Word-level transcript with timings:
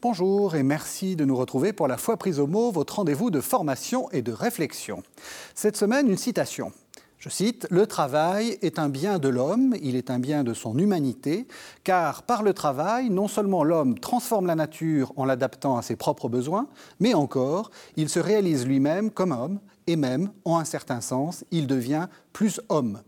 Bonjour 0.00 0.56
et 0.56 0.62
merci 0.62 1.16
de 1.16 1.24
nous 1.24 1.36
retrouver 1.36 1.72
pour 1.72 1.88
la 1.88 1.96
fois 1.96 2.18
prise 2.18 2.38
au 2.38 2.46
mot, 2.46 2.70
votre 2.70 2.96
rendez-vous 2.96 3.30
de 3.30 3.40
formation 3.40 4.10
et 4.10 4.20
de 4.20 4.32
réflexion. 4.32 5.02
Cette 5.54 5.76
semaine, 5.78 6.10
une 6.10 6.18
citation. 6.18 6.72
Je 7.18 7.28
cite, 7.28 7.66
Le 7.70 7.84
travail 7.86 8.58
est 8.62 8.78
un 8.78 8.88
bien 8.88 9.18
de 9.18 9.28
l'homme, 9.28 9.74
il 9.82 9.96
est 9.96 10.10
un 10.10 10.20
bien 10.20 10.44
de 10.44 10.54
son 10.54 10.78
humanité, 10.78 11.48
car 11.82 12.22
par 12.22 12.44
le 12.44 12.54
travail, 12.54 13.10
non 13.10 13.26
seulement 13.26 13.64
l'homme 13.64 13.98
transforme 13.98 14.46
la 14.46 14.54
nature 14.54 15.12
en 15.16 15.24
l'adaptant 15.24 15.76
à 15.76 15.82
ses 15.82 15.96
propres 15.96 16.28
besoins, 16.28 16.68
mais 17.00 17.14
encore, 17.14 17.72
il 17.96 18.08
se 18.08 18.20
réalise 18.20 18.66
lui-même 18.66 19.10
comme 19.10 19.32
homme, 19.32 19.58
et 19.88 19.96
même, 19.96 20.30
en 20.44 20.58
un 20.58 20.64
certain 20.64 21.00
sens, 21.00 21.44
il 21.50 21.66
devient 21.66 22.06
plus 22.32 22.60
homme. 22.68 23.00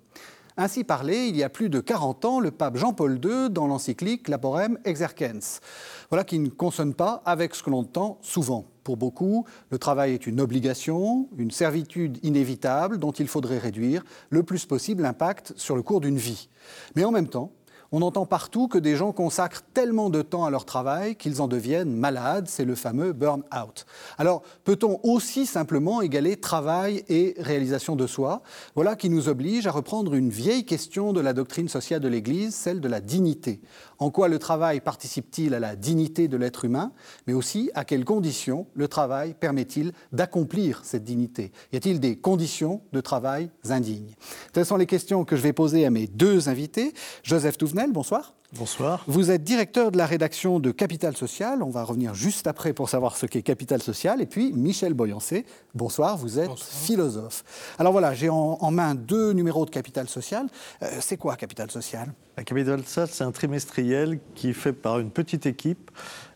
Ainsi 0.62 0.84
parlait, 0.84 1.30
il 1.30 1.38
y 1.38 1.42
a 1.42 1.48
plus 1.48 1.70
de 1.70 1.80
40 1.80 2.26
ans, 2.26 2.38
le 2.38 2.50
pape 2.50 2.76
Jean-Paul 2.76 3.18
II 3.24 3.48
dans 3.48 3.66
l'encyclique 3.66 4.28
Laborem 4.28 4.78
Exercens. 4.84 5.62
Voilà 6.10 6.22
qui 6.22 6.38
ne 6.38 6.50
consonne 6.50 6.92
pas 6.92 7.22
avec 7.24 7.54
ce 7.54 7.62
que 7.62 7.70
l'on 7.70 7.78
entend 7.78 8.18
souvent. 8.20 8.66
Pour 8.84 8.98
beaucoup, 8.98 9.46
le 9.70 9.78
travail 9.78 10.12
est 10.12 10.26
une 10.26 10.38
obligation, 10.38 11.30
une 11.38 11.50
servitude 11.50 12.18
inévitable 12.22 12.98
dont 12.98 13.10
il 13.10 13.26
faudrait 13.26 13.56
réduire 13.56 14.04
le 14.28 14.42
plus 14.42 14.66
possible 14.66 15.02
l'impact 15.02 15.54
sur 15.56 15.76
le 15.76 15.82
cours 15.82 16.02
d'une 16.02 16.18
vie. 16.18 16.50
Mais 16.94 17.04
en 17.04 17.10
même 17.10 17.28
temps, 17.28 17.52
on 17.92 18.02
entend 18.02 18.26
partout 18.26 18.68
que 18.68 18.78
des 18.78 18.96
gens 18.96 19.12
consacrent 19.12 19.62
tellement 19.74 20.10
de 20.10 20.22
temps 20.22 20.44
à 20.44 20.50
leur 20.50 20.64
travail 20.64 21.16
qu'ils 21.16 21.42
en 21.42 21.48
deviennent 21.48 21.92
malades, 21.92 22.46
c'est 22.48 22.64
le 22.64 22.74
fameux 22.74 23.12
burn-out. 23.12 23.86
Alors, 24.18 24.42
peut-on 24.64 25.00
aussi 25.02 25.46
simplement 25.46 26.00
égaler 26.00 26.36
travail 26.36 27.04
et 27.08 27.34
réalisation 27.38 27.96
de 27.96 28.06
soi? 28.06 28.42
Voilà 28.74 28.96
qui 28.96 29.10
nous 29.10 29.28
oblige 29.28 29.66
à 29.66 29.72
reprendre 29.72 30.14
une 30.14 30.30
vieille 30.30 30.64
question 30.64 31.12
de 31.12 31.20
la 31.20 31.32
doctrine 31.32 31.68
sociale 31.68 32.00
de 32.00 32.08
l'Église, 32.08 32.54
celle 32.54 32.80
de 32.80 32.88
la 32.88 33.00
dignité. 33.00 33.60
En 34.00 34.10
quoi 34.10 34.28
le 34.28 34.38
travail 34.38 34.80
participe-t-il 34.80 35.52
à 35.52 35.60
la 35.60 35.76
dignité 35.76 36.26
de 36.26 36.38
l'être 36.38 36.64
humain, 36.64 36.92
mais 37.26 37.34
aussi 37.34 37.70
à 37.74 37.84
quelles 37.84 38.06
conditions 38.06 38.66
le 38.74 38.88
travail 38.88 39.34
permet-il 39.38 39.92
d'accomplir 40.10 40.80
cette 40.84 41.04
dignité? 41.04 41.52
Y 41.72 41.76
a-t-il 41.76 42.00
des 42.00 42.16
conditions 42.16 42.80
de 42.92 43.00
travail 43.02 43.50
indignes? 43.68 44.14
Telles 44.54 44.64
sont 44.66 44.78
les 44.78 44.86
questions 44.86 45.26
que 45.26 45.36
je 45.36 45.42
vais 45.42 45.52
poser 45.52 45.84
à 45.84 45.90
mes 45.90 46.06
deux 46.06 46.48
invités. 46.48 46.94
Joseph 47.22 47.58
Touvenel, 47.58 47.92
bonsoir. 47.92 48.34
Bonsoir. 48.58 49.04
Vous 49.06 49.30
êtes 49.30 49.44
directeur 49.44 49.92
de 49.92 49.96
la 49.96 50.06
rédaction 50.06 50.58
de 50.58 50.72
Capital 50.72 51.16
Social. 51.16 51.62
On 51.62 51.70
va 51.70 51.84
revenir 51.84 52.14
juste 52.14 52.48
après 52.48 52.72
pour 52.72 52.88
savoir 52.88 53.16
ce 53.16 53.26
qu'est 53.26 53.42
Capital 53.42 53.80
Social. 53.80 54.20
Et 54.20 54.26
puis 54.26 54.52
Michel 54.52 54.92
Boyancé, 54.92 55.46
bonsoir. 55.72 56.16
Vous 56.16 56.40
êtes 56.40 56.58
philosophe. 56.58 57.44
Alors 57.78 57.92
voilà, 57.92 58.12
j'ai 58.12 58.28
en, 58.28 58.70
main 58.72 58.96
deux 58.96 59.32
numéros 59.34 59.66
de 59.66 59.70
Capital 59.70 60.08
Social. 60.08 60.48
Euh, 60.82 60.88
c'est 60.98 61.16
quoi 61.16 61.36
Capital 61.36 61.70
Social? 61.70 62.12
Capital 62.44 62.82
Social, 62.82 63.08
c'est 63.12 63.22
un 63.22 63.30
trimestriel 63.30 64.18
qui 64.34 64.50
est 64.50 64.54
fait 64.54 64.72
par 64.72 64.98
une 64.98 65.10
petite 65.10 65.46
équipe 65.46 65.90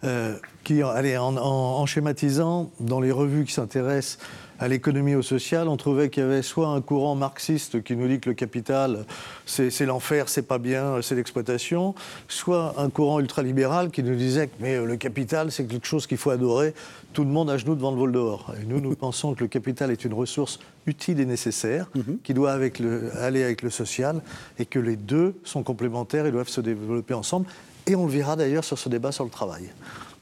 euh, 0.05 0.37
qui, 0.63 0.83
allez, 0.83 1.17
en, 1.19 1.87
schématisant, 1.87 2.71
dans 2.79 3.01
les 3.01 3.11
revues 3.11 3.45
qui 3.45 3.55
s'intéressent 3.55 4.19
à 4.65 4.69
l'économie 4.69 5.15
au 5.15 5.21
social, 5.21 5.69
on 5.69 5.77
trouvait 5.77 6.09
qu'il 6.09 6.23
y 6.23 6.27
avait 6.27 6.41
soit 6.41 6.69
un 6.69 6.81
courant 6.81 7.15
marxiste 7.15 7.83
qui 7.83 7.97
nous 7.97 8.09
dit 8.09 8.19
que 8.19 8.31
le 8.31 8.35
capital, 8.35 9.05
c'est 9.45 9.85
l'enfer, 9.85 10.31
c'est 10.31 10.49
pas 10.49 10.57
bien, 10.57 11.03
c'est 11.03 11.15
l'exploitation, 11.15 11.95
soit 12.29 12.73
un 12.79 12.89
courant 12.89 13.21
ultralibéral 13.21 13.91
qui 13.91 14.03
nous 14.03 14.15
disait 14.15 14.47
que 14.47 14.55
mais, 14.61 14.77
euh, 14.77 14.87
le 14.87 14.97
capital, 14.97 15.53
c'est 15.53 15.67
quelque 15.67 15.87
chose 15.87 16.07
qu'il 16.07 16.17
faut 16.17 16.31
adorer, 16.31 16.73
tout 17.13 17.25
le 17.25 17.31
monde 17.31 17.51
à 17.51 17.59
genoux 17.59 17.75
devant 17.75 17.91
le 17.91 17.99
vol 17.99 18.13
dehors. 18.13 18.55
Et 18.59 18.65
nous, 18.65 18.81
nous 18.81 18.97
pensons 18.97 19.35
que 19.35 19.41
le 19.41 19.49
capital 19.49 19.91
est 19.91 20.03
une 20.07 20.15
ressource 20.15 20.59
utile 20.87 21.21
et 21.21 21.27
nécessaire, 21.27 21.91
mhm. 21.95 22.21
qui 22.25 22.33
doit 22.33 22.53
avec 22.53 22.79
le, 22.79 23.15
aller 23.19 23.45
avec 23.45 23.61
le 23.61 23.69
social, 23.69 24.23
et 24.59 24.65
que 24.65 24.79
les 24.79 24.97
deux 24.97 25.35
sont 25.45 25.63
complémentaires 25.63 26.25
et 26.25 26.33
doivent 26.33 26.49
se 26.49 26.63
développer 26.63 27.13
ensemble. 27.13 27.45
Et 27.87 27.97
on 27.97 28.07
le 28.07 28.13
verra 28.13 28.35
d'ailleurs 28.35 28.65
sur 28.65 28.79
ce 28.79 28.89
débat 28.89 29.13
sur 29.13 29.25
le 29.25 29.31
travail. 29.31 29.69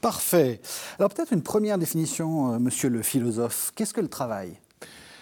Parfait. 0.03 0.59
Alors 0.99 1.09
peut-être 1.13 1.31
une 1.31 1.41
première 1.41 1.77
définition, 1.77 2.53
euh, 2.53 2.59
monsieur 2.59 2.89
le 2.89 3.01
philosophe. 3.01 3.71
Qu'est-ce 3.73 3.93
que 3.93 4.01
le 4.01 4.09
travail? 4.09 4.59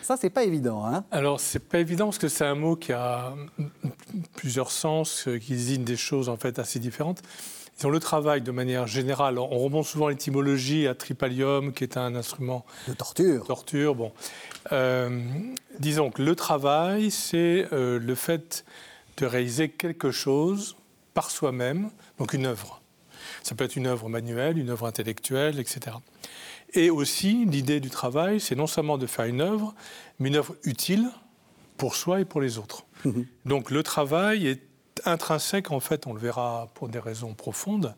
Ça, 0.02 0.18
c'est 0.20 0.32
pas 0.32 0.44
évident. 0.44 0.84
Hein? 0.84 1.04
Alors, 1.12 1.40
c'est 1.40 1.60
pas 1.60 1.78
évident 1.78 2.06
parce 2.06 2.18
que 2.18 2.28
c'est 2.28 2.46
un 2.46 2.56
mot 2.56 2.76
qui 2.76 2.92
a 2.92 3.36
plusieurs 4.36 4.72
sens, 4.72 5.28
euh, 5.28 5.38
qui 5.38 5.52
désigne 5.52 5.84
des 5.84 5.98
choses 5.98 6.30
en 6.30 6.36
fait 6.36 6.58
assez 6.58 6.80
différentes. 6.80 7.22
Disons, 7.78 7.92
le 7.92 8.00
travail, 8.00 8.42
de 8.42 8.50
manière 8.50 8.88
générale, 8.88 9.38
on 9.38 9.60
remonte 9.60 9.86
souvent 9.86 10.08
l'étymologie 10.08 10.88
à 10.88 10.96
tripalium, 10.96 11.74
qui 11.74 11.84
est 11.84 11.96
un 11.96 12.16
instrument 12.16 12.66
de 12.88 12.94
torture. 12.94 13.46
torture, 13.46 13.94
bon. 13.94 14.12
Euh, 14.72 15.22
disons 15.78 16.10
que 16.10 16.24
le 16.24 16.36
travail, 16.36 17.12
c'est 17.12 17.68
le 17.72 18.16
fait 18.16 18.66
de 19.18 19.28
réaliser 19.28 19.70
quelque 19.70 20.10
chose 20.10 20.76
par 21.14 21.30
soi-même, 21.30 21.92
donc 22.18 22.34
une 22.34 22.48
œuvre. 22.48 22.81
Ça 23.44 23.56
peut 23.56 23.64
être 23.64 23.76
une 23.76 23.88
œuvre 23.88 24.10
manuelle, 24.10 24.58
une 24.58 24.70
œuvre 24.70 24.86
intellectuelle, 24.86 25.60
etc. 25.60 25.98
Et 26.74 26.90
aussi, 26.90 27.46
l'idée 27.46 27.80
du 27.80 27.90
travail, 27.90 28.40
c'est 28.40 28.56
non 28.56 28.68
seulement 28.68 28.98
de 28.98 29.08
faire 29.08 29.26
une 29.26 29.42
œuvre, 29.42 29.74
mais 30.20 30.30
une 30.30 30.38
œuvre 30.38 30.56
utile 30.64 31.10
pour 31.78 31.96
soi 31.96 32.22
et 32.22 32.26
pour 32.26 32.42
les 32.42 32.58
autres. 32.58 32.86
Mhm. 33.06 33.26
Donc 33.46 33.72
le 33.72 33.84
travail 33.84 34.48
est 34.48 34.62
intrinsèque, 35.06 35.72
en 35.72 35.80
fait, 35.80 36.08
on 36.08 36.14
le 36.14 36.20
verra 36.20 36.70
pour 36.76 36.90
des 36.90 37.00
raisons 37.00 37.34
profondes, 37.34 37.96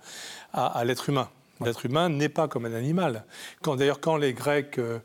à, 0.53 0.83
l'être 0.85 1.09
humain. 1.09 1.29
L'être 1.63 1.85
humain 1.85 2.09
n'est 2.09 2.29
pas 2.29 2.47
comme 2.47 2.65
un 2.65 2.73
animal. 2.73 3.25
D'ailleurs, 3.63 3.99
quand 3.99 4.17
les 4.17 4.33
Grecs 4.33 4.77
euh, 4.79 4.99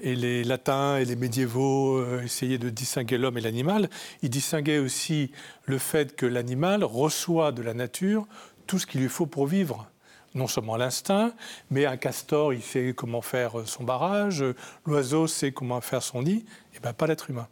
et 0.00 0.14
les 0.14 0.42
latins 0.42 0.96
et 0.96 1.04
les 1.04 1.16
médiévaux 1.16 1.98
euh, 1.98 2.22
essayaient 2.22 2.58
de 2.58 2.70
distinguer 2.70 3.18
l'homme 3.18 3.36
et 3.36 3.40
l'animal, 3.40 3.90
ils 4.22 4.30
distinguaient 4.30 4.78
aussi 4.78 5.30
le 5.66 5.78
fait 5.78 6.16
que 6.16 6.24
l'animal 6.24 6.84
reçoit 6.84 7.52
de 7.52 7.62
la 7.62 7.74
nature 7.74 8.26
tout 8.72 8.78
ce 8.78 8.86
qu'il 8.86 9.02
lui 9.02 9.10
faut 9.10 9.26
pour 9.26 9.46
vivre. 9.46 9.86
Non 10.34 10.46
seulement 10.46 10.78
l'instinct, 10.78 11.34
mais 11.70 11.84
un 11.84 11.98
castor, 11.98 12.54
il 12.54 12.62
sait 12.62 12.94
comment 12.96 13.20
faire 13.20 13.68
son 13.68 13.84
barrage, 13.84 14.42
l'oiseau 14.86 15.26
sait 15.26 15.52
comment 15.52 15.82
faire 15.82 16.02
son 16.02 16.22
nid, 16.22 16.46
et 16.74 16.80
bien 16.80 16.94
pas 16.94 17.06
l'être 17.06 17.28
humain. 17.28 17.48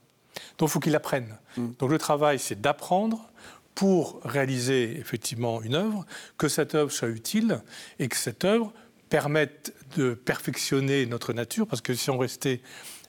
Donc 0.57 0.71
il 0.71 0.73
faut 0.73 0.81
qu'il 0.81 0.97
apprenne. 0.97 1.37
Mm. 1.59 1.67
Donc 1.79 1.91
le 1.91 1.99
travail, 1.99 2.39
c'est 2.39 2.59
d'apprendre 2.59 3.31
pour 3.75 4.23
réaliser 4.25 4.99
effectivement 4.99 5.61
une 5.61 5.75
œuvre, 5.75 6.07
que 6.39 6.49
cette 6.49 6.75
œuvre 6.75 6.91
soit 6.91 7.09
utile 7.09 7.61
et 7.99 8.09
que 8.09 8.17
cette 8.17 8.47
œuvre 8.47 8.73
permette 9.11 9.75
de 9.99 10.15
perfectionner 10.15 11.05
notre 11.05 11.35
nature, 11.35 11.67
parce 11.67 11.83
que 11.83 11.93
si 11.93 12.09
on 12.09 12.17
restait 12.17 12.63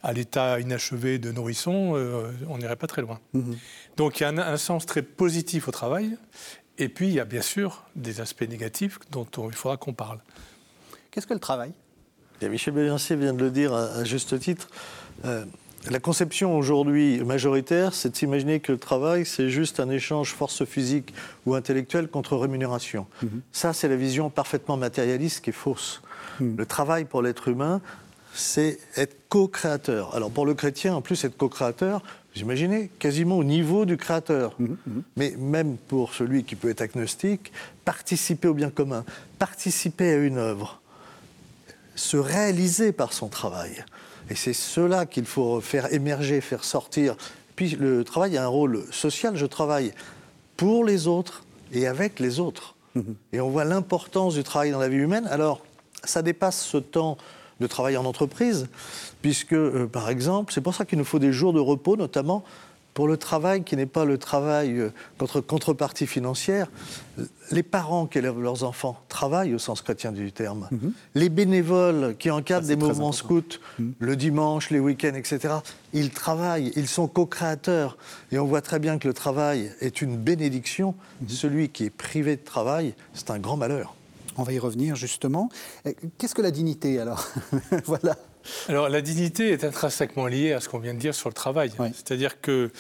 à 0.04 0.12
l'état 0.12 0.60
inachevé 0.60 1.20
de 1.20 1.32
nourrisson, 1.32 1.94
euh, 1.96 2.32
on 2.50 2.58
n'irait 2.58 2.76
pas 2.76 2.88
très 2.88 3.02
loin. 3.02 3.20
Mm-hmm. 3.36 3.56
Donc 3.98 4.20
il 4.20 4.24
y 4.24 4.26
a 4.26 4.30
un, 4.30 4.58
sens 4.58 4.86
très 4.86 5.02
positif 5.02 5.68
au 5.68 5.72
travail, 5.72 6.18
et 6.82 6.90
puis, 6.90 7.10
il 7.10 7.14
y 7.14 7.20
a 7.20 7.26
bien 7.26 7.44
sûr 7.44 7.84
des 7.96 8.22
aspects 8.22 8.50
négatifs 8.50 8.98
dont 9.12 9.28
il 9.48 9.54
faudra 9.54 9.78
qu'on 9.78 9.94
parle. 9.94 10.18
Qu'est-ce 11.12 11.28
que 11.28 11.34
le 11.36 11.40
travail? 11.40 11.74
Michel 12.42 12.74
Béliancier 12.74 13.16
vient 13.16 13.36
de 13.36 13.44
le 13.44 13.52
dire 13.52 13.72
à, 13.72 14.04
juste 14.04 14.40
titre. 14.40 14.68
Euh, 15.26 15.46
la 15.92 16.00
conception 16.00 16.58
aujourd'hui 16.58 17.24
majoritaire, 17.24 17.94
c'est 17.94 18.10
de 18.10 18.16
s'imaginer 18.16 18.62
que 18.62 18.72
le 18.72 18.80
travail, 18.80 19.28
c'est 19.28 19.50
juste 19.50 19.80
un 19.80 19.92
échange 19.92 20.34
force 20.34 20.66
physique 20.66 21.14
ou 21.46 21.54
intellectuelle 21.54 22.08
contre 22.08 22.36
rémunération. 22.36 23.06
Mhm. 23.22 23.42
Ça, 23.52 23.74
c'est 23.74 23.88
la 23.88 23.96
vision 23.96 24.32
parfaitement 24.32 24.76
matérialiste 24.76 25.42
qui 25.42 25.52
est 25.52 25.54
fausse. 25.54 26.02
Mhm. 26.40 26.56
Le 26.58 26.66
travail 26.66 27.06
pour 27.06 27.22
l'être 27.22 27.48
humain, 27.48 27.80
c'est 28.34 28.80
être 28.96 29.16
co-créateur. 29.30 30.16
Alors 30.16 30.32
pour 30.32 30.48
le 30.48 30.56
chrétien, 30.56 30.96
en 30.96 31.02
plus, 31.02 31.24
être 31.26 31.38
co-créateur, 31.38 32.02
vous 32.34 32.42
imaginez, 32.42 32.90
quasiment 33.00 33.38
au 33.38 33.44
niveau 33.44 33.86
du 33.86 33.98
créateur. 33.98 34.56
Mhm, 34.60 34.78
mhm. 34.86 35.04
Mais 35.18 35.36
même 35.38 35.78
pour 35.78 36.14
celui 36.14 36.44
qui 36.44 36.56
peut 36.56 36.70
être 36.70 36.82
agnostique, 36.82 37.52
participer 37.84 38.48
au 38.48 38.54
bien 38.54 38.70
commun, 38.70 39.04
participer 39.38 40.14
à 40.14 40.18
une 40.18 40.38
œuvre, 40.38 40.82
se 41.96 42.18
réaliser 42.18 42.94
par 42.94 43.12
son 43.12 43.28
travail. 43.28 43.84
Et 44.30 44.36
c'est 44.36 44.54
cela 44.54 45.06
qu'il 45.06 45.26
faut 45.26 45.60
faire 45.60 45.94
émerger, 45.94 46.40
faire 46.40 46.64
sortir. 46.64 47.18
Puis 47.58 47.72
le 47.72 48.06
travail 48.06 48.38
a 48.38 48.46
un 48.46 48.48
rôle 48.48 48.86
social. 48.92 49.36
Je 49.36 49.46
travaille 49.46 49.94
pour 50.56 50.86
les 50.86 51.08
autres 51.08 51.44
et 51.74 51.86
avec 51.86 52.20
les 52.20 52.40
autres. 52.40 52.76
Mhm. 52.96 53.16
Et 53.34 53.42
on 53.42 53.50
voit 53.50 53.66
l'importance 53.66 54.36
du 54.36 54.44
travail 54.44 54.72
dans 54.72 54.80
la 54.80 54.88
vie 54.88 54.98
humaine. 54.98 55.28
Alors, 55.30 55.62
ça 56.06 56.22
dépasse 56.22 56.62
ce 56.62 56.78
temps 56.78 57.18
de 57.62 57.68
travail 57.68 57.96
en 57.96 58.06
entreprise, 58.06 58.68
puisque, 59.22 59.54
euh, 59.54 59.88
par 59.88 60.10
exemple, 60.10 60.52
c'est 60.54 60.62
pour 60.62 60.76
ça 60.76 60.84
qu'il 60.84 60.98
nous 60.98 61.06
faut 61.06 61.20
des 61.20 61.32
jours 61.32 61.54
de 61.54 61.60
repos, 61.60 61.96
notamment 61.96 62.44
pour 62.94 63.08
le 63.08 63.18
travail 63.18 63.64
qui 63.64 63.76
n'est 63.78 63.86
pas 63.86 64.06
le 64.06 64.18
travail 64.18 64.78
euh, 64.78 64.90
contre 65.18 65.40
contrepartie 65.40 66.08
financière, 66.08 66.68
les 67.52 67.64
parents 67.64 68.06
qui 68.06 68.18
élèvent 68.18 68.40
leurs 68.40 68.64
enfants 68.64 68.98
travaillent 69.08 69.54
au 69.54 69.60
sens 69.60 69.82
chrétien 69.82 70.12
du 70.12 70.32
terme. 70.32 70.68
Mhm. 70.72 70.94
Les 71.16 71.30
bénévoles 71.30 72.16
qui 72.18 72.30
encadrent 72.32 72.68
des 72.68 72.76
mouvements 72.76 73.12
scouts 73.12 73.60
mhm. 73.80 73.94
le 74.00 74.16
dimanche, 74.16 74.70
les 74.72 74.80
week-ends, 74.80 75.16
etc., 75.16 75.56
ils 75.94 76.10
travaillent, 76.10 76.72
ils 76.76 76.88
sont 76.88 77.08
co-créateurs. 77.08 77.98
Et 78.32 78.40
on 78.40 78.46
voit 78.46 78.62
très 78.62 78.80
bien 78.80 78.98
que 78.98 79.08
le 79.08 79.14
travail 79.14 79.72
est 79.82 80.02
une 80.02 80.18
bénédiction. 80.18 80.96
Mhm. 81.22 81.30
Celui 81.30 81.70
qui 81.70 81.86
est 81.86 81.90
privé 81.90 82.36
de 82.36 82.44
travail, 82.44 82.94
c'est 83.14 83.30
un 83.30 83.40
grand 83.40 83.58
malheur. 83.58 83.96
On 84.38 84.44
va 84.44 84.54
y 84.54 84.60
revenir 84.60 84.96
justement. 84.96 85.50
Euh, 85.86 85.94
qu'est-ce 86.18 86.36
que 86.36 86.42
la 86.42 86.52
dignité 86.52 87.00
alors? 87.00 87.28
Voilà. 87.86 88.16
Alors 88.70 88.90
la 88.90 89.02
dignité 89.02 89.52
est 89.52 89.64
intrinsèquement 89.64 90.28
liée 90.28 90.54
à 90.54 90.60
ce 90.60 90.70
qu'on 90.70 90.80
vient 90.80 90.94
de 90.94 91.00
dire 91.00 91.16
sur 91.16 91.30
le 91.30 91.34
travail. 91.34 91.72
C'est-à-dire 91.94 92.42
que 92.42 92.72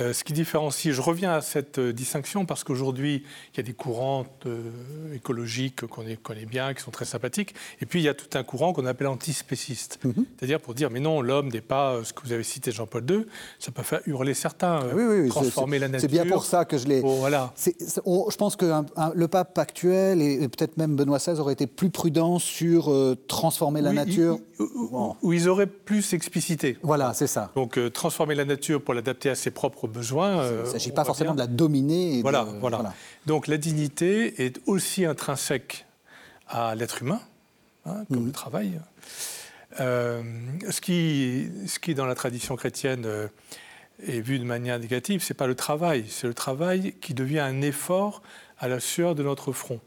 euh, 0.00 0.12
ce 0.12 0.24
qui 0.24 0.32
différencie, 0.32 0.94
je 0.94 1.00
reviens 1.00 1.32
à 1.32 1.40
cette 1.40 1.78
euh, 1.78 1.92
distinction 1.92 2.44
parce 2.46 2.64
qu'aujourd'hui, 2.64 3.22
il 3.52 3.56
y 3.56 3.60
a 3.60 3.62
des 3.62 3.72
courants 3.72 4.26
euh, 4.46 5.14
écologiques 5.14 5.86
qu'on 5.86 6.04
connaît 6.22 6.46
bien, 6.46 6.74
qui 6.74 6.82
sont 6.82 6.90
très 6.90 7.04
sympathiques, 7.04 7.54
et 7.80 7.86
puis 7.86 8.00
il 8.00 8.04
y 8.04 8.08
a 8.08 8.14
tout 8.14 8.38
un 8.38 8.42
courant 8.42 8.72
qu'on 8.72 8.86
appelle 8.86 9.06
antispéciste. 9.06 9.98
Mhm. 10.04 10.24
C'est-à-dire 10.36 10.60
pour 10.60 10.74
dire, 10.74 10.90
mais 10.90 11.00
non, 11.00 11.20
l'homme 11.20 11.48
n'est 11.48 11.60
pas 11.60 12.00
ce 12.04 12.12
que 12.12 12.22
vous 12.24 12.32
avez 12.32 12.42
cité 12.42 12.72
Jean-Paul 12.72 13.04
II, 13.08 13.26
ça 13.58 13.70
peut 13.72 13.82
faire 13.82 14.00
hurler 14.06 14.34
certains, 14.34 14.80
transformer 15.28 15.78
la 15.78 15.88
nature. 15.88 16.08
C'est 16.08 16.14
bien 16.14 16.26
pour 16.26 16.44
ça 16.44 16.64
que 16.64 16.78
je 16.78 16.86
l'ai... 16.86 17.00
voilà. 17.00 17.52
je 17.56 18.36
pense 18.36 18.56
que 18.56 18.72
le 19.14 19.28
pape 19.28 19.58
actuel, 19.58 20.22
et, 20.22 20.48
peut-être 20.48 20.76
même 20.76 20.96
Benoît 20.96 21.18
XVI, 21.18 21.38
aurait 21.38 21.52
été 21.52 21.66
plus 21.66 21.90
prudent 21.90 22.38
sur 22.38 22.92
transformer 23.26 23.80
la 23.80 23.92
nature 23.92 24.38
où 25.22 25.32
ils 25.32 25.48
auraient 25.48 25.66
plus 25.66 26.12
explicité. 26.12 26.78
Voilà, 26.82 27.14
c'est 27.14 27.26
ça. 27.26 27.50
Donc 27.54 27.78
euh, 27.78 27.90
transformer 27.90 28.34
la 28.34 28.44
nature 28.44 28.82
pour 28.82 28.94
l'adapter 28.94 29.30
à 29.30 29.34
ses 29.34 29.50
propres 29.50 29.86
besoins. 29.86 30.32
il 30.32 30.36
ne 30.36 30.42
euh, 30.42 30.64
s'agit 30.66 30.92
pas 30.92 31.04
forcément 31.04 31.34
de 31.34 31.38
la 31.38 31.46
dominer. 31.46 32.22
voilà, 32.22 32.46
voilà, 32.60 32.94
Donc 33.26 33.46
la 33.46 33.56
dignité 33.56 34.44
est 34.44 34.60
aussi 34.66 35.04
intrinsèque 35.04 35.86
à 36.48 36.74
l'être 36.74 37.02
humain, 37.02 37.20
hein, 37.86 38.04
comme 38.08 38.20
le 38.20 38.26
mhm. 38.26 38.32
travail. 38.32 38.80
Euh, 39.80 40.22
ce, 40.70 40.80
qui, 40.80 41.48
ce 41.66 41.78
qui, 41.78 41.94
dans 41.94 42.06
la 42.06 42.14
tradition 42.14 42.56
chrétienne, 42.56 43.06
est 44.06 44.20
vu 44.20 44.38
de 44.38 44.44
manière 44.44 44.78
négative, 44.78 45.22
c'est 45.22 45.34
pas 45.34 45.46
le 45.46 45.54
travail, 45.54 46.04
c'est 46.08 46.26
le 46.26 46.34
travail 46.34 46.94
qui 47.00 47.14
devient 47.14 47.40
un 47.40 47.60
effort 47.60 48.22
à 48.58 48.68
la 48.68 48.80
sueur 48.80 49.14
de 49.14 49.22
notre 49.22 49.52
front. 49.52 49.80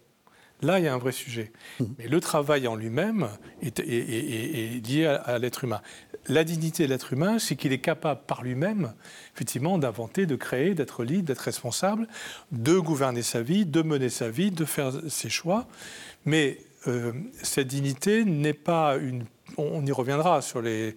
Là, 0.61 0.79
il 0.79 0.85
y 0.85 0.87
a 0.87 0.93
un 0.93 0.97
vrai 0.97 1.11
sujet. 1.11 1.51
Mmh. 1.79 1.85
Mais 1.97 2.07
le 2.07 2.19
travail 2.19 2.67
en 2.67 2.75
lui-même 2.75 3.29
est, 3.61 3.79
lié 3.79 5.05
à, 5.05 5.39
l'être 5.39 5.63
humain. 5.63 5.81
La 6.27 6.43
dignité 6.43 6.85
de 6.85 6.89
l'être 6.89 7.13
humain, 7.13 7.39
c'est 7.39 7.55
qu'il 7.55 7.73
est 7.73 7.79
capable 7.79 8.21
par 8.27 8.43
lui-même, 8.43 8.93
effectivement, 9.35 9.77
d'inventer, 9.77 10.25
de 10.25 10.35
créer, 10.35 10.75
d'être 10.75 11.03
libre, 11.03 11.23
d'être 11.25 11.39
responsable, 11.39 12.07
de 12.51 12.77
gouverner 12.77 13.23
sa 13.23 13.41
vie, 13.41 13.65
de 13.65 13.81
mener 13.81 14.09
sa 14.09 14.29
vie, 14.29 14.51
de 14.51 14.65
faire 14.65 14.91
ses 15.07 15.29
choix. 15.29 15.67
Mais 16.25 16.59
euh, 16.87 17.11
cette 17.41 17.67
dignité 17.67 18.23
n'est 18.23 18.53
pas 18.53 18.97
une 18.97 19.25
on 19.57 19.85
y 19.85 19.91
reviendra 19.91 20.41
sur 20.41 20.61
les, 20.61 20.95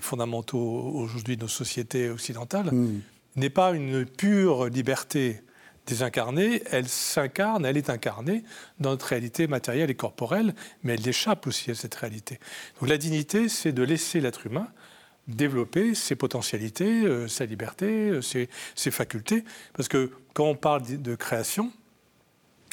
fondamentaux 0.00 0.58
aujourd'hui 0.94 1.36
de 1.36 1.42
nos 1.42 1.48
sociétés 1.48 2.10
occidentales, 2.10 2.72
mmh. 2.72 3.00
n'est 3.36 3.50
pas 3.50 3.72
une 3.72 4.04
pure 4.04 4.66
liberté 4.66 5.40
désincarnée, 5.86 6.62
elle 6.70 6.88
s'incarne, 6.88 7.64
elle 7.64 7.76
est 7.76 7.90
incarnée 7.90 8.42
dans 8.80 8.90
notre 8.90 9.06
réalité 9.06 9.46
matérielle 9.46 9.90
et 9.90 9.94
corporelle, 9.94 10.54
mais 10.82 10.94
elle 10.94 11.08
échappe 11.08 11.46
aussi 11.46 11.70
à 11.70 11.74
cette 11.74 11.94
réalité. 11.94 12.38
Donc 12.80 12.88
la 12.88 12.98
dignité, 12.98 13.48
c'est 13.48 13.72
de 13.72 13.82
laisser 13.82 14.20
l'être 14.20 14.46
humain 14.46 14.68
développer 15.28 15.94
ses 15.94 16.14
potentialités, 16.14 17.04
euh, 17.04 17.28
sa 17.28 17.46
liberté, 17.46 18.10
euh, 18.10 18.20
ses, 18.22 18.48
facultés. 18.90 19.44
Parce 19.74 19.88
que 19.88 20.12
quand 20.34 20.46
on 20.46 20.54
parle 20.54 20.82
de, 20.84 21.14
création, 21.14 21.72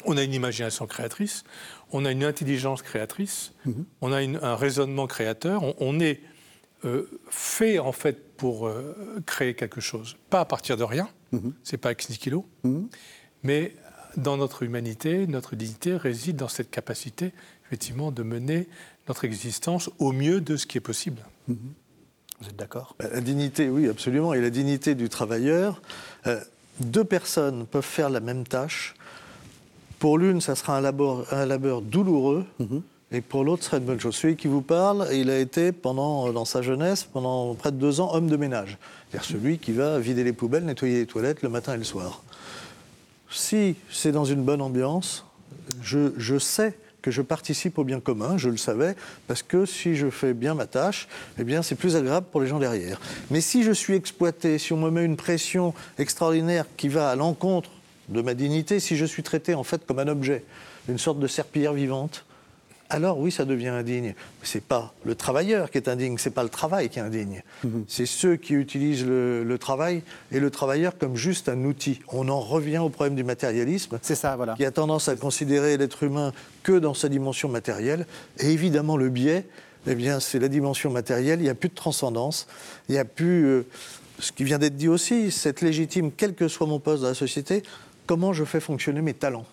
on 0.04 0.16
a 0.16 0.22
une 0.22 0.34
imagination 0.34 0.86
créatrice, 0.86 1.44
on 1.90 2.04
a 2.04 2.12
une 2.12 2.24
intelligence 2.24 2.82
créatrice, 2.82 3.52
mm-hmm. 3.66 3.84
on 4.02 4.12
a 4.12 4.18
un 4.18 4.56
raisonnement 4.56 5.06
créateur, 5.06 5.62
on, 5.80 5.98
est 5.98 6.20
euh, 6.84 7.10
fait 7.28 7.78
en 7.78 7.92
fait 7.92 8.36
pour 8.36 8.70
créer 9.26 9.54
quelque 9.54 9.80
chose, 9.80 10.16
pas 10.30 10.40
à 10.40 10.44
partir 10.44 10.76
de 10.76 10.84
rien, 10.84 11.08
Mhm. 11.34 11.52
C'est 11.62 11.76
pas 11.76 11.92
nihilo. 11.92 12.46
Mhm. 12.64 12.88
Mais 13.42 13.74
dans 14.16 14.36
notre 14.36 14.62
humanité, 14.62 15.26
notre 15.26 15.56
dignité 15.56 15.96
réside 15.96 16.36
dans 16.36 16.48
cette 16.48 16.70
capacité, 16.70 17.32
effectivement, 17.66 18.12
de 18.12 18.22
mener 18.22 18.68
notre 19.08 19.24
existence 19.24 19.90
au 19.98 20.12
mieux 20.12 20.40
de 20.40 20.56
ce 20.56 20.66
qui 20.66 20.78
est 20.78 20.82
possible. 20.82 21.22
Mhm. 21.48 21.56
Vous 22.40 22.48
êtes 22.48 22.56
d'accord? 22.56 22.96
La 22.98 23.20
dignité, 23.20 23.68
oui, 23.68 23.88
absolument. 23.88 24.34
Et 24.34 24.40
la 24.40 24.50
dignité 24.50 24.94
du 24.94 25.08
travailleur, 25.08 25.80
euh, 26.26 26.40
deux 26.80 27.04
personnes 27.04 27.66
peuvent 27.66 27.84
faire 27.84 28.10
la 28.10 28.20
même 28.20 28.46
tâche. 28.46 28.94
Pour 29.98 30.18
l'une, 30.18 30.40
ça 30.40 30.54
sera 30.54 30.76
un 30.76 30.80
labeur, 30.80 31.32
un 31.32 31.46
labeur 31.46 31.80
douloureux. 31.80 32.44
Et 33.12 33.20
pour 33.20 33.44
l'autre, 33.44 33.62
ce 33.62 33.70
serait 33.70 33.78
une 33.78 33.84
bonne 33.84 34.00
chose. 34.00 34.16
Celui 34.16 34.36
qui 34.36 34.48
vous 34.48 34.60
parle, 34.60 35.06
il 35.12 35.30
a 35.30 35.38
été, 35.38 35.70
pendant, 35.70 36.32
dans 36.32 36.44
sa 36.44 36.62
jeunesse, 36.62 37.04
pendant 37.04 37.54
près 37.54 37.70
de 37.70 37.76
deux 37.76 38.00
ans, 38.00 38.12
homme 38.12 38.26
de 38.26 38.36
ménage. 38.36 38.76
C'est-à-dire 39.14 39.30
celui 39.30 39.58
qui 39.58 39.70
va 39.70 40.00
vider 40.00 40.24
les 40.24 40.32
poubelles, 40.32 40.64
nettoyer 40.64 40.98
les 40.98 41.06
toilettes 41.06 41.42
le 41.42 41.48
matin 41.48 41.74
et 41.74 41.76
le 41.76 41.84
soir. 41.84 42.24
Si 43.30 43.76
c'est 43.88 44.10
dans 44.10 44.24
une 44.24 44.42
bonne 44.42 44.60
ambiance, 44.60 45.24
je, 45.82 46.36
sais 46.40 46.76
que 47.00 47.12
je 47.12 47.22
participe 47.22 47.78
au 47.78 47.84
bien 47.84 48.00
commun, 48.00 48.36
je 48.38 48.48
le 48.48 48.56
savais, 48.56 48.96
parce 49.28 49.44
que 49.44 49.66
si 49.66 49.94
je 49.94 50.10
fais 50.10 50.34
bien 50.34 50.54
ma 50.54 50.66
tâche, 50.66 51.06
eh 51.38 51.62
c'est 51.62 51.76
plus 51.76 51.94
agréable 51.94 52.26
pour 52.32 52.40
les 52.40 52.48
gens 52.48 52.58
derrière. 52.58 53.00
Mais 53.30 53.40
si 53.40 53.62
je 53.62 53.70
suis 53.70 53.94
exploité, 53.94 54.58
si 54.58 54.72
on 54.72 54.78
me 54.78 54.90
met 54.90 55.04
une 55.04 55.16
pression 55.16 55.74
extraordinaire 55.96 56.66
qui 56.76 56.88
va 56.88 57.08
à 57.08 57.14
l'encontre 57.14 57.70
de 58.08 58.20
ma 58.20 58.34
dignité, 58.34 58.80
si 58.80 58.96
je 58.96 59.04
suis 59.04 59.22
traité 59.22 59.54
en 59.54 59.62
fait 59.62 59.86
comme 59.86 60.00
un 60.00 60.08
objet, 60.08 60.42
une 60.88 60.98
sorte 60.98 61.20
de 61.20 61.28
serpillière 61.28 61.74
vivante, 61.74 62.24
alors 62.90 63.18
oui, 63.18 63.30
ça 63.30 63.44
devient 63.44 63.68
indigne. 63.68 64.14
Ce 64.42 64.58
n'est 64.58 64.62
pas 64.62 64.92
le 65.04 65.14
travailleur 65.14 65.70
qui 65.70 65.78
est 65.78 65.88
indigne, 65.88 66.18
ce 66.18 66.28
n'est 66.28 66.34
pas 66.34 66.42
le 66.42 66.48
travail 66.48 66.88
qui 66.88 66.98
est 66.98 67.02
indigne. 67.02 67.42
Mhm. 67.64 67.84
C'est 67.88 68.06
ceux 68.06 68.36
qui 68.36 68.54
utilisent 68.54 69.06
le, 69.06 69.56
travail 69.58 70.02
et 70.32 70.40
le 70.40 70.50
travailleur 70.50 70.98
comme 70.98 71.16
juste 71.16 71.48
un 71.48 71.64
outil. 71.64 72.00
On 72.08 72.28
en 72.28 72.40
revient 72.40 72.78
au 72.78 72.90
problème 72.90 73.14
du 73.14 73.24
matérialisme, 73.24 73.98
ça, 74.02 74.36
voilà. 74.36 74.54
qui 74.54 74.64
a 74.64 74.70
tendance 74.70 75.08
à 75.08 75.16
considérer 75.16 75.76
l'être 75.76 76.02
humain 76.02 76.32
que 76.62 76.72
dans 76.72 76.94
sa 76.94 77.08
dimension 77.08 77.48
matérielle. 77.48 78.06
Et 78.38 78.50
évidemment, 78.50 78.96
le 78.96 79.08
biais, 79.08 79.46
eh 79.86 79.94
bien, 79.94 80.20
c'est 80.20 80.38
la 80.38 80.48
dimension 80.48 80.90
matérielle. 80.90 81.40
Il 81.40 81.44
n'y 81.44 81.48
a 81.48 81.54
plus 81.54 81.70
de 81.70 81.74
transcendance, 81.74 82.46
il 82.88 82.92
n'y 82.92 82.98
a 82.98 83.04
plus 83.04 83.46
euh, 83.46 83.66
ce 84.18 84.32
qui 84.32 84.44
vient 84.44 84.58
d'être 84.58 84.76
dit 84.76 84.88
aussi, 84.88 85.30
cette 85.30 85.60
légitime, 85.60 86.10
quel 86.16 86.34
que 86.34 86.48
soit 86.48 86.66
mon 86.66 86.78
poste 86.78 87.02
dans 87.02 87.08
la 87.08 87.14
société, 87.14 87.62
comment 88.06 88.32
je 88.32 88.44
fais 88.44 88.60
fonctionner 88.60 89.00
mes 89.00 89.14
talents, 89.14 89.46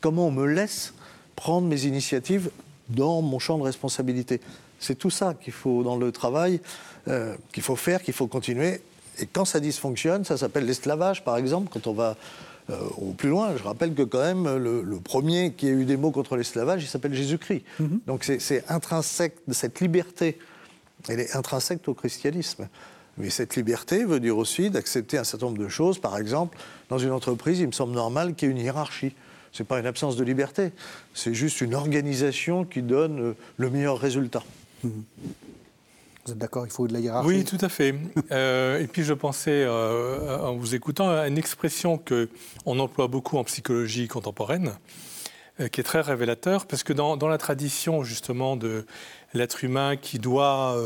comment 0.00 0.26
on 0.26 0.30
me 0.30 0.46
laisse 0.46 0.94
prendre 1.36 1.66
mes 1.66 1.84
initiatives 1.84 2.50
dans 2.94 3.22
mon 3.22 3.38
champ 3.38 3.58
de 3.58 3.62
responsabilité. 3.62 4.40
C'est 4.78 4.96
tout 4.96 5.10
ça 5.10 5.34
qu'il 5.34 5.52
faut 5.52 5.82
dans 5.82 5.96
le 5.96 6.12
travail, 6.12 6.60
euh, 7.08 7.34
qu'il 7.52 7.62
faut 7.62 7.76
faire, 7.76 8.02
qu'il 8.02 8.14
faut 8.14 8.26
continuer. 8.26 8.80
Et 9.18 9.26
quand 9.26 9.44
ça 9.44 9.60
dysfonctionne, 9.60 10.24
ça 10.24 10.36
s'appelle 10.36 10.66
l'esclavage, 10.66 11.24
par 11.24 11.36
exemple, 11.36 11.68
quand 11.72 11.86
on 11.86 11.92
va 11.92 12.16
euh, 12.70 12.76
au 12.98 13.12
plus 13.12 13.28
loin. 13.28 13.56
Je 13.56 13.62
rappelle 13.64 13.92
que 13.92 14.02
quand 14.02 14.22
même, 14.22 14.56
le, 14.56 14.98
premier 15.02 15.52
qui 15.52 15.66
a 15.66 15.70
eu 15.70 15.84
des 15.84 15.96
mots 15.96 16.12
contre 16.12 16.36
l'esclavage, 16.36 16.84
il 16.84 16.86
s'appelle 16.86 17.12
Jésus-Christ. 17.12 17.64
Mhm. 17.80 18.00
Donc 18.06 18.24
c'est 18.24 18.64
intrinsèque, 18.70 19.34
cette 19.50 19.80
liberté, 19.80 20.38
elle 21.08 21.18
est 21.18 21.34
intrinsèque 21.34 21.86
au 21.88 21.94
christianisme. 21.94 22.68
Mais 23.18 23.30
cette 23.30 23.56
liberté 23.56 24.04
veut 24.04 24.20
dire 24.20 24.38
aussi 24.38 24.70
d'accepter 24.70 25.18
un 25.18 25.24
certain 25.24 25.46
nombre 25.46 25.58
de 25.58 25.68
choses. 25.68 25.98
Par 25.98 26.16
exemple, 26.16 26.56
dans 26.88 26.98
une 26.98 27.10
entreprise, 27.10 27.58
il 27.58 27.66
me 27.66 27.72
semble 27.72 27.94
normal 27.94 28.34
qu'il 28.34 28.48
y 28.48 28.50
ait 28.52 28.54
une 28.54 28.60
hiérarchie. 28.60 29.12
Ce 29.52 29.62
n'est 29.62 29.66
pas 29.66 29.78
une 29.78 29.86
absence 29.86 30.16
de 30.16 30.24
liberté, 30.24 30.72
c'est 31.12 31.34
juste 31.34 31.60
une 31.60 31.74
organisation 31.74 32.64
qui 32.64 32.80
donne 32.80 33.20
euh, 33.20 33.36
le 33.58 33.68
meilleur 33.68 33.98
résultat. 33.98 34.42
Vous 34.82 36.32
êtes 36.32 36.38
d'accord, 36.38 36.64
il 36.64 36.72
faut 36.72 36.88
de 36.88 36.94
la 36.94 37.00
hiérarchie 37.00 37.28
Oui, 37.28 37.44
tout 37.44 37.58
à 37.60 37.68
fait. 37.68 37.94
Euh, 38.30 38.80
et 38.80 38.86
puis 38.86 39.02
je 39.02 39.12
pensais, 39.12 39.64
euh, 39.66 40.38
en 40.38 40.54
vous 40.54 40.74
écoutant, 40.74 41.10
à 41.10 41.28
une 41.28 41.36
expression 41.36 41.98
qu'on 41.98 42.78
emploie 42.78 43.08
beaucoup 43.08 43.36
en 43.36 43.44
psychologie 43.44 44.08
contemporaine, 44.08 44.72
qui 45.70 45.80
est 45.80 45.84
très 45.84 46.00
révélateur, 46.00 46.64
parce 46.64 46.82
que 46.82 46.94
dans, 46.94 47.28
la 47.28 47.38
tradition 47.38 48.02
justement 48.04 48.56
de 48.56 48.86
l'être 49.34 49.64
humain 49.64 49.96
qui 49.96 50.18
doit 50.18 50.76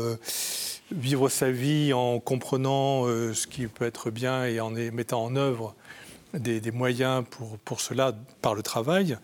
vivre 0.91 1.29
sa 1.29 1.51
vie 1.51 1.93
en 1.93 2.19
comprenant 2.19 3.05
ce 3.05 3.47
qui 3.47 3.67
peut 3.67 3.85
être 3.85 4.11
bien 4.11 4.43
et 4.43 4.59
en 4.59 4.71
mettant 4.71 5.23
en 5.23 5.37
œuvre 5.37 5.73
des, 6.33 6.71
moyens 6.71 7.23
pour, 7.29 7.57
pour, 7.59 7.81
cela 7.81 8.13
par 8.41 8.53
le 8.53 8.63
travail, 8.63 9.17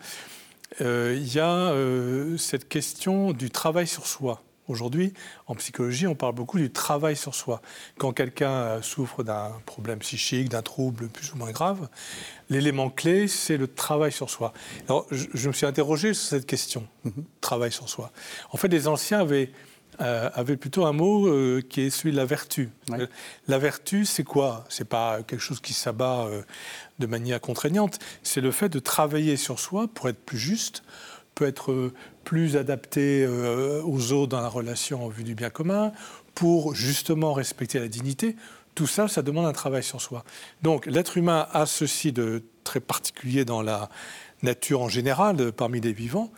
euh, 0.80 1.14
il 1.16 1.32
y 1.32 1.40
a 1.40 1.70
euh, 1.70 2.36
cette 2.36 2.68
question 2.68 3.32
du 3.32 3.50
travail 3.50 3.86
sur 3.86 4.06
soi. 4.06 4.42
Aujourd'hui, 4.66 5.12
en 5.46 5.54
psychologie, 5.56 6.06
on 6.06 6.14
parle 6.14 6.34
beaucoup 6.34 6.56
du 6.56 6.70
travail 6.70 7.16
sur 7.16 7.34
soi. 7.34 7.60
Quand 7.98 8.12
quelqu'un 8.12 8.80
souffre 8.80 9.22
d'un 9.22 9.52
problème 9.66 9.98
psychique, 9.98 10.48
d'un 10.48 10.62
trouble 10.62 11.08
plus 11.08 11.34
ou 11.34 11.36
moins 11.36 11.50
grave, 11.50 11.88
l'élément 12.48 12.88
clé, 12.88 13.28
c'est 13.28 13.58
le 13.58 13.68
travail 13.68 14.10
sur 14.10 14.30
soi. 14.30 14.54
Alors, 14.88 15.06
je, 15.10 15.48
me 15.48 15.52
suis 15.52 15.66
interrogé 15.66 16.14
sur 16.14 16.28
cette 16.30 16.46
question, 16.46 16.88
mm-hmm. 17.04 17.24
travail 17.42 17.72
sur 17.72 17.90
soi. 17.90 18.10
En 18.52 18.56
fait, 18.56 18.68
les 18.68 18.88
anciens 18.88 19.20
avaient 19.20 19.50
euh, 20.00 20.30
avait 20.34 20.56
plutôt 20.56 20.86
un 20.86 20.92
mot 20.92 21.26
euh, 21.26 21.62
qui 21.68 21.82
est 21.82 21.90
celui 21.90 22.12
de 22.12 22.16
la 22.16 22.24
vertu. 22.24 22.70
Ouais. 22.88 23.08
La 23.48 23.58
vertu, 23.58 24.04
c'est 24.04 24.24
quoi? 24.24 24.64
C'est 24.68 24.88
pas 24.88 25.22
quelque 25.22 25.40
chose 25.40 25.60
qui 25.60 25.72
s'abat 25.72 26.26
euh, 26.26 26.42
de 26.98 27.06
manière 27.06 27.40
contraignante. 27.40 27.98
C'est 28.22 28.40
le 28.40 28.50
fait 28.50 28.68
de 28.68 28.78
travailler 28.78 29.36
sur 29.36 29.58
soi 29.60 29.88
pour 29.92 30.08
être 30.08 30.18
plus 30.18 30.38
juste, 30.38 30.82
peut 31.34 31.46
être 31.46 31.72
euh, 31.72 31.92
plus 32.24 32.56
adapté 32.56 33.26
aux 33.26 34.12
autres 34.12 34.30
dans 34.30 34.40
la 34.40 34.48
relation 34.48 35.04
en 35.04 35.08
vue 35.08 35.24
du 35.24 35.34
bien 35.34 35.50
commun, 35.50 35.92
pour 36.34 36.74
justement 36.74 37.34
respecter 37.34 37.78
la 37.78 37.88
dignité. 37.88 38.34
Tout 38.74 38.86
ça, 38.86 39.08
ça 39.08 39.20
demande 39.22 39.44
un 39.44 39.52
travail 39.52 39.82
sur 39.82 40.00
soi. 40.00 40.24
Donc 40.62 40.86
l'être 40.86 41.18
humain 41.18 41.46
a 41.52 41.66
ceci 41.66 42.12
de 42.12 42.42
très 42.64 42.80
particulier 42.80 43.44
dans 43.44 43.60
la 43.60 43.90
nature 44.42 44.80
en 44.80 44.88
général, 44.88 45.52
parmi 45.52 45.80
les 45.80 45.92
vivants, 45.92 46.32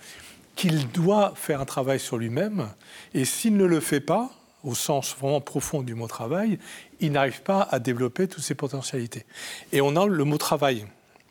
qu'il 0.57 0.89
doit 0.89 1.35
faire 1.37 1.61
un 1.61 1.65
travail 1.65 2.01
sur 2.01 2.17
lui-même, 2.17 2.69
et 3.15 3.25
s'il 3.25 3.57
ne 3.57 3.65
le 3.65 3.79
fait 3.79 4.01
pas, 4.01 4.31
au 4.65 4.75
sens 4.75 5.15
vraiment 5.19 5.41
profond 5.41 5.83
du 5.83 5.95
mot 5.95 6.09
travail, 6.09 6.59
il 6.99 7.13
n'arrive 7.13 7.43
pas 7.43 7.69
à 7.71 7.79
développer 7.79 8.27
toutes 8.27 8.43
ses 8.43 8.57
potentialités. 8.57 9.25
Et 9.71 9.81
on 9.81 9.95
a 9.95 10.07
le 10.07 10.25
mot 10.25 10.39
travail. 10.39 10.87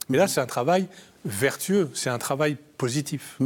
Mais 0.08 0.17
là, 0.17 0.27
c'est 0.27 0.39
un 0.39 0.46
travail 0.46 0.88
vertueux, 1.25 1.89
c'est 1.94 2.10
un 2.10 2.20
travail 2.20 2.55
positif. 2.77 3.38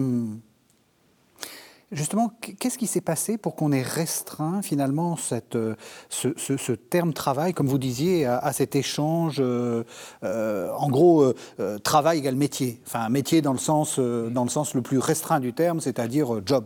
Justement, 1.91 2.31
qu'est-ce 2.59 2.77
qui 2.77 2.85
s'est 2.85 3.01
passé 3.01 3.39
pour 3.39 3.55
qu'on 3.55 3.71
ait 3.71 3.81
restreint 3.81 4.61
finalement 4.61 5.17
cette, 5.17 5.55
euh, 5.55 5.75
ce, 6.09 6.27
ce- 6.37 6.55
ce 6.57 6.71
terme 6.73 7.13
travail, 7.13 7.53
comme 7.53 7.65
vous 7.67 7.79
disiez, 7.79 8.25
à, 8.25 8.37
à 8.37 8.53
cet 8.53 8.75
échange, 8.75 9.37
euh, 9.39 9.83
euh, 10.23 10.69
en 10.77 10.89
gros, 10.89 11.33
euh, 11.59 11.77
travail 11.79 12.19
égale 12.19 12.35
métier, 12.35 12.79
enfin 12.85 13.09
métier 13.09 13.41
dans 13.41 13.53
le 13.53 13.57
sens, 13.59 13.97
dans 13.99 14.43
le 14.43 14.49
sens 14.51 14.75
le 14.75 14.81
plus 14.83 14.99
restreint 14.99 15.39
du 15.39 15.51
terme, 15.53 15.79
c'est-à-dire 15.79 16.41
job. 16.45 16.65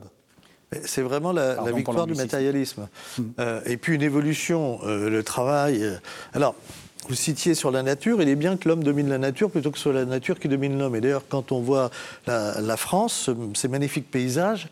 C'est 0.85 1.03
vraiment 1.03 1.31
la, 1.31 1.55
victoire 1.71 2.05
du 2.07 2.15
matérialisme. 2.15 2.87
Euh, 3.39 3.61
et 3.65 3.77
puis 3.77 3.95
une 3.95 4.01
évolution, 4.01 4.79
le 4.83 5.21
travail. 5.21 5.87
alors, 6.33 6.55
vous 7.07 7.15
citiez 7.15 7.53
sur 7.53 7.69
la 7.69 7.83
nature, 7.83 8.21
il 8.21 8.29
est 8.29 8.35
bien 8.35 8.55
que 8.57 8.67
l'homme 8.67 8.83
domine 8.83 9.07
la 9.09 9.17
nature 9.17 9.51
plutôt 9.51 9.71
que 9.71 9.77
soit 9.77 9.91
la 9.93 10.05
nature 10.05 10.39
qui 10.39 10.47
domine 10.47 10.77
l'homme. 10.79 10.95
Et 10.95 11.01
d'ailleurs, 11.01 11.23
quand 11.29 11.51
on 11.51 11.59
voit 11.61 11.91
la, 12.27 12.59
la 12.61 12.77
France, 12.77 13.13
ce- 13.25 13.31
ces 13.55 13.67
magnifiques 13.67 14.09
paysages, 14.09 14.69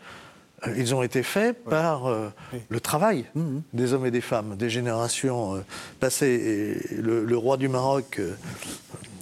ils 0.76 0.94
ont 0.94 1.02
été 1.02 1.22
faits 1.22 1.64
par 1.64 2.06
euh, 2.06 2.28
le 2.68 2.80
travail 2.80 3.24
des 3.72 3.92
hommes 3.92 4.06
et 4.06 4.10
des 4.10 4.20
femmes, 4.20 4.56
des 4.56 4.70
générations 4.70 5.56
euh, 5.56 5.60
passées. 6.00 6.78
Et 6.90 6.94
le, 6.94 7.24
le 7.24 7.36
roi 7.36 7.56
du 7.56 7.68
Maroc, 7.68 8.18
euh, 8.20 8.34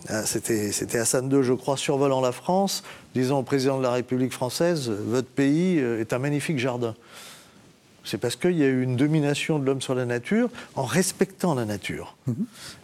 ah, 0.09 0.27
c'était 0.27 0.99
Hassan 0.99 1.31
II, 1.33 1.43
je 1.43 1.53
crois, 1.53 1.77
survolant 1.77 2.21
la 2.21 2.33
France, 2.33 2.83
disant 3.15 3.39
au 3.39 3.43
président 3.43 3.79
de 3.79 3.83
la 3.83 3.93
République 3.93 4.33
française 4.33 4.91
Votre 4.91 5.29
pays 5.29 5.79
est 5.79 6.13
un 6.13 6.19
magnifique 6.19 6.59
jardin. 6.59 6.95
C'est 8.03 8.19
parce 8.19 8.35
qu'il 8.35 8.57
y 8.57 8.63
a 8.65 8.67
eu 8.67 8.83
une 8.83 8.97
domination 8.97 9.59
de 9.59 9.67
l'homme 9.67 9.83
sur 9.83 9.95
la 9.95 10.07
nature 10.07 10.49
en 10.75 10.85
respectant 10.85 11.55
la 11.55 11.67
nature. 11.67 12.17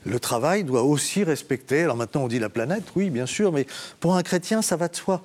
Le 0.04 0.20
travail 0.20 0.62
doit 0.62 0.82
aussi 0.82 1.24
respecter. 1.24 1.82
Alors 1.82 1.96
maintenant, 1.96 2.24
on 2.24 2.28
dit 2.28 2.38
la 2.38 2.50
planète, 2.50 2.84
oui, 2.96 3.08
bien 3.10 3.24
sûr, 3.26 3.50
mais 3.50 3.66
pour 3.98 4.14
un 4.14 4.22
chrétien, 4.22 4.60
ça 4.62 4.76
va 4.76 4.88
de 4.88 4.94
soi. 4.94 5.22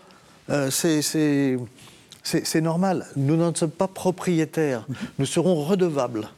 C'est- 0.69 1.57
c'est 2.23 2.61
normal. 2.61 3.07
Nous 3.15 3.35
n'en 3.35 3.53
sommes 3.53 3.71
pas 3.71 3.87
propriétaires. 3.87 4.85
Nous 5.19 5.25
serons 5.25 5.63
redevables 5.63 6.29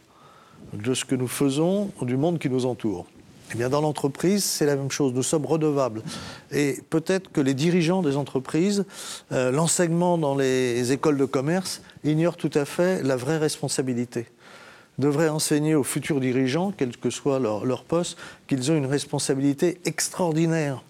de 0.73 0.93
ce 0.93 1.05
que 1.05 1.15
nous 1.15 1.27
faisons 1.27 1.91
du 2.01 2.17
monde 2.17 2.39
qui 2.39 2.49
nous 2.49 2.65
entoure. 2.65 3.05
Eh 3.55 3.69
dans 3.69 3.81
l'entreprise, 3.81 4.43
c'est 4.43 4.65
la 4.65 4.75
même 4.75 4.89
chose. 4.89 5.13
Nous 5.13 5.23
sommes 5.23 5.45
redevables. 5.45 6.01
Et 6.51 6.79
peut-être 6.89 7.31
que 7.31 7.41
les 7.41 7.53
dirigeants 7.53 8.01
des 8.01 8.17
entreprises, 8.17 8.85
euh, 9.31 9.51
l'enseignement 9.51 10.17
dans 10.17 10.35
les 10.35 10.91
écoles 10.91 11.17
de 11.17 11.25
commerce, 11.25 11.81
ignorent 12.03 12.37
tout 12.37 12.49
à 12.55 12.65
fait 12.65 13.03
la 13.03 13.15
vraie 13.15 13.37
responsabilité. 13.37 14.25
Devraient 14.97 15.29
enseigner 15.29 15.75
aux 15.75 15.83
futurs 15.83 16.19
dirigeants, 16.19 16.73
quel 16.75 16.97
que 16.97 17.09
soit 17.09 17.39
leur 17.39 17.83
poste, 17.83 18.17
qu'ils 18.47 18.71
ont 18.71 18.75
une 18.75 18.85
responsabilité 18.85 19.79
extraordinaire 19.85 20.83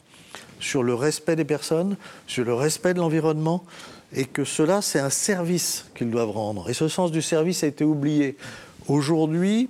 sur 0.60 0.84
le 0.84 0.94
respect 0.94 1.36
des 1.36 1.46
personnes, 1.46 1.98
sur 2.28 2.46
le 2.46 2.54
respect 2.54 2.94
de 2.94 3.00
l'environnement, 3.00 3.64
et 4.14 4.26
que 4.26 4.44
cela, 4.44 4.82
c'est 4.82 5.00
un 5.00 5.10
service 5.10 5.86
qu'ils 5.96 6.10
doivent 6.10 6.32
rendre. 6.32 6.70
Et 6.70 6.74
ce 6.74 6.88
sens 6.88 7.12
du 7.12 7.22
service 7.22 7.64
a 7.64 7.68
été 7.68 7.84
oublié. 7.84 8.38
Aujourd'hui, 8.88 9.70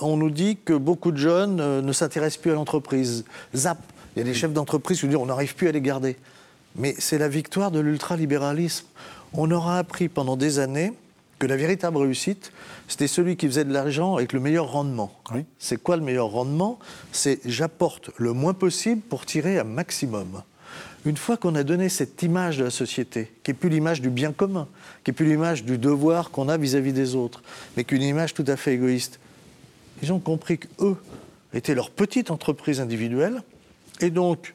on 0.00 0.16
nous 0.16 0.30
dit 0.30 0.56
que 0.64 0.72
beaucoup 0.72 1.12
de 1.12 1.16
jeunes 1.16 1.60
euh, 1.60 1.82
ne 1.82 1.92
s'intéressent 1.92 2.40
plus 2.40 2.52
à 2.52 2.54
l'entreprise. 2.54 3.24
Zap 3.54 3.78
Il 4.14 4.20
y 4.20 4.22
a 4.22 4.24
des 4.24 4.34
chefs 4.34 4.52
d'entreprise 4.52 5.00
qui 5.00 5.06
nous 5.06 5.12
disent 5.12 5.20
on 5.20 5.26
n'arrive 5.26 5.54
plus 5.54 5.68
à 5.68 5.72
les 5.72 5.80
garder. 5.80 6.16
Mais 6.76 6.94
c'est 6.98 7.18
la 7.18 7.28
victoire 7.28 7.70
de 7.70 7.80
l'ultralibéralisme. 7.80 8.86
On 9.34 9.50
aura 9.50 9.78
appris 9.78 10.08
pendant 10.08 10.36
des 10.36 10.58
années 10.58 10.92
que 11.38 11.46
la 11.46 11.56
véritable 11.56 11.98
réussite, 11.98 12.52
c'était 12.86 13.08
celui 13.08 13.36
qui 13.36 13.46
faisait 13.46 13.64
de 13.64 13.72
l'argent 13.72 14.14
avec 14.14 14.32
le 14.32 14.38
meilleur 14.38 14.70
rendement. 14.70 15.12
Oui. 15.34 15.44
C'est 15.58 15.82
quoi 15.82 15.96
le 15.96 16.02
meilleur 16.02 16.28
rendement? 16.28 16.78
C'est 17.10 17.40
j'apporte 17.44 18.10
le 18.16 18.32
moins 18.32 18.54
possible 18.54 19.00
pour 19.00 19.26
tirer 19.26 19.58
un 19.58 19.64
maximum. 19.64 20.42
Une 21.04 21.16
fois 21.16 21.36
qu'on 21.36 21.54
a 21.56 21.64
donné 21.64 21.88
cette 21.88 22.22
image 22.22 22.58
de 22.58 22.64
la 22.64 22.70
société, 22.70 23.32
qui 23.42 23.50
n'est 23.50 23.56
plus 23.56 23.68
l'image 23.68 24.00
du 24.00 24.10
bien 24.10 24.32
commun, 24.32 24.68
qui 25.02 25.10
n'est 25.10 25.14
plus 25.14 25.26
l'image 25.26 25.64
du 25.64 25.76
devoir 25.76 26.30
qu'on 26.30 26.48
a 26.48 26.56
vis-à-vis 26.56 26.92
des 26.92 27.16
autres, 27.16 27.42
mais 27.76 27.84
qu'une 27.84 28.02
image 28.02 28.34
tout 28.34 28.44
à 28.46 28.56
fait 28.56 28.74
égoïste, 28.74 29.18
ils 30.02 30.12
ont 30.12 30.20
compris 30.20 30.58
qu'eux 30.58 30.96
étaient 31.54 31.74
leur 31.74 31.90
petite 31.90 32.30
entreprise 32.30 32.80
individuelle, 32.80 33.42
et 34.00 34.10
donc 34.10 34.54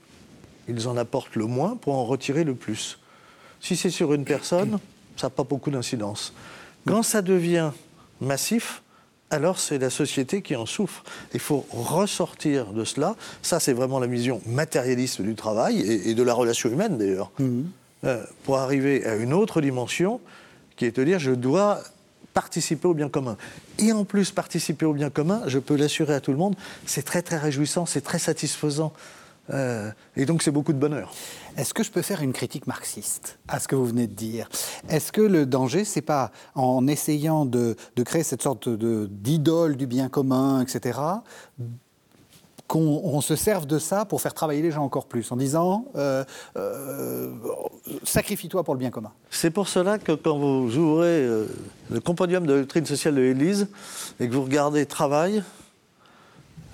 ils 0.70 0.88
en 0.88 0.96
apportent 0.96 1.36
le 1.36 1.46
moins 1.46 1.76
pour 1.76 1.96
en 1.96 2.06
retirer 2.06 2.44
le 2.44 2.56
plus. 2.56 3.00
Si 3.60 3.76
c'est 3.76 3.90
sur 3.90 4.14
une 4.14 4.24
personne, 4.26 4.80
ça 5.18 5.28
n'a 5.28 5.32
pas 5.32 5.44
beaucoup 5.44 5.72
d'incidence. 5.72 6.34
Quand 6.86 7.04
ça 7.04 7.22
devient 7.22 7.72
massif, 8.22 8.82
alors 9.30 9.60
c'est 9.60 9.78
la 9.78 9.90
société 9.90 10.42
qui 10.42 10.56
en 10.56 10.66
souffre. 10.66 11.04
Il 11.34 11.40
faut 11.40 11.66
ressortir 11.72 12.68
de 12.74 12.84
cela. 12.86 13.16
Ça, 13.42 13.60
c'est 13.60 13.74
vraiment 13.74 14.00
la 14.00 14.08
vision 14.08 14.42
matérialiste 14.46 15.22
du 15.22 15.36
travail 15.36 15.80
et, 15.82 16.10
et 16.10 16.14
de 16.16 16.24
la 16.24 16.34
relation 16.34 16.70
humaine 16.70 16.98
d'ailleurs, 16.98 17.32
Euh, 18.04 18.24
pour 18.44 18.58
arriver 18.60 19.04
à 19.08 19.16
une 19.16 19.34
autre 19.34 19.60
dimension 19.60 20.22
qui 20.76 20.86
est 20.86 20.96
de 20.96 21.04
dire 21.04 21.18
je 21.18 21.32
dois 21.32 21.82
participer 22.36 22.88
au 22.88 22.94
bien 22.94 23.10
commun. 23.10 23.38
Et 23.80 23.92
en 23.92 24.06
plus, 24.06 24.30
participer 24.30 24.86
au 24.86 24.94
bien 24.94 25.10
commun, 25.10 25.42
je 25.48 25.58
peux 25.58 25.76
l'assurer 25.76 26.14
à 26.14 26.20
tout 26.20 26.32
le 26.32 26.38
monde, 26.38 26.56
c'est 26.86 27.02
très 27.02 27.24
très 27.24 27.38
réjouissant, 27.38 27.88
c'est 27.88 28.02
très 28.02 28.20
satisfaisant. 28.20 28.94
Euh, 29.50 29.92
et 30.16 30.26
donc 30.26 30.44
c'est 30.44 30.52
beaucoup 30.52 30.74
de 30.74 30.78
bonheur. 30.80 31.14
Est-ce 31.56 31.74
que 31.74 31.84
je 31.84 31.92
peux 31.92 32.02
faire 32.02 32.22
une 32.22 32.34
critique 32.34 32.68
marxiste 32.68 33.40
à 33.48 33.60
ce 33.60 33.68
que 33.68 33.76
vous 33.76 33.86
venez 33.86 34.08
de 34.08 34.14
dire? 34.14 34.50
Est-ce 34.90 35.12
que 35.12 35.22
le 35.22 35.46
danger, 35.46 35.86
c'est 35.86 36.02
pas 36.02 36.32
en 36.56 36.86
essayant 36.88 37.46
de, 37.46 37.76
de 37.96 38.04
créer 38.04 38.24
cette 38.24 38.42
sorte 38.42 38.68
de- 38.70 39.08
d'idole 39.10 39.78
du 39.78 39.88
bien 39.88 40.10
commun, 40.10 40.62
etc., 40.62 41.00
qu'on 42.68 43.00
on 43.06 43.22
se 43.22 43.38
serve 43.38 43.66
de 43.66 43.80
ça 43.80 44.04
pour 44.04 44.20
faire 44.20 44.34
travailler 44.34 44.62
les 44.62 44.72
gens 44.72 44.84
encore 44.84 45.06
plus, 45.06 45.32
en 45.32 45.38
disant 45.38 45.86
euh, 45.96 46.26
euh, 46.58 47.32
sacrifie-toi 48.04 48.66
pour 48.66 48.74
le 48.74 48.80
bien 48.80 48.90
commun? 48.90 49.14
C'est 49.30 49.52
pour 49.52 49.70
cela 49.70 49.98
que 49.98 50.12
quand 50.12 50.38
vous 50.38 50.76
ouvrez 50.78 51.08
euh, 51.24 51.46
le 51.90 52.02
compendium 52.02 52.46
de 52.46 52.54
la 52.54 52.60
doctrine 52.60 52.86
sociale 52.86 53.16
de 53.16 53.22
l'Église 53.22 53.70
et 54.20 54.28
que 54.28 54.34
vous 54.34 54.44
regardez 54.44 54.86
travail, 54.86 55.44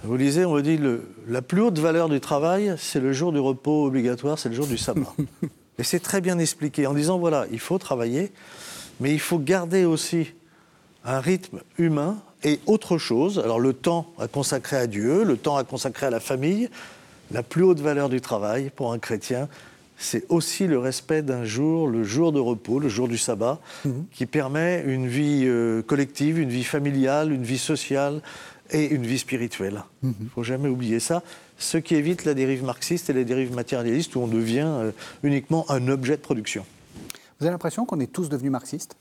vous 0.04 0.18
lisez, 0.18 0.46
on 0.46 0.52
vous 0.52 0.62
dit 0.62 0.78
le, 0.78 1.02
la 1.28 1.42
plus 1.42 1.62
haute 1.62 1.80
valeur 1.80 2.10
du 2.10 2.20
travail, 2.20 2.76
c'est 2.78 3.00
le 3.00 3.14
jour 3.14 3.32
du 3.32 3.40
repos 3.40 3.86
obligatoire, 3.86 4.38
c'est 4.38 4.50
le 4.50 4.56
jour 4.56 4.68
du 4.68 4.78
sabbat. 4.78 5.14
et 5.80 5.84
c'est 5.84 6.02
très 6.02 6.20
bien 6.20 6.40
expliqué 6.40 6.86
en 6.88 6.94
disant 6.94 7.18
voilà, 7.18 7.46
il 7.52 7.60
faut 7.60 7.78
travailler, 7.78 8.32
mais 9.00 9.14
il 9.14 9.20
faut 9.20 9.40
garder 9.40 9.86
aussi 9.86 10.34
un 11.06 11.22
rythme 11.22 11.62
humain 11.78 12.18
et 12.44 12.60
autre 12.66 12.98
chose. 12.98 13.40
Alors 13.40 13.62
le 13.62 13.72
temps 13.74 14.08
à 14.20 14.28
consacrer 14.28 14.76
à 14.76 14.88
Dieu, 14.88 15.24
le 15.24 15.38
temps 15.38 15.56
à 15.56 15.64
consacrer 15.64 16.08
à 16.08 16.10
la 16.10 16.20
famille, 16.20 16.70
la 17.32 17.42
plus 17.42 17.64
haute 17.64 17.80
valeur 17.80 18.10
du 18.10 18.20
travail 18.20 18.72
pour 18.76 18.92
un 18.92 19.00
chrétien, 19.00 19.48
c'est 19.98 20.26
aussi 20.28 20.68
le 20.68 20.80
respect 20.80 21.22
d'un 21.22 21.46
jour, 21.46 21.88
le 21.88 22.04
jour 22.04 22.34
de 22.34 22.40
repos, 22.40 22.80
le 22.80 22.90
jour 22.90 23.08
du 23.08 23.18
sabbat, 23.18 23.60
qui 24.12 24.26
permet 24.26 24.84
une 24.86 25.08
vie 25.08 25.44
euh, 25.46 25.82
collective, 25.82 26.40
une 26.40 26.50
vie 26.50 26.66
familiale, 26.66 27.32
une 27.32 27.44
vie 27.44 27.60
sociale 27.60 28.22
et 28.74 28.90
une 28.90 29.06
vie 29.06 29.20
spirituelle. 29.20 29.84
Il 30.04 30.10
ne 30.20 30.30
faut 30.30 30.44
jamais 30.44 30.68
oublier 30.70 31.00
ça. 31.00 31.24
Ce 31.58 31.78
qui 31.78 31.96
évite 31.96 32.26
la 32.26 32.34
dérive 32.34 32.64
marxiste 32.64 33.10
et 33.10 33.14
la 33.14 33.24
dérive 33.24 33.54
matérialiste 33.54 34.16
où 34.16 34.20
on 34.20 34.28
devient 34.28 34.66
euh, 34.68 34.92
uniquement 35.22 35.66
un 35.70 35.88
objet 35.88 36.18
de 36.18 36.22
production. 36.22 36.66
Vous 37.40 37.46
avez 37.46 37.52
l'impression 37.52 37.86
qu'on 37.86 38.00
est 38.00 38.12
tous 38.12 38.30
devenus 38.30 38.52
marxistes? 38.52 38.96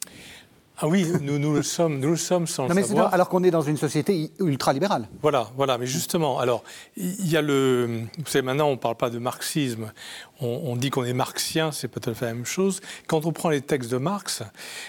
Ah 0.79 0.89
oui, 0.89 1.07
nous, 1.21 1.39
nous 1.39 1.55
le 1.55 1.63
sommes, 1.63 2.01
nous 2.01 2.11
le 2.11 2.17
sommes 2.17 2.47
sans 2.47 2.65
Non, 2.65 2.69
le 2.71 2.75
mais 2.75 2.83
c'est 2.83 2.89
savoir. 2.89 3.13
alors 3.15 3.29
qu'on 3.29 3.45
est 3.45 3.51
dans 3.51 3.63
une 3.63 3.77
société 3.77 4.31
ultralibérale. 4.41 5.09
Voilà, 5.23 5.51
voilà. 5.57 5.79
Mais 5.79 5.87
justement, 5.87 6.39
alors, 6.39 6.65
il 6.97 7.29
y 7.31 7.37
a 7.37 7.43
le. 7.43 8.03
Vous 8.19 8.27
savez, 8.27 8.43
maintenant, 8.43 8.69
on 8.69 8.73
ne 8.73 8.77
parle 8.77 8.97
pas 8.97 9.11
de 9.11 9.19
marxisme. 9.19 9.93
On, 10.41 10.61
on 10.65 10.77
dit 10.77 10.91
qu'on 10.91 11.05
est 11.05 11.13
marxien, 11.13 11.73
c'est 11.73 11.89
peut-être 11.89 12.21
la 12.21 12.35
même 12.35 12.47
chose. 12.47 12.81
Quand 13.07 13.27
on 13.27 13.33
prend 13.33 13.49
les 13.51 13.61
textes 13.61 13.91
de 13.91 13.99
Marx, 13.99 14.43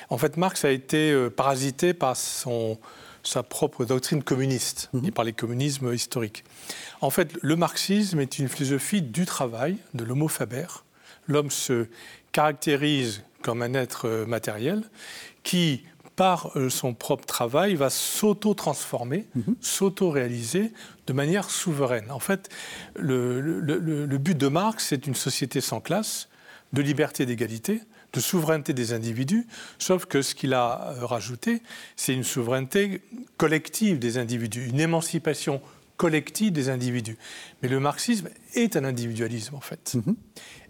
en 0.10 0.18
fait, 0.18 0.38
Marx 0.38 0.66
a 0.66 0.72
été 0.72 1.12
euh, 1.12 1.30
parasité 1.30 1.94
par 1.94 2.16
son, 2.18 2.78
sa 3.24 3.42
propre 3.42 3.86
doctrine 3.86 4.22
communiste 4.22 4.90
et 5.04 5.12
par 5.12 5.24
les 5.24 5.34
communismes 5.34 5.94
historiques. 5.94 6.44
En 7.02 7.10
fait, 7.10 7.34
le 7.42 7.56
marxisme 7.56 8.20
est 8.20 8.38
une 8.38 8.50
philosophie 8.50 9.02
du 9.02 9.26
travail, 9.26 9.78
de 9.94 10.04
l'homo 10.04 10.28
faber. 10.28 10.68
L'homme 11.28 11.50
se 11.50 11.88
caractérise 12.34 13.24
comme 13.42 13.62
un 13.62 13.74
être 13.74 14.08
euh, 14.08 14.26
matériel 14.26 14.84
qui 15.44 15.84
par 16.16 16.56
euh, 16.56 16.70
son 16.70 16.94
propre 16.94 17.26
travail, 17.26 17.74
va 17.74 17.90
s'auto-transformer, 17.90 19.26
mhm. 19.34 19.56
s'auto-réaliser 19.62 20.72
de 21.08 21.14
manière 21.14 21.50
souveraine. 21.50 22.12
En 22.12 22.20
fait, 22.20 22.50
le, 22.96 23.42
le 23.42 24.18
but 24.20 24.38
de 24.38 24.48
Marx, 24.48 24.88
c'est 24.90 25.08
une 25.08 25.16
société 25.16 25.60
sans 25.60 25.82
classe, 25.82 26.30
de 26.72 26.84
liberté 26.84 27.24
et 27.24 27.26
d'égalité, 27.26 27.82
de 28.14 28.20
souveraineté 28.20 28.74
des 28.74 28.94
individus, 28.94 29.48
sauf 29.80 30.06
que 30.06 30.22
ce 30.22 30.36
qu'il 30.36 30.54
a 30.54 30.96
euh, 30.98 31.06
rajouté, 31.06 31.62
c'est 31.96 32.14
une 32.14 32.24
souveraineté 32.24 33.02
collective 33.38 34.00
des 34.00 34.18
individus, 34.18 34.68
une 34.68 34.80
émancipation 34.80 35.62
collective 35.98 36.52
des 36.52 36.70
individus. 36.70 37.18
Mais 37.62 37.70
le 37.70 37.80
marxisme 37.80 38.30
est 38.56 38.76
un 38.76 38.84
individualisme, 38.84 39.56
en 39.56 39.62
fait. 39.62 39.96
Mhm. 39.96 40.16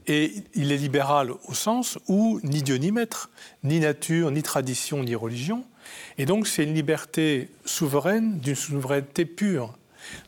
Et 0.08 0.34
il 0.54 0.72
est 0.72 0.78
libéral 0.78 1.32
au 1.32 1.54
sens 1.54 1.98
où 2.08 2.40
ni 2.44 2.62
Dieu 2.62 2.76
ni 2.76 2.92
maître, 2.92 3.30
ni 3.64 3.80
nature, 3.80 4.32
ni 4.32 4.44
tradition, 4.44 5.04
ni 5.04 5.16
religion. 5.16 5.66
Et 6.18 6.26
donc 6.26 6.46
c'est 6.48 6.64
une 6.64 6.74
liberté 6.74 7.50
souveraine, 7.64 8.40
d'une 8.40 8.56
souveraineté 8.56 9.26
pure. 9.26 9.78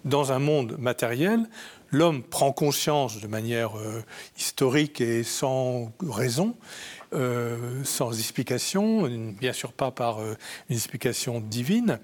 Dans 0.05 0.31
un 0.31 0.39
monde 0.39 0.77
matériel, 0.79 1.50
l'homme 1.91 2.24
prend 2.24 2.53
conscience 2.53 3.19
de 3.19 3.27
manière 3.27 3.77
euh, 3.77 4.01
historique 4.38 5.01
et 5.01 5.24
sans 5.24 5.91
raison, 6.01 6.55
euh, 7.15 7.84
sans 7.84 8.17
explication, 8.19 9.07
bien 9.39 9.53
sûr 9.53 9.72
pas 9.72 9.91
par 9.91 10.19
euh, 10.19 10.36
une 10.69 10.75
explication 10.75 11.39
divine, 11.39 12.00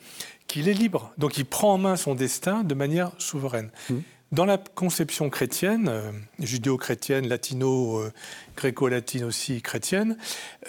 qu'il 0.48 0.70
est 0.70 0.74
libre. 0.74 1.12
Donc 1.18 1.38
il 1.38 1.46
prend 1.46 1.74
en 1.74 1.78
main 1.78 1.96
son 1.96 2.16
destin 2.16 2.64
de 2.64 2.74
manière 2.74 3.12
souveraine. 3.18 3.72
Mmh. 3.90 3.96
Dans 4.32 4.46
la 4.46 4.58
conception 4.58 5.30
chrétienne, 5.30 5.90
euh, 5.90 6.12
judéo-chrétienne, 6.40 7.28
latino-gréco-latine 7.28 9.26
aussi 9.26 9.62
chrétienne, 9.62 10.18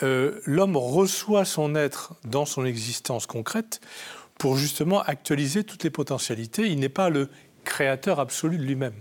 l'homme 0.02 0.76
reçoit 0.76 1.44
son 1.44 1.76
être 1.76 2.14
dans 2.24 2.44
son 2.44 2.64
existence 2.64 3.26
concrète 3.26 3.80
pour 4.38 4.56
justement 4.56 5.02
actualiser 5.02 5.62
toutes 5.62 5.84
les 5.84 5.90
potentialités. 5.90 6.66
Il 6.66 6.80
n'est 6.80 6.88
pas 6.88 7.08
le 7.10 7.28
créateur 7.64 8.18
absolu 8.18 8.58
de 8.58 8.64
lui-même. 8.64 8.96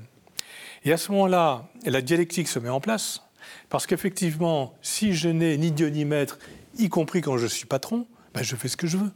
Et 0.83 0.91
à 0.91 0.97
ce 0.97 1.11
moment-là, 1.11 1.69
la 1.85 2.01
dialectique 2.01 2.47
se 2.47 2.59
met 2.59 2.69
en 2.69 2.79
place, 2.79 3.23
parce 3.71 3.87
qu'effectivement, 3.87 4.75
si 4.81 5.13
je 5.13 5.29
n'ai 5.29 5.57
ni 5.57 5.71
Dieu 5.71 5.87
ni 5.87 6.03
maître, 6.03 6.37
y 6.77 6.89
compris 6.89 7.21
quand 7.21 7.37
je 7.37 7.47
suis 7.47 7.65
patron, 7.65 8.05
ben 8.33 8.43
je 8.43 8.55
fais 8.57 8.67
ce 8.67 8.75
que 8.75 8.85
je 8.85 8.97
veux, 8.97 9.11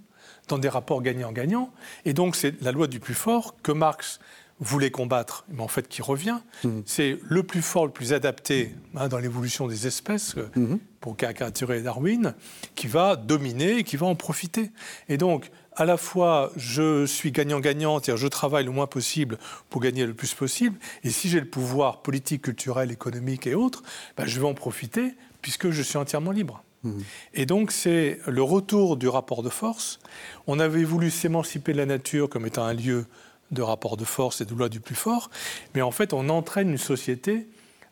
dans 0.47 0.57
des 0.57 0.69
rapports 0.69 1.01
gagnant-gagnant. 1.01 1.71
Et 2.05 2.13
donc 2.13 2.37
c'est 2.37 2.59
la 2.61 2.71
loi 2.71 2.87
du 2.87 3.01
plus 3.01 3.13
fort 3.13 3.57
que 3.61 3.73
Marx 3.73 4.19
voulait 4.61 4.91
combattre, 4.91 5.45
mais 5.49 5.61
en 5.61 5.67
fait 5.67 5.89
qui 5.89 6.01
revient. 6.01 6.39
Mmh. 6.63 6.69
C'est 6.85 7.19
le 7.21 7.43
plus 7.43 7.61
fort, 7.61 7.85
le 7.85 7.91
plus 7.91 8.13
adapté 8.13 8.73
hein, 8.95 9.09
dans 9.09 9.17
l'évolution 9.17 9.67
des 9.67 9.87
espèces, 9.87 10.35
euh, 10.37 10.47
mmh. 10.55 10.77
pour 11.01 11.17
caricaturer 11.17 11.81
Darwin, 11.81 12.33
qui 12.75 12.87
va 12.87 13.17
dominer 13.17 13.79
et 13.79 13.83
qui 13.83 13.97
va 13.97 14.05
en 14.05 14.15
profiter. 14.15 14.71
Et 15.09 15.17
donc, 15.17 15.51
à 15.75 15.85
la 15.85 15.97
fois, 15.97 16.51
je 16.55 17.05
suis 17.05 17.31
gagnant-gagnant, 17.31 17.99
c'est-à-dire 17.99 18.17
je 18.17 18.27
travaille 18.27 18.65
le 18.65 18.71
moins 18.71 18.87
possible 18.87 19.37
pour 19.69 19.81
gagner 19.81 20.05
le 20.05 20.13
plus 20.13 20.33
possible, 20.33 20.77
et 21.03 21.09
si 21.09 21.29
j'ai 21.29 21.39
le 21.39 21.47
pouvoir 21.47 22.01
politique, 22.01 22.43
culturel, 22.43 22.91
économique 22.91 23.47
et 23.47 23.55
autres, 23.55 23.83
ben, 24.17 24.25
je 24.25 24.39
vais 24.39 24.47
en 24.47 24.53
profiter 24.53 25.13
puisque 25.41 25.69
je 25.69 25.81
suis 25.81 25.97
entièrement 25.97 26.31
libre. 26.31 26.63
Mmh. 26.83 26.99
Et 27.33 27.45
donc 27.45 27.71
c'est 27.71 28.19
le 28.27 28.41
retour 28.41 28.97
du 28.97 29.07
rapport 29.07 29.43
de 29.43 29.49
force. 29.49 29.99
On 30.47 30.59
avait 30.59 30.83
voulu 30.83 31.11
s'émanciper 31.11 31.73
de 31.73 31.77
la 31.77 31.85
nature 31.85 32.29
comme 32.29 32.45
étant 32.45 32.63
un 32.63 32.73
lieu 32.73 33.05
de 33.51 33.61
rapport 33.61 33.95
de 33.95 34.05
force 34.05 34.41
et 34.41 34.45
de 34.45 34.55
loi 34.55 34.69
du 34.69 34.79
plus 34.79 34.95
fort, 34.95 35.29
mais 35.75 35.81
en 35.81 35.91
fait 35.91 36.13
on 36.13 36.29
entraîne 36.29 36.69
une 36.69 36.77
société 36.77 37.47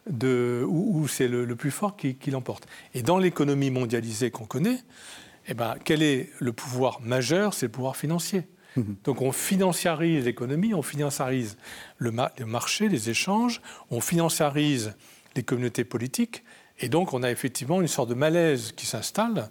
de, 0.10 0.66
où, 0.68 1.08
c'est 1.08 1.28
le, 1.28 1.56
plus 1.56 1.72
fort 1.72 1.96
qui, 1.96 2.16
qui 2.16 2.32
l'emporte. 2.32 2.68
Et 2.94 3.04
dans 3.04 3.18
l'économie 3.18 3.70
mondialisée 3.70 4.32
qu'on 4.32 4.46
connaît, 4.46 4.80
eh 5.48 5.54
ben, 5.54 5.76
quel 5.84 6.02
est 6.02 6.30
le 6.40 6.54
pouvoir 6.54 7.02
majeur? 7.02 7.54
C'est 7.54 7.66
le 7.68 7.72
pouvoir 7.72 7.96
financier. 7.96 8.48
Mhm. 8.76 8.96
Donc 9.04 9.22
on 9.22 9.32
financiarise 9.32 10.26
l'économie, 10.26 10.74
on 10.74 10.82
financiarise 10.82 11.58
le, 11.98 12.12
marché, 12.46 12.90
les 12.90 13.10
échanges, 13.10 13.62
on 13.92 14.02
financiarise 14.02 14.96
les 15.36 15.44
communautés 15.44 15.84
politiques, 15.84 16.44
et 16.80 16.90
donc 16.90 17.14
on 17.14 17.24
a 17.24 17.32
effectivement 17.32 17.82
une 17.82 17.88
sorte 17.88 18.10
de 18.10 18.16
malaise 18.16 18.72
qui 18.76 18.86
s'installe, 18.86 19.50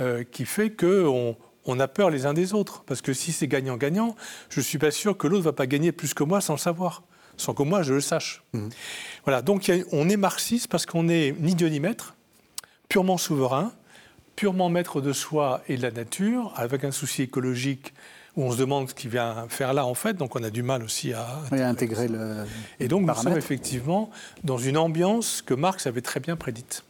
euh, 0.00 0.24
qui 0.24 0.44
fait 0.44 0.70
qu'on 0.70 1.36
on 1.64 1.80
a 1.80 1.88
peur 1.88 2.10
les 2.10 2.26
uns 2.26 2.34
des 2.34 2.54
autres. 2.54 2.82
Parce 2.86 3.02
que 3.02 3.12
si 3.12 3.32
c'est 3.32 3.48
gagnant-gagnant, 3.48 4.16
je 4.50 4.60
ne 4.60 4.64
suis 4.64 4.78
pas 4.78 4.90
sûr 4.90 5.16
que 5.16 5.26
l'autre 5.26 5.42
ne 5.42 5.44
va 5.44 5.52
pas 5.52 5.66
gagner 5.66 5.92
plus 5.92 6.14
que 6.14 6.24
moi 6.24 6.40
sans 6.40 6.54
le 6.54 6.58
savoir, 6.58 7.02
sans 7.36 7.54
que 7.54 7.62
moi 7.62 7.82
je 7.82 7.94
le 7.94 8.00
sache. 8.00 8.42
Mhm. 8.52 8.70
Voilà, 9.24 9.42
donc 9.42 9.70
on 9.92 10.08
est 10.08 10.16
marxiste 10.16 10.68
parce 10.68 10.86
qu'on 10.86 11.04
n'est 11.04 11.32
ni 11.38 11.54
Dieu 11.54 11.68
ni 11.68 11.80
maître, 11.80 12.16
purement 12.88 13.18
souverain, 13.18 13.72
purement 14.36 14.68
maître 14.68 15.00
de 15.00 15.12
soi 15.12 15.62
et 15.68 15.76
de 15.76 15.82
la 15.82 15.90
nature, 15.90 16.52
avec 16.56 16.84
un 16.84 16.92
souci 16.92 17.22
écologique 17.22 17.94
où 18.36 18.42
on 18.42 18.52
se 18.52 18.58
demande 18.58 18.90
ce 18.90 18.94
qu'il 18.94 19.10
vient 19.10 19.46
faire 19.48 19.72
là 19.72 19.86
en 19.86 19.94
fait, 19.94 20.14
donc 20.14 20.36
on 20.36 20.42
a 20.42 20.50
du 20.50 20.62
mal 20.62 20.82
aussi 20.82 21.14
à 21.14 21.40
intégrer 21.52 22.06
le. 22.06 22.44
Et 22.80 22.86
donc 22.86 23.06
nous 23.06 23.14
sommes 23.14 23.36
effectivement 23.36 24.10
dans 24.44 24.58
une 24.58 24.76
ambiance 24.76 25.42
que 25.42 25.54
Marx 25.54 25.86
avait 25.86 26.02
très 26.02 26.20
bien 26.20 26.36
prédite. 26.36 26.84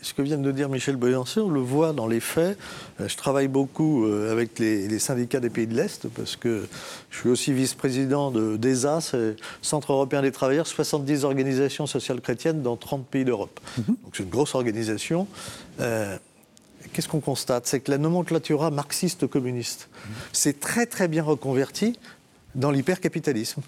Ce 0.00 0.14
que 0.14 0.22
vient 0.22 0.38
de 0.38 0.52
dire 0.52 0.70
Michel 0.70 0.96
Boyancé, 0.96 1.38
on 1.38 1.50
le 1.50 1.60
voit 1.60 1.92
dans 1.92 2.06
les 2.06 2.20
faits. 2.20 2.58
Euh, 2.98 3.08
je 3.08 3.16
travaille 3.16 3.46
beaucoup 3.46 4.06
euh, 4.06 4.32
avec 4.32 4.58
les, 4.58 4.98
syndicats 4.98 5.38
des 5.38 5.50
pays 5.50 5.66
de 5.66 5.74
l'Est 5.74 6.08
parce 6.08 6.34
que 6.34 6.66
je 7.10 7.18
suis 7.18 7.28
aussi 7.28 7.52
vice-président 7.52 8.30
de 8.30 8.56
d'ESA, 8.56 9.00
Centre 9.60 9.92
européen 9.92 10.22
des 10.22 10.32
travailleurs, 10.32 10.66
70 10.66 11.24
organisations 11.24 11.86
sociales 11.86 12.22
chrétiennes 12.22 12.62
dans 12.62 12.76
30 12.76 13.06
pays 13.06 13.24
d'Europe. 13.24 13.60
Mhm. 13.76 13.84
Donc 13.86 14.14
c'est 14.14 14.22
une 14.22 14.30
grosse 14.30 14.54
organisation. 14.54 15.28
Euh, 15.80 16.16
qu'est-ce 16.96 17.08
qu'on 17.08 17.20
constate 17.20 17.66
C'est 17.66 17.80
que 17.80 17.90
la 17.90 17.98
nomenclatura 17.98 18.70
marxiste-communiste 18.70 19.90
s'est 20.32 20.54
très 20.54 20.86
très 20.86 21.08
bien 21.08 21.22
reconvertie 21.22 21.98
dans 22.54 22.70
l'hypercapitalisme. 22.70 23.60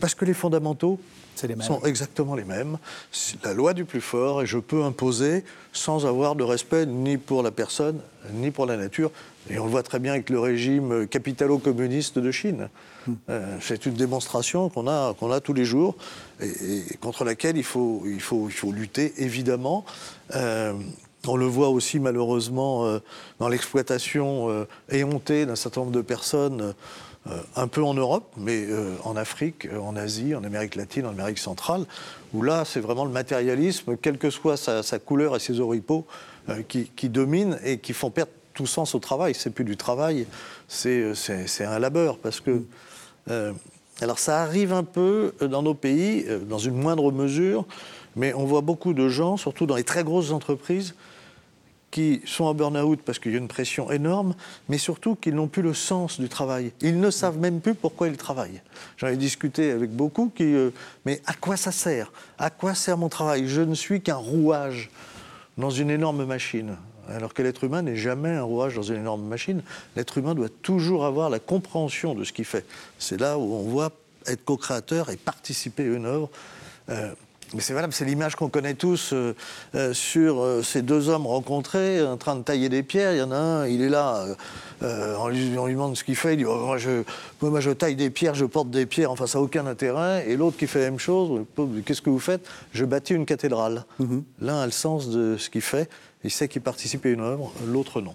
Parce 0.00 0.16
que 0.16 0.24
les 0.24 0.34
fondamentaux 0.34 0.98
sont 1.60 1.80
exactement 1.82 2.34
les 2.34 2.42
mêmes. 2.42 2.78
C'est 3.12 3.42
la 3.44 3.54
loi 3.54 3.72
du 3.72 3.84
plus 3.84 4.00
fort 4.00 4.42
et 4.42 4.46
je 4.46 4.58
peux 4.58 4.82
imposer 4.82 5.44
sans 5.72 6.06
avoir 6.06 6.34
de 6.34 6.42
respect 6.42 6.84
ni 6.86 7.18
pour 7.18 7.44
la 7.44 7.52
personne 7.52 8.00
ni 8.34 8.50
pour 8.50 8.66
la 8.66 8.76
nature. 8.76 9.12
Et 9.48 9.60
on 9.60 9.64
le 9.64 9.70
voit 9.70 9.84
très 9.84 10.00
bien 10.00 10.12
avec 10.12 10.28
le 10.28 10.40
régime 10.40 11.06
capitalo-communiste 11.06 12.18
de 12.18 12.32
Chine. 12.32 12.68
Euh, 13.30 13.56
c'est 13.60 13.86
une 13.86 13.94
démonstration 13.94 14.68
qu'on 14.70 14.88
a, 14.88 15.14
qu'on 15.14 15.30
a 15.30 15.40
tous 15.40 15.52
les 15.52 15.64
jours 15.64 15.94
et, 16.40 16.82
contre 17.00 17.24
laquelle 17.24 17.56
il 17.56 17.64
faut, 17.64 18.02
il, 18.06 18.20
faut, 18.20 18.48
il 18.48 18.54
faut 18.54 18.72
lutter 18.72 19.14
évidemment. 19.18 19.84
Euh, 20.34 20.74
on 21.26 21.36
le 21.36 21.46
voit 21.46 21.68
aussi 21.68 22.00
malheureusement 22.00 22.86
euh, 22.86 22.98
dans 23.38 23.48
l'exploitation 23.48 24.50
euh, 24.50 24.66
éhontée 24.90 25.46
d'un 25.46 25.56
certain 25.56 25.82
nombre 25.82 25.92
de 25.92 26.00
personnes, 26.00 26.74
euh, 27.28 27.40
un 27.54 27.68
peu 27.68 27.82
en 27.84 27.94
Europe, 27.94 28.32
mais 28.36 28.66
en 29.04 29.14
Afrique, 29.14 29.68
en 29.80 29.94
Asie, 29.94 30.34
en 30.34 30.42
Amérique 30.42 30.74
latine, 30.74 31.06
en 31.06 31.10
Amérique 31.10 31.38
centrale, 31.38 31.84
où 32.34 32.42
là 32.42 32.64
c'est 32.64 32.80
vraiment 32.80 33.04
le 33.04 33.12
matérialisme, 33.12 33.96
quelle 33.96 34.18
que 34.18 34.28
soit 34.28 34.56
sa, 34.56 34.98
couleur 34.98 35.36
et 35.36 35.38
ses 35.38 35.60
oripeaux, 35.60 36.04
qui, 36.66 36.90
qui 36.96 37.08
dominent 37.08 37.60
et 37.64 37.78
qui 37.78 37.92
font 37.92 38.10
perdre 38.10 38.32
tout 38.54 38.66
sens 38.66 38.96
au 38.96 38.98
travail. 38.98 39.36
C'est 39.36 39.50
plus 39.50 39.64
du 39.64 39.76
travail, 39.76 40.26
c'est 40.66 41.14
un 41.60 41.78
labeur. 41.78 42.18
Parce 42.18 42.40
que. 42.40 42.64
alors 44.00 44.18
ça 44.18 44.42
arrive 44.42 44.72
un 44.72 44.82
peu 44.82 45.32
dans 45.40 45.62
nos 45.62 45.74
pays, 45.74 46.26
dans 46.48 46.58
une 46.58 46.74
moindre 46.74 47.12
mesure, 47.12 47.66
mais 48.16 48.34
on 48.34 48.46
voit 48.46 48.62
beaucoup 48.62 48.94
de 48.94 49.08
gens, 49.08 49.36
surtout 49.36 49.66
dans 49.66 49.76
les 49.76 49.84
très 49.84 50.02
grosses 50.02 50.32
entreprises, 50.32 50.96
qui 51.92 52.22
sont 52.24 52.44
en 52.44 52.54
burn-out 52.54 53.00
parce 53.04 53.20
qu'il 53.20 53.32
y 53.32 53.34
a 53.36 53.38
une 53.38 53.48
pression 53.48 53.92
énorme, 53.92 54.34
mais 54.68 54.78
surtout 54.78 55.14
qu'ils 55.14 55.34
n'ont 55.34 55.46
plus 55.46 55.62
le 55.62 55.74
sens 55.74 56.18
du 56.18 56.28
travail. 56.28 56.72
Ils 56.80 56.98
ne 56.98 57.10
savent 57.10 57.38
même 57.38 57.60
plus 57.60 57.74
pourquoi 57.74 58.08
ils 58.08 58.16
travaillent. 58.16 58.62
J'en 58.96 59.08
ai 59.08 59.16
discuté 59.16 59.70
avec 59.70 59.90
beaucoup. 59.90 60.32
Euh, 60.40 60.70
mais 61.04 61.20
à 61.26 61.34
quoi 61.34 61.56
ça 61.56 61.70
sert? 61.70 62.10
À 62.38 62.48
quoi 62.50 62.74
sert 62.74 62.96
mon 62.96 63.10
travail? 63.10 63.46
Je 63.46 63.60
ne 63.60 63.74
suis 63.74 64.00
qu'un 64.00 64.16
rouage 64.16 64.90
dans 65.58 65.70
une 65.70 65.90
énorme 65.90 66.24
machine. 66.24 66.76
Alors 67.08 67.34
que 67.34 67.42
l'être 67.42 67.64
humain 67.64 67.82
n'est 67.82 67.96
jamais 67.96 68.30
un 68.30 68.42
rouage 68.42 68.74
dans 68.74 68.82
une 68.82 68.96
énorme 68.96 69.26
machine. 69.26 69.62
L'être 69.94 70.16
humain 70.16 70.34
doit 70.34 70.48
toujours 70.62 71.04
avoir 71.04 71.28
la 71.28 71.40
compréhension 71.40 72.14
de 72.14 72.24
ce 72.24 72.32
qu'il 72.32 72.46
fait. 72.46 72.64
C'est 72.98 73.20
là 73.20 73.38
où 73.38 73.54
on 73.54 73.68
voit 73.68 73.92
être 74.26 74.44
co-créateur 74.44 75.10
et 75.10 75.16
participer 75.16 75.82
à 75.82 75.86
une 75.86 76.06
œuvre. 76.06 76.30
Euh, 76.88 77.12
mais 77.54 77.60
c'est 77.60 77.74
valable, 77.74 77.92
c'est 77.92 78.04
l'image 78.04 78.36
qu'on 78.36 78.48
connaît 78.48 78.74
tous 78.74 79.12
euh, 79.12 79.34
euh, 79.74 79.92
sur 79.92 80.40
euh, 80.40 80.62
ces 80.62 80.82
deux 80.82 81.08
hommes 81.08 81.26
rencontrés 81.26 82.02
en 82.04 82.16
train 82.16 82.36
de 82.36 82.42
tailler 82.42 82.68
des 82.68 82.82
pierres. 82.82 83.12
Il 83.12 83.18
y 83.18 83.22
en 83.22 83.32
a 83.32 83.36
un, 83.36 83.66
il 83.66 83.82
est 83.82 83.88
là, 83.88 84.24
on 84.80 85.28
lui, 85.28 85.50
demande 85.50 85.96
ce 85.96 86.04
qu'il 86.04 86.16
fait. 86.16 86.34
Il 86.34 86.38
dit 86.38 86.44
oh, 86.44 86.56
moi, 86.56 86.78
je, 86.78 87.02
moi, 87.40 87.60
je 87.60 87.70
taille 87.70 87.96
des 87.96 88.10
pierres, 88.10 88.34
je 88.34 88.44
porte 88.44 88.70
des 88.70 88.86
pierres, 88.86 89.10
enfin, 89.10 89.26
ça 89.26 89.38
n'a 89.38 89.44
aucun 89.44 89.66
intérêt. 89.66 90.28
Et 90.28 90.36
l'autre 90.36 90.56
qui 90.56 90.66
fait 90.66 90.80
la 90.80 90.90
même 90.90 90.98
chose 90.98 91.44
Qu'est-ce 91.84 92.02
que 92.02 92.10
vous 92.10 92.18
faites? 92.18 92.48
Je 92.72 92.84
bâtis 92.84 93.14
une 93.14 93.26
cathédrale. 93.26 93.84
Mm-hmm. 94.00 94.22
L'un 94.40 94.60
a 94.60 94.66
le 94.66 94.72
sens 94.72 95.08
de 95.08 95.36
ce 95.36 95.50
qu'il 95.50 95.62
fait, 95.62 95.88
il 96.24 96.30
sait 96.30 96.48
qu'il 96.48 96.62
participe 96.62 97.04
à 97.06 97.08
une 97.08 97.20
œuvre, 97.20 97.52
l'autre 97.66 98.00
non. 98.00 98.14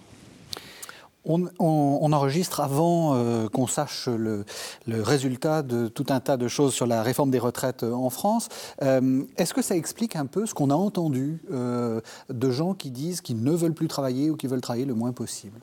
On, 1.28 2.12
enregistre 2.12 2.60
avant 2.60 3.14
euh, 3.14 3.48
qu'on 3.48 3.66
sache 3.66 4.08
le, 4.08 4.44
résultat 4.88 5.62
de 5.62 5.88
tout 5.88 6.06
un 6.08 6.20
tas 6.20 6.36
de 6.36 6.48
choses 6.48 6.74
sur 6.74 6.86
la 6.86 7.02
réforme 7.02 7.30
des 7.30 7.38
retraites 7.38 7.82
euh, 7.82 7.92
en 7.92 8.10
France. 8.10 8.48
Euh, 8.82 9.22
est-ce 9.36 9.54
que 9.54 9.62
ça 9.62 9.76
explique 9.76 10.16
un 10.16 10.26
peu 10.26 10.46
ce 10.46 10.54
qu'on 10.54 10.70
a 10.70 10.74
entendu 10.74 11.42
de 11.50 12.50
gens 12.50 12.74
qui 12.74 12.90
disent 12.90 13.20
qu'ils 13.20 13.42
ne 13.42 13.52
veulent 13.52 13.74
plus 13.74 13.88
travailler 13.88 14.30
ou 14.30 14.36
qui 14.36 14.46
veulent 14.46 14.60
travailler 14.60 14.86
le 14.86 14.94
moins 14.94 15.12
possible? 15.12 15.60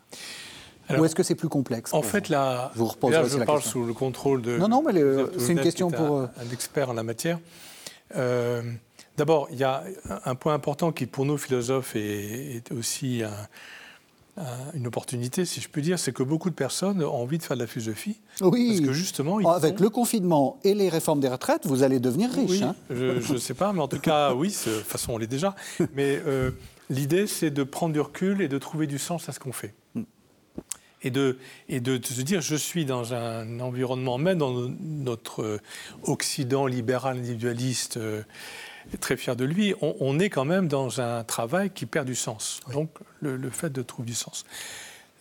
Ou 0.91 1.03
est-ce 1.03 1.15
que 1.15 1.23
c'est 1.23 1.35
plus 1.35 1.49
complexe 1.49 1.93
En 1.93 2.03
fait, 2.03 2.29
là, 2.29 2.71
vous 2.75 2.91
là 3.09 3.23
je 3.23 3.39
parle 3.39 3.61
sous 3.61 3.83
le 3.83 3.93
contrôle 3.93 4.43
de. 4.43 4.57
Non, 4.57 4.67
non, 4.67 4.83
mais 4.83 5.01
c'est 5.39 5.53
une 5.53 5.61
question 5.61 5.89
pour. 5.89 6.19
Un, 6.19 6.23
un, 6.25 6.53
expert 6.53 6.91
en 6.91 6.93
la 6.93 7.03
matière. 7.03 7.39
Euh, 8.15 8.61
D'abord, 9.17 9.47
il 9.49 9.57
y 9.57 9.63
a 9.63 9.83
un 10.25 10.35
point 10.35 10.53
important 10.53 10.91
qui, 10.91 11.05
pour 11.05 11.25
nous 11.25 11.37
philosophes, 11.37 11.95
est, 11.95 12.57
est 12.57 12.71
aussi 12.73 13.23
un, 13.23 13.31
une 14.73 14.85
opportunité, 14.87 15.45
si 15.45 15.61
je 15.61 15.69
puis 15.69 15.81
dire, 15.81 15.97
c'est 15.97 16.11
que 16.11 16.23
beaucoup 16.23 16.49
de 16.49 16.55
personnes 16.55 17.01
ont 17.01 17.21
envie 17.21 17.37
de 17.37 17.43
faire 17.43 17.55
de 17.55 17.61
la 17.61 17.67
philosophie. 17.67 18.19
Oui. 18.41 18.67
Parce 18.67 18.89
que 18.89 18.93
justement, 18.93 19.39
ils 19.39 19.47
avec 19.47 19.79
le 19.79 19.89
confinement 19.89 20.59
et 20.63 20.73
les 20.73 20.89
réformes 20.89 21.21
des 21.21 21.29
retraites, 21.29 21.65
vous 21.65 21.83
allez 21.83 21.99
devenir 21.99 22.29
riche. 22.31 22.49
Oui, 22.49 22.63
hein 22.63 22.75
je 22.89 23.33
ne 23.33 23.37
sais 23.37 23.53
pas, 23.53 23.71
mais 23.71 23.79
en 23.79 23.87
tout 23.87 23.99
cas, 23.99 24.33
oui, 24.33 24.49
de 24.49 24.77
toute 24.77 24.85
façon, 24.85 25.13
on 25.13 25.17
l'est 25.17 25.27
déjà. 25.27 25.55
Mais 25.93 26.21
euh, 26.25 26.51
l'idée, 26.89 27.27
c'est 27.27 27.51
de 27.51 27.63
prendre 27.63 27.93
du 27.93 28.01
recul 28.01 28.41
et 28.41 28.47
de 28.47 28.57
trouver 28.57 28.87
du 28.87 28.99
sens 28.99 29.29
à 29.29 29.31
ce 29.31 29.39
qu'on 29.39 29.53
fait. 29.53 29.73
Et 31.01 31.11
de, 31.11 31.37
et 31.69 31.81
de, 31.81 32.03
se 32.03 32.21
dire, 32.21 32.41
je 32.41 32.55
suis 32.55 32.83
dans 32.83 33.13
un 33.13 33.59
environnement, 33.59 34.17
même 34.17 34.39
dans 34.39 34.69
notre 34.81 35.43
euh, 35.43 35.61
Occident 36.03 36.65
libéral 36.65 37.17
individualiste, 37.17 37.97
euh, 37.97 38.23
très 38.99 39.17
fier 39.17 39.35
de 39.35 39.45
lui, 39.45 39.73
on, 39.81 39.95
on, 39.99 40.19
est 40.19 40.29
quand 40.29 40.45
même 40.45 40.67
dans 40.67 41.01
un 41.01 41.23
travail 41.23 41.69
qui 41.69 41.85
perd 41.85 42.05
du 42.05 42.15
sens. 42.15 42.59
Oui. 42.67 42.73
Donc 42.73 42.89
le, 43.21 43.37
le, 43.37 43.49
fait 43.49 43.71
de 43.71 43.81
trouver 43.81 44.07
du 44.07 44.15
sens. 44.15 44.45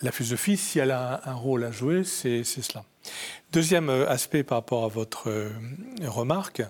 La 0.03 0.13
philosophie, 0.13 0.57
si 0.57 0.79
elle 0.79 0.91
a 0.91 1.23
un, 1.25 1.31
un 1.33 1.35
rôle 1.35 1.65
à 1.65 1.71
jouer, 1.71 2.05
c'est 2.05 2.45
cela. 2.45 2.85
Deuxième 3.53 3.89
euh, 3.91 4.09
aspect 4.09 4.43
par 4.43 4.59
rapport 4.59 4.85
à 4.85 4.89
votre 4.89 5.31
euh, 5.31 5.51
remarque, 6.03 6.63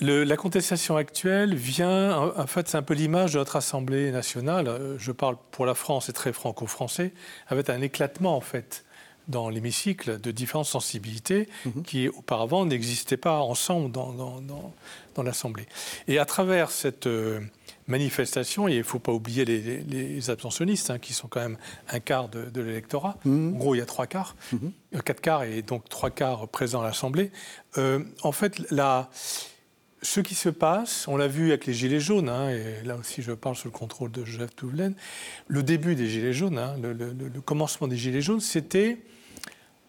le, 0.00 0.24
la 0.24 0.36
contestation 0.36 0.96
actuelle 0.96 1.54
vient, 1.54 2.16
en 2.16 2.46
fait, 2.48 2.68
c'est 2.68 2.76
un 2.76 2.82
peu 2.82 2.94
l'image 2.94 3.34
de 3.34 3.38
notre 3.38 3.56
Assemblée 3.56 4.10
nationale. 4.10 4.66
euh, 4.66 4.96
Je 4.98 5.12
parle 5.12 5.36
pour 5.52 5.66
la 5.66 5.74
France 5.74 6.08
et 6.08 6.12
très 6.12 6.32
franco-français, 6.32 7.12
avec 7.46 7.68
un 7.70 7.80
éclatement 7.80 8.36
en 8.36 8.40
fait 8.40 8.83
dans 9.28 9.48
l'hémicycle 9.48 10.20
de 10.20 10.30
différentes 10.30 10.66
sensibilités 10.66 11.48
Mhm. 11.64 11.72
mmh. 11.76 11.82
qui 11.82 12.08
auparavant 12.08 12.66
n'existaient 12.66 13.16
pas 13.16 13.40
ensemble 13.40 13.90
dans, 13.90 14.12
dans, 14.12 14.40
dans, 14.40 14.74
dans 15.14 15.22
l'Assemblée. 15.22 15.66
Et 16.08 16.18
à 16.18 16.24
travers 16.24 16.70
cette 16.70 17.06
euh, 17.06 17.40
manifestation, 17.86 18.68
et 18.68 18.72
il 18.72 18.78
ne 18.78 18.82
faut 18.82 18.98
pas 18.98 19.12
oublier 19.12 19.44
les, 19.44 19.60
les, 19.60 19.82
les 19.82 20.30
abstentionnistes, 20.30 20.90
hein, 20.90 20.98
qui 20.98 21.12
sont 21.12 21.28
quand 21.28 21.40
même 21.40 21.58
un 21.88 22.00
quart 22.00 22.28
de, 22.28 22.44
de 22.46 22.60
l'électorat, 22.60 23.18
mmh. 23.24 23.54
en 23.54 23.58
gros 23.58 23.74
il 23.74 23.78
y 23.78 23.82
a 23.82 23.86
trois 23.86 24.06
quarts, 24.06 24.36
mmh. 24.52 24.98
quatre 25.04 25.20
quarts 25.20 25.44
et 25.44 25.62
donc 25.62 25.88
trois 25.88 26.10
quarts 26.10 26.48
présents 26.48 26.80
à 26.82 26.84
l'Assemblée, 26.84 27.30
euh, 27.78 28.00
en 28.22 28.32
fait 28.32 28.60
la 28.70 29.10
ce 30.02 30.20
qui 30.20 30.34
se 30.34 30.50
passe, 30.50 31.08
on 31.08 31.16
l'a 31.16 31.28
vu 31.28 31.48
avec 31.48 31.64
les 31.64 31.72
Gilets 31.72 31.98
jaunes, 31.98 32.28
hein, 32.28 32.50
et 32.50 32.82
là 32.84 32.94
aussi 32.96 33.22
je 33.22 33.32
parle 33.32 33.56
sous 33.56 33.68
le 33.68 33.72
contrôle 33.72 34.10
de 34.10 34.22
Joseph 34.22 34.54
Touvelaine, 34.54 34.94
le 35.48 35.62
début 35.62 35.94
des 35.94 36.08
Gilets 36.08 36.34
jaunes, 36.34 36.58
hein, 36.58 36.76
le, 36.82 36.92
le, 36.92 37.14
le, 37.14 37.40
commencement 37.40 37.88
des 37.88 37.96
Gilets 37.96 38.20
jaunes, 38.20 38.40
c'était 38.40 38.98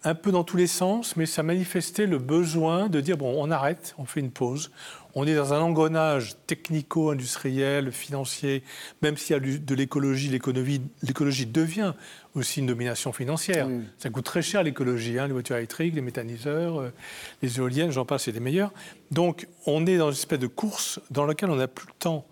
un 0.06 0.14
peu 0.14 0.32
dans 0.32 0.44
tous 0.44 0.56
les 0.56 0.68
sens, 0.68 1.16
mais 1.18 1.26
ça 1.26 1.42
manifestait 1.42 2.06
le 2.06 2.20
besoin 2.20 2.90
de 2.90 3.02
dire, 3.02 3.18
bon, 3.18 3.34
on 3.38 3.50
arrête, 3.50 3.96
on 3.98 4.06
fait 4.06 4.20
une 4.20 4.30
pause, 4.30 4.72
on 5.16 5.26
est 5.26 5.34
dans 5.34 5.54
un 5.54 5.60
engrenage 5.60 6.36
technico-industriel, 6.46 7.92
financier, 7.92 8.64
même 9.02 9.18
s'il 9.18 9.34
y 9.34 9.38
a 9.38 9.40
de 9.40 9.76
l'écologie, 9.76 10.30
l'écologie 10.30 11.46
devient 11.48 11.94
aussi 12.36 12.60
une 12.60 12.68
domination 12.68 13.14
financière. 13.14 13.68
Oui. 13.68 13.82
Ça 13.98 14.10
coûte 14.10 14.26
très 14.26 14.44
cher 14.44 14.62
l'écologie, 14.62 15.18
hein, 15.18 15.26
les 15.26 15.34
voitures 15.34 15.56
électriques, 15.56 15.96
les 15.96 16.02
méthaniseurs, 16.02 16.80
euh, 16.80 16.94
les 17.42 17.58
éoliennes, 17.58 17.92
j'en 17.92 18.06
passe, 18.06 18.24
c'est 18.24 18.32
des 18.32 18.40
meilleurs. 18.40 18.74
Donc 19.10 19.48
on 19.66 19.88
est 19.88 19.98
dans 19.98 20.12
une 20.12 20.18
espèce 20.18 20.40
de 20.40 20.48
course 20.48 21.00
dans 21.10 21.26
laquelle 21.26 21.50
on 21.50 21.56
n'a 21.56 21.68
plus 21.68 21.88
le 21.88 21.94
temps 21.98 22.26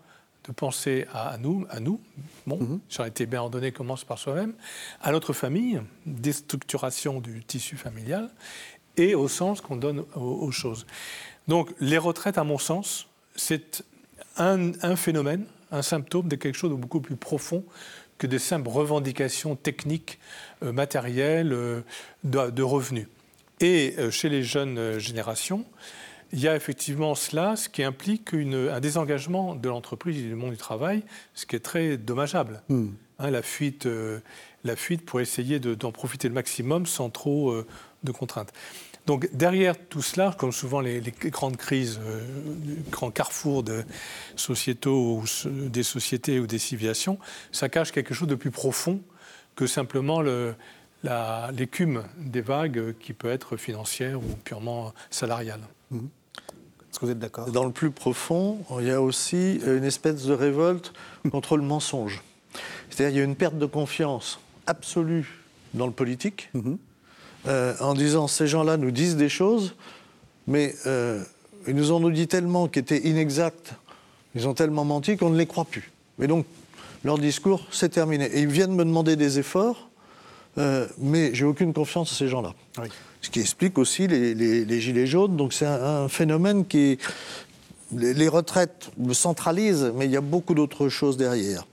de 0.45 0.51
penser 0.51 1.05
à, 1.13 1.37
nous, 1.37 1.65
à 1.69 1.79
nous. 1.79 1.99
Bon, 2.45 2.57
mm 2.57 2.63
-hmm. 2.63 2.79
charité 2.89 3.25
bien 3.25 3.41
ordonnée 3.41 3.71
commence 3.71 4.03
par 4.03 4.17
soi-même, 4.17 4.53
à 5.01 5.11
notre 5.11 5.33
famille, 5.33 5.81
déstructuration 6.05 7.21
du 7.21 7.43
tissu 7.43 7.77
familial, 7.77 8.29
et 8.97 9.15
au 9.15 9.27
sens 9.27 9.61
qu'on 9.61 9.77
donne 9.77 9.99
aux, 10.15 10.45
aux, 10.45 10.51
choses. 10.51 10.85
Donc 11.47 11.73
les 11.79 11.97
retraites, 11.97 12.37
à 12.37 12.43
mon 12.43 12.57
sens, 12.57 13.07
c'est 13.35 13.83
un, 14.37 14.71
un, 14.81 14.95
phénomène, 14.95 15.45
un 15.71 15.81
symptôme 15.81 16.27
de 16.27 16.35
quelque 16.35 16.57
chose 16.57 16.71
de 16.71 16.75
beaucoup 16.75 17.01
plus 17.01 17.15
profond 17.15 17.63
que 18.17 18.27
des 18.27 18.39
simples 18.39 18.69
revendications 18.69 19.55
techniques, 19.55 20.19
euh, 20.63 20.71
matérielles, 20.71 21.53
euh, 21.53 21.81
de, 22.23 22.49
de, 22.51 22.63
revenus. 22.63 23.07
Et 23.59 23.95
euh, 23.97 24.11
chez 24.11 24.29
les 24.29 24.43
jeunes 24.43 24.99
générations, 24.99 25.65
il 26.33 26.39
y 26.39 26.47
a 26.47 26.55
effectivement 26.55 27.13
cela, 27.13 27.55
ce 27.55 27.69
qui 27.69 27.83
implique 27.83 28.33
une, 28.33 28.69
un 28.69 28.79
désengagement 28.79 29.55
de 29.55 29.69
l'entreprise 29.69 30.17
et 30.17 30.27
du 30.27 30.35
monde 30.35 30.51
du 30.51 30.57
travail, 30.57 31.03
ce 31.35 31.45
qui 31.45 31.55
est 31.55 31.59
très 31.59 31.95
dommageable. 31.95 32.63
Mm. 32.69 32.87
Hein, 33.19 33.29
la, 33.29 33.43
fuite, 33.43 33.85
euh, 33.85 34.19
la 34.63 34.75
fuite 34.75 35.05
pour 35.05 35.21
essayer 35.21 35.59
d'en 35.59 35.89
de, 35.89 35.93
profiter 35.93 36.27
le 36.27 36.33
maximum 36.33 36.87
sans 36.87 37.11
trop 37.11 37.51
euh, 37.51 37.67
de 38.03 38.11
contraintes. 38.11 38.51
Donc 39.05 39.29
derrière 39.31 39.75
tout 39.77 40.01
cela, 40.01 40.35
comme 40.35 40.51
souvent 40.51 40.81
les, 40.81 40.99
les 41.01 41.11
grandes 41.11 41.57
crises, 41.57 41.99
euh, 42.03 42.21
les 42.65 42.89
grands 42.89 43.11
carrefours 43.11 43.61
de 43.61 43.83
sociétaux 44.35 45.21
ou 45.21 45.25
des 45.45 45.83
sociétés 45.83 46.39
ou 46.39 46.47
des 46.47 46.57
civilisations, 46.57 47.19
ça 47.51 47.69
cache 47.69 47.91
quelque 47.91 48.15
chose 48.15 48.27
de 48.27 48.35
plus 48.35 48.51
profond 48.51 49.01
que 49.55 49.67
simplement 49.67 50.21
le, 50.21 50.55
l'écume 51.55 52.03
des 52.17 52.41
vagues 52.41 52.95
qui 52.99 53.13
peut 53.13 53.29
être 53.29 53.55
financière 53.55 54.19
ou 54.19 54.35
purement 54.43 54.93
salariale. 55.11 55.61
Mm. 55.91 56.07
Est-ce 56.93 56.99
que 56.99 57.05
vous 57.05 57.11
êtes 57.11 57.17
d'accord? 57.17 57.49
Dans 57.49 57.65
le 57.65 57.71
plus 57.71 57.89
profond, 57.89 58.59
il 58.79 58.85
y 58.85 58.91
a 58.91 59.01
aussi 59.01 59.59
une 59.65 59.83
espèce 59.83 60.25
de 60.25 60.33
révolte 60.33 60.93
contre 61.31 61.57
le 61.57 61.63
mensonge. 61.63 62.21
C'est-à-dire 62.91 63.13
qu'il 63.13 63.17
y 63.17 63.21
a 63.21 63.23
une 63.23 63.35
perte 63.35 63.57
de 63.57 63.65
confiance 63.65 64.39
absolue 64.67 65.41
dans 65.73 65.87
le 65.87 65.91
politique, 65.91 66.51
mm 66.53 66.59
-hmm. 66.59 66.77
euh, 67.47 67.73
en 67.79 67.95
disant 67.95 68.27
ces 68.27 68.45
gens-là 68.45 68.77
nous 68.77 68.91
disent 68.91 69.15
des 69.15 69.29
choses, 69.29 69.73
mais 70.45 70.75
euh, 70.85 71.23
ils 71.67 71.75
nous 71.75 71.91
en 71.91 72.03
ont 72.03 72.11
dit 72.11 72.27
tellement 72.27 72.67
qui 72.67 72.77
étaient 72.77 73.09
inexacts, 73.09 73.73
ils 74.35 74.47
ont 74.47 74.53
tellement 74.53 74.85
menti 74.85 75.17
qu'on 75.17 75.31
ne 75.31 75.37
les 75.37 75.47
croit 75.47 75.65
plus. 75.65 75.91
Et 76.21 76.27
donc, 76.27 76.45
leur 77.03 77.17
discours, 77.17 77.61
c'est 77.71 77.89
terminé. 77.89 78.25
Et 78.25 78.41
ils 78.41 78.53
viennent 78.57 78.75
me 78.75 78.85
demander 78.85 79.15
des 79.15 79.39
efforts, 79.39 79.89
euh, 80.57 80.87
mais 80.99 81.33
j'ai 81.33 81.45
aucune 81.45 81.73
confiance 81.73 82.11
en 82.11 82.15
ces 82.15 82.27
gens-là. 82.27 82.53
Oui. 82.79 82.87
Ce 83.21 83.29
qui 83.29 83.39
explique 83.39 83.77
aussi 83.77 84.07
les, 84.07 84.35
les, 84.35 84.65
les 84.65 84.81
gilets 84.81 85.07
jaunes. 85.07 85.35
Donc 85.35 85.53
c'est 85.53 85.65
un, 85.65 86.03
un, 86.03 86.07
phénomène 86.07 86.65
qui. 86.65 86.99
Les, 87.91 88.13
les, 88.13 88.27
retraites 88.27 88.91
le 89.03 89.13
centralisent, 89.13 89.91
mais 89.95 90.05
il 90.05 90.11
y 90.11 90.17
a 90.17 90.21
beaucoup 90.21 90.53
d'autres 90.53 90.89
choses 90.89 91.15
derrière. 91.17 91.65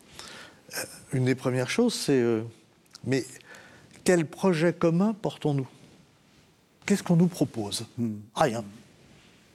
Euh, 0.76 0.82
une 1.12 1.24
des 1.24 1.34
premières 1.34 1.70
choses, 1.70 1.94
c'est. 1.94 2.12
Euh, 2.12 2.42
mais 3.04 3.24
quel 4.04 4.26
projet 4.26 4.72
commun 4.72 5.14
portons-nous? 5.20 5.68
Qu'est-ce 6.86 7.02
qu'on 7.02 7.16
nous 7.16 7.26
propose? 7.26 7.86
Hmm. 7.98 8.16
Rien. 8.34 8.64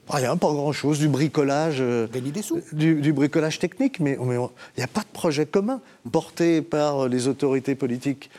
Rien, 0.07 0.37
pas 0.37 0.51
grand-chose, 0.51 0.99
du 0.99 1.07
bricolage. 1.07 1.79
Des 1.79 2.41
sous. 2.43 2.61
Du, 2.71 3.01
du, 3.01 3.11
bricolage 3.11 3.57
technique, 3.57 3.99
mais 3.99 4.19
il 4.21 4.49
n'y 4.77 4.83
a 4.83 4.87
pas 4.87 5.01
de 5.01 5.11
projet 5.11 5.47
commun 5.47 5.81
porté 6.11 6.61
par 6.61 7.07
les 7.07 7.27
autorités 7.27 7.73
politiques. 7.73 8.29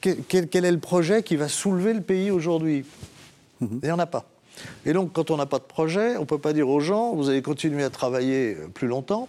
Quel, 0.00 0.48
quel, 0.48 0.64
est 0.64 0.70
le 0.70 0.78
projet 0.78 1.22
qui 1.22 1.36
va 1.36 1.48
soulever 1.48 1.94
le 1.94 2.02
pays 2.02 2.30
aujourd'hui? 2.30 2.84
-hmm. 3.60 3.78
Il 3.82 3.86
n'y 3.86 3.92
en 3.92 3.98
a 3.98 4.06
pas. 4.06 4.24
Et 4.84 4.92
donc, 4.92 5.12
quand 5.12 5.30
on 5.30 5.36
n'a 5.36 5.46
pas 5.46 5.58
de 5.58 5.64
projet, 5.64 6.16
on 6.16 6.20
ne 6.20 6.24
peut 6.26 6.38
pas 6.38 6.52
dire 6.52 6.68
aux 6.68 6.80
gens, 6.80 7.14
vous 7.14 7.28
allez 7.28 7.42
continuer 7.42 7.84
à 7.84 7.90
travailler 7.90 8.56
plus 8.74 8.88
longtemps. 8.88 9.28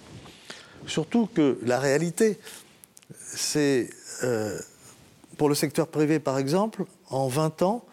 Surtout 0.87 1.29
que 1.33 1.57
la 1.63 1.79
réalité, 1.79 2.39
c'est, 3.15 3.89
euh, 4.23 4.57
pour 5.37 5.47
le 5.47 5.55
secteur 5.55 5.87
privé 5.87 6.19
par 6.19 6.37
exemple, 6.37 6.85
en 7.09 7.27
20 7.27 7.61
ans, 7.61 7.85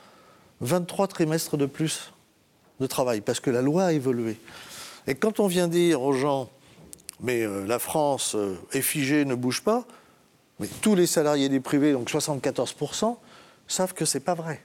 23 0.61 1.07
trimestres 1.07 1.57
de 1.57 1.67
plus 1.67 2.13
de 2.81 2.87
travail, 2.87 3.21
parce 3.21 3.41
que 3.41 3.51
la 3.51 3.63
loi 3.63 3.85
a 3.85 3.93
évolué. 3.93 4.37
Et 5.07 5.15
quand 5.15 5.41
on 5.41 5.47
vient 5.47 5.69
dire 5.69 6.03
aux 6.03 6.13
gens, 6.13 6.49
mais 7.21 7.43
euh, 7.43 7.67
la 7.67 7.79
France 7.79 8.35
euh, 8.35 8.57
est 8.73 8.83
figée, 8.83 9.25
ne 9.25 9.35
bouge 9.35 9.63
pas, 9.63 9.85
mais 10.61 10.69
tous 10.81 10.95
les 10.95 11.07
salariés 11.07 11.49
du 11.49 11.61
privé, 11.61 11.93
donc 11.93 12.11
74%, 12.11 13.17
savent 13.67 13.95
que 13.95 14.05
ce 14.05 14.19
n'est 14.19 14.25
pas 14.25 14.35
vrai. 14.35 14.61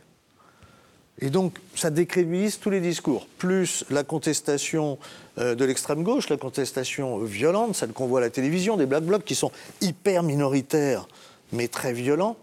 Et 1.19 1.29
donc, 1.29 1.60
ça 1.75 1.91
décrédibilise 1.91 2.60
tous 2.60 2.71
les 2.71 2.79
discours, 2.79 3.27
plus 3.38 3.86
la 3.89 4.03
contestation 4.03 4.97
euh, 5.38 5.53
de 5.53 5.63
l'extrême 5.63 6.03
gauche, 6.03 6.29
la 6.29 6.38
contestation 6.38 7.19
violente, 7.19 7.75
celle 7.75 7.93
qu'on 7.93 8.08
voit 8.08 8.19
à 8.19 8.23
la 8.23 8.29
télévision, 8.29 8.77
des 8.77 8.88
black 8.88 9.03
blocs 9.03 9.23
qui 9.23 9.36
sont 9.36 9.51
hyper 9.82 10.23
minoritaires, 10.23 11.08
mais 11.51 11.67
très 11.67 11.93
violents, 11.93 12.36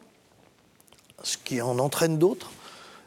ce 1.25 1.37
qui 1.37 1.61
en 1.61 1.79
entraîne 1.79 2.19
d'autres. 2.19 2.53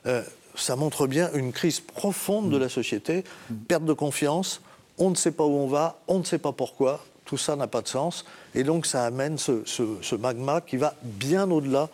Euh, 0.05 0.21
ça 0.55 0.75
montre 0.75 1.07
bien 1.07 1.31
une 1.33 1.53
crise 1.53 1.79
profonde 1.79 2.51
de 2.51 2.57
la 2.57 2.69
société, 2.69 3.23
perte 3.67 3.85
de 3.85 3.93
confiance, 3.93 4.61
on 4.97 5.09
ne 5.09 5.15
sait 5.15 5.31
pas 5.31 5.45
où 5.45 5.55
on 5.55 5.67
va, 5.67 5.99
on 6.07 6.19
ne 6.19 6.23
sait 6.23 6.37
pas 6.37 6.51
pourquoi, 6.51 7.03
tout 7.25 7.37
ça 7.37 7.55
n'a 7.55 7.67
pas 7.67 7.81
de 7.81 7.87
sens. 7.87 8.25
Et 8.55 8.63
donc 8.63 8.85
ça 8.85 9.05
amène 9.05 9.37
ce, 9.37 10.15
magma 10.15 10.61
qui 10.61 10.77
va 10.77 10.95
bien 11.03 11.49
au-delà 11.49 11.89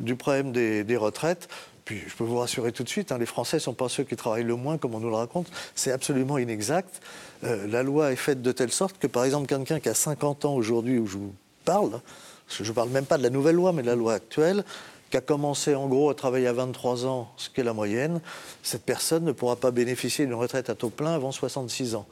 du 0.00 0.16
problème 0.16 0.52
des, 0.52 0.84
des, 0.84 0.96
retraites. 0.96 1.48
Puis 1.84 2.02
je 2.06 2.14
peux 2.14 2.24
vous 2.24 2.38
rassurer 2.38 2.70
tout 2.72 2.84
de 2.84 2.88
suite, 2.88 3.12
hein, 3.12 3.18
les 3.18 3.26
Français 3.26 3.56
ne 3.56 3.62
sont 3.62 3.72
pas 3.72 3.88
ceux 3.88 4.04
qui 4.04 4.14
travaillent 4.14 4.44
le 4.44 4.56
moins, 4.56 4.76
comme 4.76 4.94
on 4.94 5.00
nous 5.00 5.08
le 5.08 5.16
raconte. 5.16 5.48
C'est 5.74 5.90
absolument 5.90 6.36
inexact. 6.36 7.00
Euh, 7.44 7.66
la 7.66 7.82
loi 7.82 8.12
est 8.12 8.16
faite 8.16 8.42
de 8.42 8.52
telle 8.52 8.70
sorte 8.70 8.98
que, 8.98 9.06
par 9.06 9.24
exemple, 9.24 9.46
quelqu'un 9.46 9.80
qui 9.80 9.88
a 9.88 9.94
50 9.94 10.44
ans 10.44 10.54
aujourd'hui 10.54 10.98
où 10.98 11.06
je 11.06 11.16
vous 11.16 11.34
parle, 11.64 12.00
je 12.48 12.62
ne 12.62 12.72
parle 12.72 12.90
même 12.90 13.06
pas 13.06 13.18
de 13.18 13.22
la 13.22 13.30
nouvelle 13.30 13.56
loi, 13.56 13.72
mais 13.72 13.82
de 13.82 13.86
la 13.86 13.94
loi 13.94 14.14
actuelle, 14.14 14.64
qui 15.10 15.16
a 15.16 15.20
commencé 15.20 15.74
en 15.74 15.86
gros 15.86 16.10
à 16.10 16.14
travailler 16.14 16.46
à 16.46 16.52
23 16.52 17.06
ans, 17.06 17.32
ce 17.36 17.48
qui 17.48 17.60
est 17.60 17.64
la 17.64 17.72
moyenne, 17.72 18.20
cette 18.62 18.82
personne 18.82 19.24
ne 19.24 19.32
pourra 19.32 19.56
pas 19.56 19.70
bénéficier 19.70 20.26
d'une 20.26 20.34
retraite 20.34 20.68
à 20.68 20.74
taux 20.74 20.90
plein 20.90 21.14
avant 21.14 21.32
66 21.32 21.94
ans. 21.94 22.06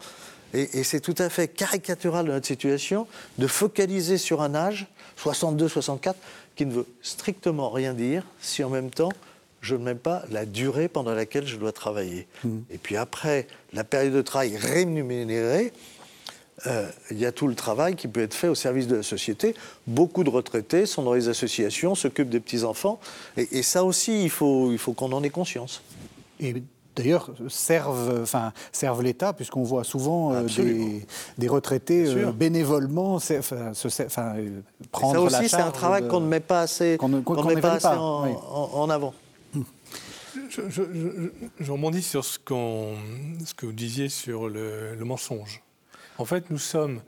Et, 0.55 0.85
c'est 0.85 1.01
tout 1.01 1.15
à 1.19 1.29
fait 1.29 1.49
caricatural 1.49 2.27
de 2.27 2.33
notre 2.33 2.47
situation 2.47 3.07
de 3.39 3.47
focaliser 3.47 4.19
sur 4.19 4.43
un 4.43 4.55
âge, 4.55 4.87
62, 5.17 5.69
64, 5.69 6.19
qui 6.55 6.67
ne 6.67 6.73
veut 6.73 6.87
strictement 7.03 7.71
rien 7.71 7.93
dire 7.93 8.25
si 8.41 8.65
en 8.65 8.71
même 8.71 8.91
temps 8.91 9.13
je 9.61 9.75
ne 9.75 9.85
mets 9.85 9.95
pas 9.95 10.23
la 10.31 10.47
durée 10.47 10.89
pendant 10.89 11.15
laquelle 11.15 11.47
je 11.47 11.57
dois 11.57 11.73
travailler. 11.73 12.27
Mmh. 12.45 12.59
Et 12.71 12.79
puis 12.79 12.97
après, 12.97 13.49
la 13.73 13.85
période 13.85 14.15
de 14.15 14.23
travail 14.23 14.57
rémunérée, 14.57 15.73
euh, 16.67 16.89
il 17.11 17.19
y 17.19 17.27
a 17.27 17.33
tout 17.33 17.49
le 17.49 17.55
travail 17.55 17.97
qui 17.97 18.09
peut 18.09 18.23
être 18.23 18.35
fait 18.35 18.49
au 18.49 18.55
service 18.55 18.87
de 18.87 18.97
la 18.97 19.03
société. 19.03 19.55
Beaucoup 19.87 20.25
de 20.25 20.31
retraités 20.31 20.87
sont 20.87 21.03
dans 21.03 21.13
les 21.13 21.29
associations, 21.29 21.95
s'occupent 21.95 22.31
des 22.31 22.41
petits-enfants. 22.41 22.99
Et, 23.37 23.63
ça 23.63 23.85
aussi, 23.85 24.23
il 24.23 24.31
faut, 24.31 24.73
il 24.73 24.79
faut 24.79 24.93
qu'on 24.93 25.13
en 25.13 25.23
ait 25.23 25.31
conscience. 25.31 25.83
Et 26.41 26.55
d'ailleurs, 26.97 27.31
servent, 27.49 28.23
enfin, 28.23 28.53
servent 28.73 29.03
l'État, 29.03 29.33
puisqu'on 29.33 29.63
voit 29.63 29.85
souvent 29.85 30.33
euh, 30.33 30.47
des, 31.39 31.49
retraités 31.49 32.07
euh, 32.07 32.33
bénévolement 32.33 33.19
se, 33.19 33.35
prendre 34.91 35.29
ça 35.31 35.39
aussi, 35.39 35.49
c'est 35.49 35.57
un 35.57 35.71
travail 35.71 36.09
qu'on 36.09 36.21
ne 36.21 36.27
met 36.27 36.41
pas 36.41 36.63
assez, 36.63 36.97
qu'on 36.97 37.09
met 37.09 37.61
pas 37.61 37.75
assez 37.75 37.87
en, 37.87 38.91
avant. 38.91 39.15
Je, 40.49 40.63
je, 41.61 41.73
rebondis 41.73 42.03
sur 42.03 42.25
ce, 42.25 42.39
ce, 42.39 43.55
que 43.55 43.67
vous 43.67 43.73
disiez 43.73 44.09
sur 44.09 44.49
le, 44.49 44.95
le 44.95 45.05
mensonge. 45.05 45.63
En 46.19 46.25
fait, 46.25 46.51
nous 46.51 46.59
sommes 46.59 47.01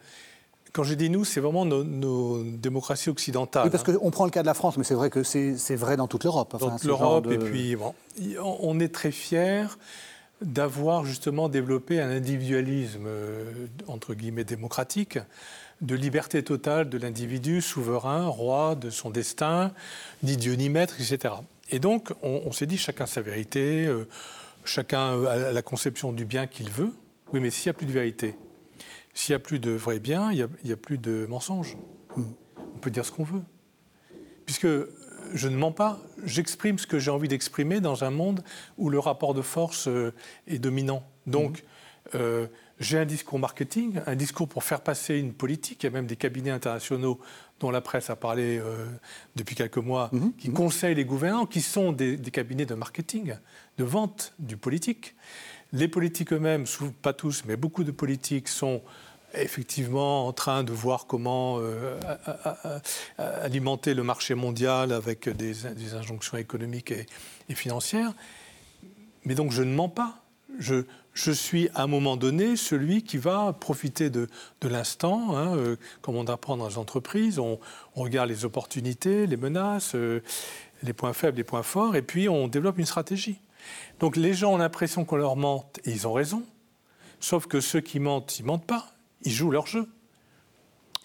quand 0.73 0.83
je 0.83 0.95
dis 0.95 1.11
nous, 1.11 1.25
c'est 1.25 1.41
vraiment 1.41 1.65
nos, 1.65 2.43
démocraties 2.43 3.11
occidentales. 3.11 3.65
Oui, 3.65 3.71
parce 3.71 3.85
qu'on 3.85 4.11
prend 4.11 4.25
le 4.25 4.31
cas 4.31 4.43
de 4.43 4.47
la 4.47 4.55
France, 4.55 4.77
mais 4.77 4.85
c'est 4.85 4.95
vrai 4.95 5.11
que 5.11 5.23
c'est 5.23 5.77
vrai 5.77 5.97
dans 5.97 6.07
toute 6.07 6.25
l'Europe. 6.25 6.57
dans 6.59 6.71
toute 6.71 6.85
l'Europe, 6.85 7.29
et 7.31 7.39
puis 7.39 7.77
bon, 7.77 7.95
on 8.41 8.79
est 8.81 8.93
très 8.93 9.11
fiers 9.11 9.67
d'avoir 10.41 11.05
justement 11.05 11.49
développé 11.49 12.01
un 12.01 12.11
individualisme, 12.11 13.07
euh, 13.07 13.67
entre 13.89 14.15
guillemets, 14.15 14.45
démocratique, 14.45 15.19
de 15.81 15.95
liberté 15.95 16.43
totale 16.45 16.89
de 16.89 16.99
l'individu, 16.99 17.61
souverain, 17.61 18.27
roi 18.27 18.77
de 18.77 18.91
son 18.91 19.11
destin, 19.11 19.73
ni 20.23 20.37
Dieu 20.37 20.55
ni 20.55 20.69
maître, 20.69 20.95
etc. 21.01 21.35
Et 21.71 21.81
donc, 21.81 22.13
on, 22.23 22.53
s'est 22.53 22.67
dit 22.67 22.79
chacun 22.79 23.07
sa 23.07 23.21
vérité, 23.21 23.87
euh, 23.87 24.09
chacun 24.65 25.25
a 25.25 25.53
la 25.53 25.63
conception 25.63 26.13
du 26.13 26.25
bien 26.25 26.47
qu'il 26.47 26.71
veut. 26.71 26.93
Oui, 27.33 27.41
mais 27.41 27.51
s'il 27.51 27.69
n'y 27.69 27.71
a 27.71 27.75
plus 27.75 27.87
de 27.87 27.93
vérité, 27.93 28.37
s'il 29.19 29.33
n'y 29.33 29.37
a 29.37 29.41
plus 29.41 29.59
de 29.59 29.73
vrai 29.73 29.99
bien, 29.99 30.31
il 30.31 30.49
n'y 30.65 30.73
a, 30.73 30.77
plus 30.77 30.97
de 30.97 31.27
mensonges. 31.29 31.77
Hmm. 32.15 32.23
On 32.57 32.79
peut 32.79 32.91
dire 32.91 33.05
ce 33.05 33.11
qu'on 33.11 33.25
veut. 33.25 33.43
Puisque 34.47 34.69
je 35.35 35.49
ne 35.49 35.57
mens 35.57 35.73
pas, 35.73 35.99
j'exprime 36.25 36.79
ce 36.79 36.87
que 36.87 37.01
j'ai 37.01 37.11
envie 37.11 37.27
d'exprimer 37.27 37.81
dans 37.81 38.05
un 38.05 38.11
monde 38.11 38.45
où 38.77 38.91
le 38.91 39.01
rapport 39.01 39.35
de 39.35 39.43
force 39.43 39.89
euh, 39.89 40.15
est 40.47 40.61
dominant. 40.61 41.03
Donc, 41.27 41.59
hmm. 41.59 41.65
euh, 42.15 42.47
j'ai 42.79 42.97
un 42.97 43.05
discours 43.07 43.41
marketing, 43.41 44.01
un 44.07 44.15
discours 44.15 44.47
pour 44.47 44.63
faire 44.63 44.83
passer 44.83 45.17
une 45.19 45.33
politique. 45.33 45.83
Il 45.83 45.87
y 45.87 45.89
a 45.89 45.93
même 45.93 46.07
des 46.07 46.15
cabinets 46.15 46.53
internationaux 46.53 47.19
dont 47.59 47.73
la 47.73 47.81
presse 47.81 48.11
a 48.11 48.15
parlé 48.17 48.61
euh, 48.61 48.87
depuis 49.35 49.57
quelques 49.57 49.79
mois, 49.79 50.11
hmm. 50.13 50.31
qui 50.39 50.53
conseillent 50.53 50.95
les 50.95 51.05
gouvernants, 51.05 51.47
qui 51.47 51.61
sont 51.61 51.91
des, 51.91 52.17
des, 52.17 52.31
cabinets 52.31 52.67
de 52.67 52.75
marketing, 52.77 53.35
de 53.79 53.85
vente 53.85 54.33
du 54.39 54.57
politique. 54.57 55.17
Les 55.73 55.89
politiques 55.89 56.33
eux-mêmes, 56.33 56.67
pas 57.03 57.13
tous, 57.13 57.43
mais 57.47 57.57
beaucoup 57.57 57.83
de 57.83 57.91
politiques 57.91 58.47
sont 58.47 58.81
effectivement 59.35 60.27
en 60.27 60.33
train 60.33 60.65
de 60.65 60.73
voir 60.73 61.07
comment 61.07 61.59
euh, 61.61 61.99
alimenter 63.19 63.95
le 63.95 64.03
marché 64.03 64.35
mondial 64.35 64.93
avec 64.93 65.29
des, 65.29 65.95
injonctions 65.95 66.39
économiques 66.39 66.93
et, 66.93 67.55
financières. 67.55 68.13
Mais 69.25 69.35
donc 69.35 69.53
je 69.53 69.63
ne 69.63 69.75
mens 69.75 69.89
pas. 69.89 70.23
Je, 70.59 70.85
suis 71.15 71.69
à 71.75 71.83
un 71.83 71.87
moment 71.87 72.17
donné 72.17 72.57
celui 72.57 73.03
qui 73.03 73.19
va 73.19 73.53
profiter 73.53 74.09
de, 74.09 74.29
de 74.61 74.69
l'instant, 74.69 75.37
hein, 75.37 75.57
euh, 75.57 75.77
comme 76.01 76.17
on 76.17 76.27
apprend 76.27 76.57
dans 76.57 76.69
les 76.69 76.79
entreprises. 76.79 77.39
On, 77.39 77.59
regarde 77.95 78.29
les 78.29 78.45
opportunités, 78.45 79.27
les 79.27 79.37
menaces, 79.37 79.95
euh, 79.95 80.23
les 80.85 80.93
points 80.93 81.13
faibles, 81.13 81.37
les 81.37 81.45
points 81.45 81.65
forts, 81.65 81.97
et 81.97 82.03
puis 82.03 82.29
on 82.29 82.47
développe 82.47 82.79
une 82.79 82.87
stratégie. 82.87 83.41
Donc 83.99 84.17
les 84.17 84.33
gens 84.33 84.53
ont 84.53 84.59
l'impression 84.59 85.05
qu'on 85.05 85.17
leur 85.17 85.37
mente, 85.37 85.81
et 85.85 85.91
ils 85.91 86.07
ont 86.07 86.13
raison. 86.13 86.45
Sauf 87.19 87.47
que 87.47 87.61
ceux 87.61 87.81
qui 87.81 87.99
mentent, 87.99 88.39
ils 88.39 88.45
mentent 88.45 88.67
pas 88.67 88.87
ils 89.23 89.33
jouent 89.33 89.51
leur 89.51 89.67
jeu. 89.67 89.89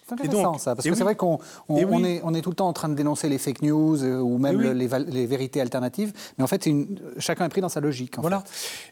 C'est 0.06 0.12
intéressant 0.12 0.58
ça, 0.58 0.74
parce 0.74 0.86
que 0.86 0.94
c'est 0.94 1.02
vrai 1.02 1.16
qu'on 1.16 1.38
on, 1.68 2.04
est, 2.04 2.20
on 2.22 2.34
est, 2.34 2.42
tout 2.42 2.50
le 2.50 2.56
temps 2.56 2.68
en 2.68 2.74
train 2.74 2.90
de 2.90 2.94
dénoncer 2.94 3.30
les 3.30 3.38
fake 3.38 3.62
news 3.62 4.02
euh, 4.04 4.18
ou 4.18 4.36
même 4.36 4.60
les, 4.60 4.86
les, 4.86 5.26
vérités 5.26 5.62
alternatives, 5.62 6.12
mais 6.36 6.44
en 6.44 6.46
fait, 6.46 6.66
une, 6.66 7.00
chacun 7.18 7.46
est 7.46 7.48
pris 7.48 7.62
dans 7.62 7.70
sa 7.70 7.80
logique. 7.80 8.18
voilà. 8.18 8.44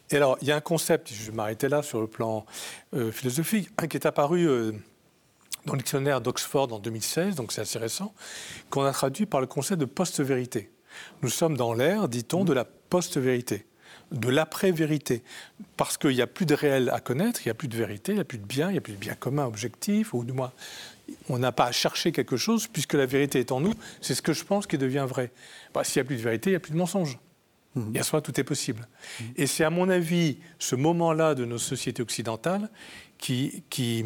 Et 0.09 0.15
alors, 0.15 0.37
il 0.41 0.47
y 0.47 0.51
a 0.51 0.55
un 0.55 0.61
concept, 0.61 1.13
je 1.13 1.29
vais 1.29 1.35
m'arrêter 1.35 1.69
là 1.69 1.83
sur 1.83 2.01
le 2.01 2.07
plan 2.07 2.45
euh, 2.95 3.11
philosophique, 3.11 3.69
qui 3.87 3.95
est 3.95 4.07
apparu 4.07 4.47
euh, 4.47 4.71
dans 5.67 5.73
le 5.73 5.79
dictionnaire 5.79 6.19
d'Oxford 6.19 6.73
en 6.73 6.79
2016, 6.79 7.35
donc 7.35 7.51
c'est 7.51 7.61
assez 7.61 7.77
récent, 7.77 8.11
qu'on 8.71 8.83
a 8.83 8.91
traduit 8.91 9.27
par 9.27 9.39
le 9.39 9.45
concept 9.45 9.79
de 9.79 9.85
post-vérité. 9.85 10.71
Nous 11.21 11.29
sommes 11.29 11.57
dans 11.57 11.75
l'ère, 11.75 12.07
dit-on, 12.07 12.43
de 12.43 12.53
la 12.53 12.65
post-vérité 12.65 13.67
de 14.13 14.29
l'après-vérité. 14.29 15.23
Parce 15.75 15.97
qu'il 15.97 16.11
n'y 16.11 16.21
a 16.21 16.27
plus 16.27 16.45
de 16.45 16.53
réel 16.53 16.89
à 16.89 16.99
connaître, 16.99 17.41
il 17.43 17.47
n'y 17.47 17.51
a 17.51 17.55
plus 17.55 17.67
de 17.67 17.75
vérité, 17.75 18.11
il 18.11 18.15
n'y 18.15 18.21
a 18.21 18.25
plus 18.25 18.37
de 18.37 18.45
bien, 18.45 18.69
il 18.69 18.73
n'y 18.73 18.77
a 18.77 18.81
plus 18.81 18.93
de 18.93 18.97
bien 18.97 19.15
commun 19.15 19.45
objectif, 19.45 20.13
ou 20.13 20.23
du 20.23 20.33
moins, 20.33 20.53
on 21.29 21.39
n'a 21.39 21.51
pas 21.51 21.65
à 21.65 21.71
chercher 21.71 22.11
quelque 22.11 22.37
chose, 22.37 22.67
puisque 22.67 22.93
la 22.93 23.05
vérité 23.05 23.39
est 23.39 23.51
en 23.51 23.59
nous, 23.59 23.73
c'est 24.01 24.15
ce 24.15 24.21
que 24.21 24.33
je 24.33 24.43
pense 24.43 24.67
qui 24.67 24.77
devient 24.77 25.05
vrai. 25.07 25.31
Bah, 25.73 25.83
S'il 25.83 26.01
n'y 26.01 26.05
a 26.05 26.07
plus 26.07 26.17
de 26.17 26.21
vérité, 26.21 26.49
il 26.51 26.53
n'y 26.53 26.57
a 26.57 26.59
plus 26.59 26.71
de 26.71 26.77
mensonge. 26.77 27.17
Mmh. 27.75 27.95
Et 27.95 27.99
à 27.99 28.21
tout 28.21 28.39
est 28.39 28.43
possible. 28.43 28.87
Mmh. 29.19 29.23
Et 29.37 29.47
c'est, 29.47 29.63
à 29.63 29.71
mon 29.71 29.89
avis, 29.89 30.37
ce 30.59 30.75
moment-là 30.75 31.33
de 31.33 31.43
nos 31.43 31.57
sociétés 31.57 32.03
occidentales 32.03 32.69
qui, 33.17 33.63
qui 33.69 34.05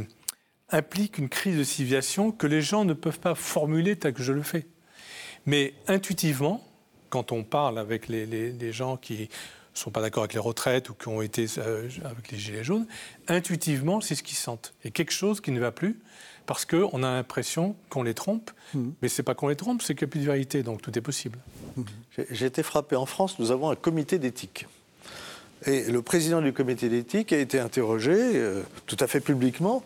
implique 0.69 1.17
une 1.17 1.27
crise 1.27 1.57
de 1.57 1.63
civilisation 1.63 2.31
que 2.31 2.47
les 2.47 2.61
gens 2.61 2.85
ne 2.85 2.93
peuvent 2.93 3.19
pas 3.19 3.35
formuler 3.35 3.97
tel 3.97 4.13
que 4.13 4.23
je 4.23 4.31
le 4.31 4.41
fais. 4.41 4.67
Mais 5.45 5.73
intuitivement, 5.87 6.65
quand 7.09 7.31
on 7.31 7.43
parle 7.43 7.77
avec 7.77 8.07
les, 8.07 8.25
les 8.25 8.71
gens 8.71 8.97
qui 8.97 9.29
sont 9.77 9.91
pas 9.91 10.01
d'accord 10.01 10.23
avec 10.23 10.33
les 10.33 10.39
retraites 10.39 10.89
ou 10.89 10.93
qui 10.93 11.07
ont 11.07 11.21
été 11.21 11.45
euh, 11.57 11.87
avec 12.03 12.31
les 12.31 12.37
gilets 12.37 12.63
jaunes, 12.63 12.87
intuitivement, 13.27 14.01
c'est 14.01 14.15
ce 14.15 14.23
qu'ils 14.23 14.37
sentent. 14.37 14.73
Il 14.83 14.85
y 14.85 14.89
a 14.89 14.91
quelque 14.91 15.13
chose 15.13 15.41
qui 15.41 15.51
ne 15.51 15.59
va 15.59 15.71
plus 15.71 15.99
parce 16.45 16.65
qu'on 16.65 17.03
a 17.03 17.11
l'impression 17.11 17.75
qu'on 17.89 18.03
les 18.03 18.13
trompe, 18.13 18.51
mmh. 18.73 18.89
mais 19.01 19.09
ce 19.09 19.21
n'est 19.21 19.25
pas 19.25 19.35
qu'on 19.35 19.49
les 19.49 19.55
trompe, 19.55 19.81
c'est 19.81 19.95
qu'il 19.95 20.07
n'y 20.07 20.09
a 20.09 20.11
plus 20.11 20.21
de 20.21 20.25
vérité, 20.25 20.63
donc 20.63 20.81
tout 20.81 20.97
est 20.97 21.01
possible. 21.01 21.39
Mmh. 21.75 21.83
J'ai 22.31 22.45
été 22.45 22.63
frappé 22.63 22.95
en 22.95 23.05
France, 23.05 23.37
nous 23.37 23.51
avons 23.51 23.69
un 23.69 23.75
comité 23.75 24.17
d'éthique. 24.17 24.65
Et 25.65 25.83
le 25.91 26.01
président 26.01 26.41
du 26.41 26.53
comité 26.53 26.87
d'éthique 26.87 27.33
a 27.33 27.37
été 27.37 27.59
interrogé 27.59 28.13
euh, 28.15 28.61
tout 28.85 28.97
à 28.99 29.07
fait 29.07 29.19
publiquement, 29.19 29.83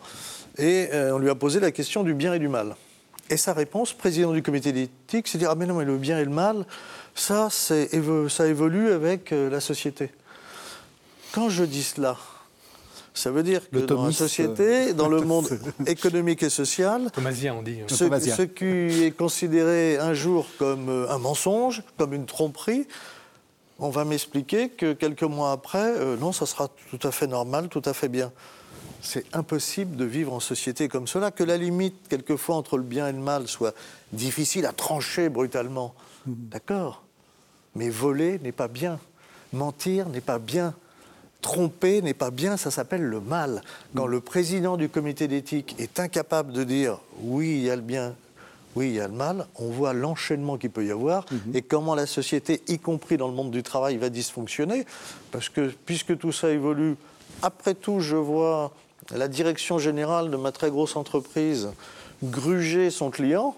et 0.56 0.88
euh, 0.92 1.14
on 1.14 1.18
lui 1.18 1.30
a 1.30 1.34
posé 1.34 1.58
la 1.58 1.72
question 1.72 2.04
du 2.04 2.14
bien 2.14 2.32
et 2.32 2.38
du 2.38 2.48
mal. 2.48 2.76
Et 3.28 3.36
sa 3.36 3.54
réponse, 3.54 3.92
président 3.92 4.32
du 4.32 4.42
comité 4.42 4.72
d'éthique, 4.72 5.26
c'est 5.26 5.38
dire 5.38 5.50
Ah, 5.50 5.54
mais 5.54 5.66
non, 5.66 5.74
mais 5.74 5.84
le 5.84 5.96
bien 5.96 6.18
et 6.18 6.24
le 6.24 6.30
mal, 6.30 6.66
ça, 7.14 7.48
ça 7.50 8.46
évolue 8.46 8.90
avec 8.92 9.32
euh, 9.32 9.50
la 9.50 9.60
société. 9.60 10.10
Quand 11.32 11.48
je 11.48 11.64
dis 11.64 11.82
cela, 11.82 12.16
ça 13.14 13.30
veut 13.30 13.42
dire 13.42 13.68
que 13.70 13.78
dans 13.78 14.06
la 14.06 14.12
société, 14.12 14.90
euh, 14.90 14.92
dans 14.94 15.08
le 15.08 15.20
monde 15.22 15.48
économique 15.86 16.42
et 16.42 16.50
social, 16.50 17.10
on 17.16 17.62
dit. 17.62 17.80
Hein. 17.80 17.86
Ce, 17.88 18.42
qui 18.42 19.04
est 19.04 19.16
considéré 19.16 19.98
un 19.98 20.14
jour 20.14 20.46
comme 20.58 20.88
euh, 20.88 21.10
un 21.10 21.18
mensonge, 21.18 21.82
comme 21.98 22.14
une 22.14 22.26
tromperie, 22.26 22.86
on 23.78 23.90
va 23.90 24.04
m'expliquer 24.04 24.70
que 24.70 24.92
quelques 24.92 25.22
mois 25.22 25.50
après, 25.50 26.16
non, 26.20 26.30
ça 26.30 26.46
sera 26.46 26.70
tout 26.90 27.04
à 27.06 27.10
fait 27.10 27.26
normal, 27.26 27.68
tout 27.68 27.82
à 27.84 27.92
fait 27.92 28.08
bien. 28.08 28.30
C'est 29.00 29.24
impossible 29.32 29.96
de 29.96 30.04
vivre 30.04 30.32
en 30.32 30.38
société 30.38 30.86
comme 30.86 31.08
cela, 31.08 31.32
que 31.32 31.42
la 31.42 31.56
limite, 31.56 31.96
quelquefois, 32.08 32.54
entre 32.54 32.76
le 32.76 32.84
bien 32.84 33.08
et 33.08 33.12
le 33.12 33.18
mal 33.18 33.48
soit 33.48 33.74
difficile 34.12 34.66
à 34.66 34.72
trancher 34.72 35.30
brutalement. 35.30 35.94
D'accord 36.26 37.02
Mais 37.74 37.88
voler 37.88 38.38
n'est 38.40 38.52
pas 38.52 38.68
bien. 38.68 38.98
Mentir 39.52 40.08
n'est 40.08 40.20
pas 40.20 40.38
bien. 40.38 40.74
Tromper 41.40 42.02
n'est 42.02 42.14
pas 42.14 42.30
bien, 42.30 42.56
ça 42.56 42.70
s'appelle 42.70 43.02
le 43.02 43.20
mal. 43.20 43.62
Quand 43.96 44.06
le 44.06 44.20
président 44.20 44.76
du 44.76 44.88
comité 44.88 45.26
d'éthique 45.26 45.74
est 45.78 45.98
incapable 45.98 46.52
de 46.52 46.62
dire 46.62 46.98
oui, 47.20 47.56
il 47.56 47.62
y 47.62 47.70
a 47.70 47.74
le 47.74 47.82
bien, 47.82 48.14
oui, 48.76 48.88
il 48.88 48.94
y 48.94 49.00
a 49.00 49.08
le 49.08 49.14
mal, 49.14 49.46
on 49.56 49.68
voit 49.68 49.92
l'enchaînement 49.92 50.56
qu'il 50.56 50.70
peut 50.70 50.86
y 50.86 50.92
avoir 50.92 51.26
mhm. 51.30 51.56
et 51.56 51.62
comment 51.62 51.96
la 51.96 52.06
société, 52.06 52.62
y 52.68 52.78
compris 52.78 53.16
dans 53.16 53.26
le 53.26 53.34
monde 53.34 53.50
du 53.50 53.64
travail, 53.64 53.96
va 53.96 54.08
dysfonctionner. 54.08 54.86
Parce 55.32 55.48
que 55.48 55.72
puisque 55.84 56.16
tout 56.16 56.32
ça 56.32 56.50
évolue, 56.50 56.94
après 57.42 57.74
tout, 57.74 57.98
je 57.98 58.16
vois 58.16 58.72
la 59.10 59.26
direction 59.26 59.80
générale 59.80 60.30
de 60.30 60.36
ma 60.36 60.52
très 60.52 60.70
grosse 60.70 60.94
entreprise 60.94 61.70
gruger 62.22 62.90
son 62.90 63.10
client 63.10 63.56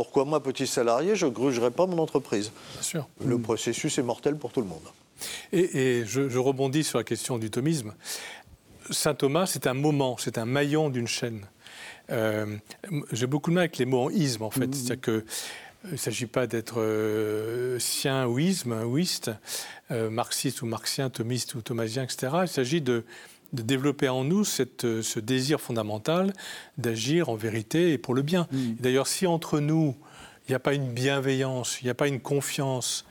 pourquoi 0.00 0.24
moi, 0.24 0.42
petit 0.42 0.66
salarié, 0.66 1.14
je 1.14 1.26
ne 1.26 1.30
grugerais 1.30 1.70
pas 1.70 1.84
mon 1.84 1.98
entreprise 1.98 2.52
Bien 2.72 2.82
sûr. 2.82 3.08
Le 3.22 3.38
processus 3.38 3.98
est 3.98 4.02
mortel 4.02 4.34
pour 4.34 4.50
tout 4.50 4.62
le 4.62 4.66
monde. 4.66 4.80
Et, 5.52 6.04
je, 6.06 6.38
rebondis 6.38 6.84
sur 6.84 6.96
la 6.96 7.04
question 7.04 7.36
du 7.36 7.50
thomisme. 7.50 7.92
Saint 8.88 9.14
Thomas, 9.14 9.44
c'est 9.44 9.66
un 9.66 9.74
moment, 9.74 10.16
c'est 10.18 10.38
un 10.38 10.46
maillon 10.46 10.88
d'une 10.88 11.06
chaîne. 11.06 11.44
Euh, 12.08 12.56
j'ai 13.12 13.26
beaucoup 13.26 13.50
de 13.50 13.56
mal 13.56 13.64
avec 13.64 13.76
les 13.76 13.84
mots 13.84 14.06
en 14.06 14.08
isme, 14.08 14.42
en 14.42 14.50
fait. 14.50 14.68
Mmh. 14.68 14.72
C'est-à-dire 14.72 15.00
que 15.02 15.24
il 15.84 15.92
ne 15.92 15.96
s'agit 15.96 16.26
pas 16.26 16.46
d'être 16.46 16.80
euh, 16.80 17.78
sien 17.78 18.26
ou 18.26 18.38
isme, 18.38 18.82
ouiste, 18.84 19.30
euh, 19.90 20.08
marxiste 20.08 20.62
ou 20.62 20.66
marxien, 20.66 21.10
thomiste 21.10 21.54
ou 21.56 21.60
thomasien, 21.60 22.04
etc. 22.04 22.32
Il 22.42 22.48
s'agit 22.48 22.80
de, 22.80 23.04
développer 23.52 24.08
en 24.08 24.24
nous 24.24 24.44
cette, 24.44 25.02
ce 25.02 25.20
désir 25.20 25.60
fondamental 25.60 26.32
d'agir 26.78 27.28
en 27.28 27.34
vérité 27.34 27.92
et 27.92 27.98
pour 27.98 28.14
le 28.14 28.22
bien. 28.22 28.46
Mmh. 28.52 28.74
D'ailleurs, 28.80 29.06
si 29.06 29.26
entre 29.26 29.60
nous, 29.60 29.96
il 30.50 30.52
n'y 30.52 30.56
a 30.56 30.60
pas 30.60 30.74
une 30.74 30.92
bienveillance, 30.92 31.80
il 31.80 31.84
n'y 31.84 31.90
a 31.90 31.94
pas 31.94 32.08
une 32.08 32.20
confiance, 32.20 33.04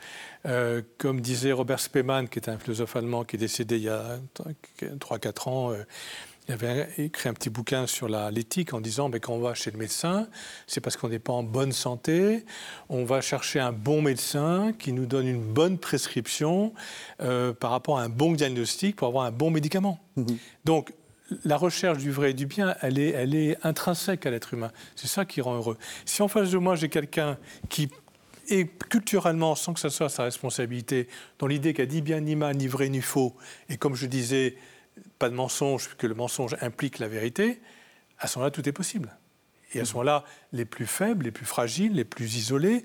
euh, 0.45 0.82
comme 0.97 1.21
disait 1.21 1.54
Robert 1.54 1.80
Spemann, 1.80 2.28
qui 2.28 2.39
est 2.39 2.49
un 2.49 2.58
philosophe 2.58 2.97
allemand 2.97 3.23
qui 3.23 3.38
est 3.38 3.39
décédé 3.39 3.78
il 3.78 3.84
y 3.84 3.89
a 3.89 4.19
3-4 4.99 5.49
ans, 5.49 5.71
euh, 5.71 5.84
il 6.49 6.53
avait 6.53 6.89
écrit 6.97 7.29
un 7.29 7.33
petit 7.35 7.51
bouquin 7.51 7.85
sur 7.85 8.07
l'éthique 8.31 8.73
en 8.73 8.81
disant 8.81 9.07
mais 9.07 9.19
quand 9.19 9.33
on 9.33 9.39
va 9.39 9.53
chez 9.53 9.69
le 9.69 9.77
médecin, 9.77 10.27
c'est 10.65 10.81
parce 10.81 10.97
qu'on 10.97 11.09
n'est 11.09 11.19
pas 11.19 11.33
en 11.33 11.43
bonne 11.43 11.71
santé. 11.71 12.43
On 12.89 13.05
va 13.05 13.21
chercher 13.21 13.59
un 13.59 13.71
bon 13.71 14.01
médecin 14.01 14.73
qui 14.79 14.91
nous 14.91 15.05
donne 15.05 15.27
une 15.27 15.43
bonne 15.43 15.77
prescription 15.77 16.73
euh, 17.21 17.53
par 17.53 17.69
rapport 17.69 17.99
à 17.99 18.03
un 18.03 18.09
bon 18.09 18.31
diagnostic 18.31 18.95
pour 18.95 19.07
avoir 19.07 19.25
un 19.25 19.31
bon 19.31 19.51
médicament. 19.51 19.99
Mhm. 20.15 20.38
Donc 20.65 20.91
la 21.45 21.55
recherche 21.55 21.99
du 21.99 22.09
vrai 22.09 22.31
et 22.31 22.33
du 22.33 22.47
bien, 22.47 22.75
elle 22.81 22.97
est, 22.97 23.09
elle 23.09 23.35
est 23.35 23.63
intrinsèque 23.63 24.25
à 24.25 24.31
l'être 24.31 24.51
humain. 24.55 24.71
C'est 24.95 25.07
ça 25.07 25.25
qui 25.25 25.41
rend 25.41 25.53
heureux. 25.53 25.77
Si 26.03 26.23
en 26.23 26.27
face 26.27 26.49
de 26.49 26.57
moi 26.57 26.75
j'ai 26.75 26.89
quelqu'un 26.89 27.38
qui 27.69 27.89
et 28.51 28.65
culturellement, 28.65 29.53
sans 29.53 29.73
que 29.73 29.79
ce 29.79 29.89
soit 29.89 30.09
sa 30.09 30.23
responsabilité, 30.23 31.07
dans 31.38 31.45
l'idée 31.45 31.75
a 31.77 31.85
ni 31.85 32.01
bien, 32.01 32.19
ni 32.19 32.35
mal, 32.35 32.57
ni 32.57 32.65
vrai, 32.65 32.89
ni 32.89 32.99
faux, 32.99 33.35
et 33.69 33.77
comme 33.77 33.93
je 33.93 34.07
disais, 34.07 34.55
pas 35.19 35.29
de 35.29 35.36
mensonge, 35.36 35.95
que 35.97 36.08
le 36.08 36.15
mensonge 36.15 36.55
implique 36.62 36.99
la 36.99 37.08
vérité, 37.08 37.60
à 38.17 38.27
ce 38.27 38.38
moment-là, 38.38 38.51
tout 38.51 38.67
est 38.67 38.73
possible. 38.73 39.15
Et 39.73 39.79
à 39.79 39.86
ce 39.86 39.93
moment-là, 39.93 40.23
les 40.51 40.65
plus 40.65 40.88
faibles, 40.88 41.25
les 41.25 41.32
plus 41.32 41.45
fragiles, 41.45 41.93
les 41.93 42.05
plus 42.05 42.36
isolés, 42.36 42.84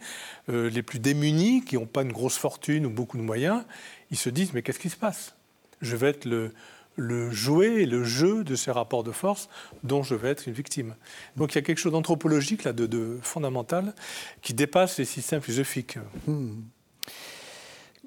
euh, 0.50 0.68
les 0.68 0.82
plus 0.82 0.98
démunis, 0.98 1.64
qui 1.64 1.76
n'ont 1.76 1.86
pas 1.86 2.02
une 2.02 2.12
grosse 2.12 2.36
fortune 2.36 2.84
ou 2.84 2.90
beaucoup 2.90 3.16
de 3.16 3.22
moyens, 3.22 3.64
ils 4.10 4.18
se 4.18 4.28
disent, 4.28 4.52
mais 4.52 4.62
qu'est-ce 4.62 4.78
qui 4.78 4.90
se 4.90 4.96
passe? 4.96 5.34
Je 5.80 5.96
vais 5.96 6.10
être 6.10 6.26
le, 6.26 6.52
le 6.96 7.30
jouet 7.30 7.82
et 7.82 7.86
le 7.86 8.04
jeu 8.04 8.44
de 8.44 8.54
ces 8.54 8.70
rapports 8.70 9.02
de 9.02 9.12
force 9.12 9.48
dont 9.82 10.02
je 10.02 10.14
vais 10.14 10.28
être 10.28 10.46
une 10.46 10.52
victime. 10.52 10.94
Donc 11.36 11.52
il 11.52 11.54
y 11.56 11.58
a 11.58 11.62
quelque 11.62 11.78
chose 11.78 11.92
d'anthropologique, 11.92 12.64
là, 12.64 12.72
de, 12.72 13.18
fondamental, 13.22 13.94
qui 14.42 14.54
dépasse 14.54 14.98
les 14.98 15.04
systèmes 15.04 15.40
philosophiques. 15.40 15.98
Hmm. 16.26 16.62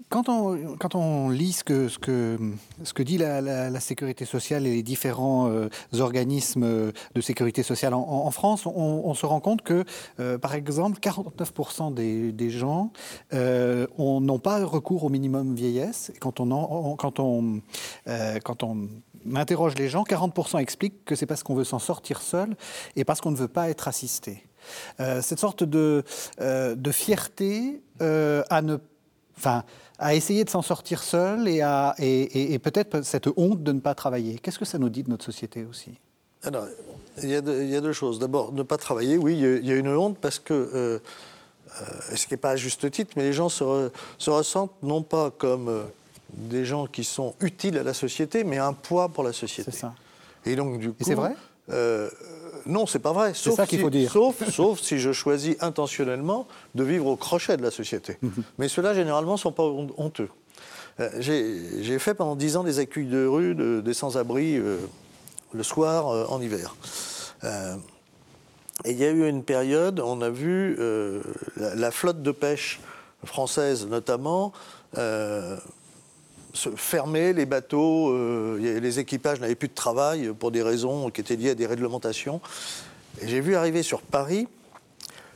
Quand 0.09 0.29
on, 0.29 1.29
lit 1.29 1.51
ce 1.51 1.63
que, 1.63 3.01
dit 3.01 3.17
la, 3.17 3.79
sécurité 3.79 4.23
sociale 4.23 4.65
et 4.65 4.75
les 4.75 4.83
différents 4.83 5.49
euh, 5.49 5.67
organismes 5.99 6.63
euh, 6.63 6.91
de 7.13 7.19
sécurité 7.19 7.61
sociale 7.61 7.93
en, 7.93 8.31
France, 8.31 8.65
on, 8.65 9.13
se 9.13 9.25
rend 9.25 9.41
compte 9.41 9.63
que, 9.63 9.83
euh, 10.19 10.37
par 10.37 10.55
exemple, 10.55 10.99
49% 10.99 11.93
des, 11.93 12.49
gens 12.49 12.91
n'ont 13.33 14.39
pas 14.39 14.63
recours 14.63 15.03
au 15.03 15.09
minimum 15.09 15.55
vieillesse. 15.55 16.11
quand 16.19 16.39
on, 16.39 17.61
on 18.05 19.35
interroge 19.35 19.75
les 19.75 19.89
gens, 19.89 20.03
40% 20.03 20.59
expliquent 20.59 21.03
que 21.03 21.15
c'est 21.15 21.25
parce 21.25 21.43
qu'on 21.43 21.55
veut 21.55 21.65
s'en 21.65 21.79
sortir 21.79 22.21
seul 22.21 22.55
et 22.95 23.03
parce 23.03 23.19
qu'on 23.19 23.31
ne 23.31 23.37
veut 23.37 23.49
pas 23.49 23.69
être 23.69 23.89
assisté. 23.89 24.47
cette 24.97 25.39
sorte 25.39 25.63
de, 25.63 26.03
de 26.39 26.91
fierté 26.91 27.81
à 27.99 28.61
ne 28.61 28.77
enfin, 29.37 29.63
à 29.99 30.15
essayer 30.15 30.43
de 30.43 30.49
s'en 30.49 30.61
sortir 30.61 31.01
seul 31.01 31.47
et, 31.47 31.61
à, 31.61 31.95
et, 31.99 32.59
peut-être 32.59 33.01
cette 33.01 33.27
honte 33.35 33.63
de 33.63 33.71
ne 33.71 33.79
pas 33.79 33.95
travailler. 33.95 34.37
Qu'est-ce 34.37 34.59
que 34.59 34.65
ça 34.65 34.77
nous 34.77 34.89
dit 34.89 35.03
de 35.03 35.09
notre 35.09 35.25
société 35.25 35.65
aussi? 35.69 35.91
Alors, 36.43 36.67
il 37.23 37.29
y, 37.29 37.35
a 37.35 37.41
deux, 37.41 37.93
choses. 37.93 38.19
D'abord, 38.19 38.53
ne 38.53 38.61
pas 38.61 38.77
travailler, 38.77 39.17
oui, 39.17 39.33
il 39.33 39.65
y, 39.65 39.71
a 39.71 39.75
une 39.75 39.87
honte 39.87 40.17
parce 40.19 40.37
que, 40.37 40.53
euh, 40.53 40.99
euh, 41.81 41.85
ce 42.15 42.27
qui 42.27 42.33
n'est 42.33 42.37
pas 42.37 42.51
à 42.51 42.55
juste 42.55 42.89
titre, 42.91 43.13
mais 43.15 43.23
les 43.23 43.33
gens 43.33 43.49
se, 43.49 43.89
ressentent 44.27 44.83
non 44.83 45.01
pas 45.01 45.31
comme 45.31 45.67
euh, 45.67 45.83
des 46.33 46.63
gens 46.63 46.85
qui 46.85 47.03
sont 47.03 47.33
utiles 47.41 47.77
à 47.79 47.83
la 47.83 47.95
société, 47.95 48.43
mais 48.43 48.59
un 48.59 48.73
poids 48.73 49.09
pour 49.09 49.23
la 49.23 49.33
société. 49.33 49.71
C'est 49.71 49.79
ça. 49.79 49.95
Et 50.45 50.55
donc, 50.55 50.79
du 50.79 50.89
coup. 50.89 50.97
c'est 51.01 51.15
vrai? 51.15 51.35
Non, 52.67 52.85
c'est 52.85 52.99
pas 52.99 53.13
vrai. 53.13 53.33
C'est 53.33 53.51
ça 53.51 53.65
qu'il 53.65 53.79
faut 53.79 53.89
dire. 53.89 54.11
Sauf, 54.11 54.49
sauf, 54.51 54.79
si 54.79 54.99
je 54.99 55.11
choisis 55.11 55.55
intentionnellement 55.59 56.47
de 56.75 56.83
vivre 56.83 57.07
au 57.07 57.15
crochet 57.15 57.57
de 57.57 57.63
la 57.63 57.71
société. 57.71 58.17
Mhm. 58.21 58.43
Mais 58.57 58.67
ceux-là, 58.67 58.93
généralement, 58.93 59.33
ne 59.33 59.37
sont 59.37 59.51
pas 59.51 59.63
honteux. 59.63 60.29
Euh, 60.99 61.09
j'ai 61.19 61.99
fait 61.99 62.13
pendant 62.13 62.35
dix 62.35 62.57
ans 62.57 62.63
des 62.63 62.79
accueils 62.79 63.05
de 63.05 63.25
rue 63.25 63.55
des 63.81 63.93
sans-abri 63.93 64.57
euh, 64.57 64.77
le 65.53 65.63
soir 65.63 66.09
euh, 66.09 66.25
en 66.29 66.41
hiver. 66.41 66.75
et 67.43 68.91
il 68.91 68.97
y 68.97 69.05
a 69.05 69.11
eu 69.11 69.27
une 69.27 69.43
période, 69.43 69.99
on 69.99 70.21
a 70.21 70.29
vu 70.29 70.75
la, 71.55 71.75
la, 71.75 71.91
flotte 71.91 72.23
de 72.23 72.31
pêche 72.31 72.79
française 73.23 73.85
notamment 73.87 74.53
se 76.53 76.69
fermer 76.69 77.33
les 77.33 77.45
bateaux, 77.45 78.11
euh, 78.11 78.79
les 78.79 78.99
équipages 78.99 79.39
n'avaient 79.39 79.55
plus 79.55 79.67
de 79.67 79.73
travail 79.73 80.31
pour 80.37 80.51
des 80.51 80.61
raisons 80.61 81.09
qui 81.09 81.21
étaient 81.21 81.35
liées 81.35 81.51
à 81.51 81.55
des 81.55 81.67
réglementations. 81.67 82.41
Et 83.21 83.27
j'ai 83.27 83.41
vu 83.41 83.55
arriver 83.55 83.83
sur 83.83 84.01
Paris 84.01 84.47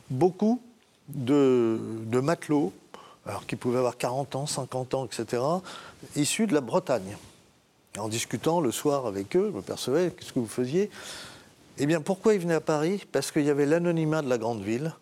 beaucoup 0.10 0.62
de, 1.08 1.80
matelots, 2.12 2.74
alors 3.26 3.45
qui 3.45 3.56
pouvaient 3.56 3.80
avoir 3.80 3.97
40 3.97 4.36
ans, 4.36 4.45
50 4.45 4.93
ans, 4.93 5.06
etc., 5.06 5.41
issus 6.15 6.47
de 6.47 6.54
la 6.54 6.62
Bretagne. 6.62 7.17
en 7.97 8.08
discutant 8.08 8.62
le 8.62 8.71
soir 8.71 9.06
avec 9.06 9.36
eux, 9.36 9.50
je 9.52 9.58
me 9.58 9.62
percevais, 9.62 10.12
qu'est-ce 10.12 10.34
que 10.34 10.39
vous 10.39 10.47
faisiez? 10.47 10.89
Eh 11.78 11.86
bien, 11.86 12.02
pourquoi 12.02 12.34
ils 12.34 12.39
venaient 12.39 12.56
à 12.56 12.62
Paris? 12.62 13.06
Parce 13.12 13.32
qu'il 13.32 13.43
y 13.43 13.50
avait 13.50 13.65
l'anonymat 13.65 14.21
de 14.21 14.30
la 14.30 14.38
grande 14.38 14.62
ville, 14.62 14.93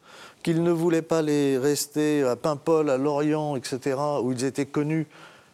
qu'ils 0.43 0.63
ne 0.63 0.71
voulaient 0.71 1.01
pas 1.01 1.21
les 1.21 1.57
rester 1.57 2.23
à 2.23 2.35
Paimpol, 2.35 2.89
à 2.89 2.97
Lorient, 2.97 3.55
etc., 3.55 3.97
où 4.21 4.31
ils 4.31 4.45
étaient 4.45 4.65
connus 4.65 5.07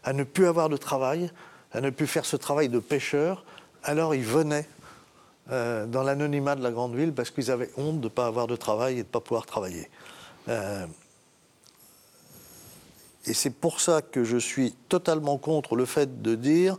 à 0.05 0.13
ne 0.13 0.23
plus 0.23 0.47
avoir 0.47 0.69
de 0.69 0.77
travail, 0.77 1.31
à 1.73 1.81
ne 1.81 1.89
plus 1.89 2.07
faire 2.07 2.25
ce 2.25 2.37
travail 2.37 2.69
de 2.69 2.79
pêcheur, 2.79 3.43
alors 3.83 4.15
ils 4.15 4.23
venaient 4.23 4.69
euh, 5.51 5.85
dans 5.85 6.03
l'anonymat 6.03 6.55
de 6.55 6.63
la 6.63 6.71
grande 6.71 6.95
ville 6.95 7.11
parce 7.11 7.31
qu'ils 7.31 7.51
avaient 7.51 7.71
honte 7.75 7.99
de 7.99 8.05
ne 8.05 8.09
pas 8.09 8.27
avoir 8.27 8.47
de 8.47 8.55
travail 8.55 8.93
et 8.93 9.03
de 9.03 9.07
ne 9.07 9.11
pas 9.11 9.19
pouvoir 9.19 9.45
travailler. 9.45 9.89
Euh, 10.47 10.85
et 13.25 13.33
c'est 13.33 13.49
pour 13.49 13.81
ça 13.81 14.03
que 14.03 14.23
je 14.23 14.37
suis 14.37 14.73
totalement 14.89 15.37
contre 15.37 15.75
le 15.75 15.85
fait 15.85 16.21
de 16.21 16.35
dire 16.35 16.77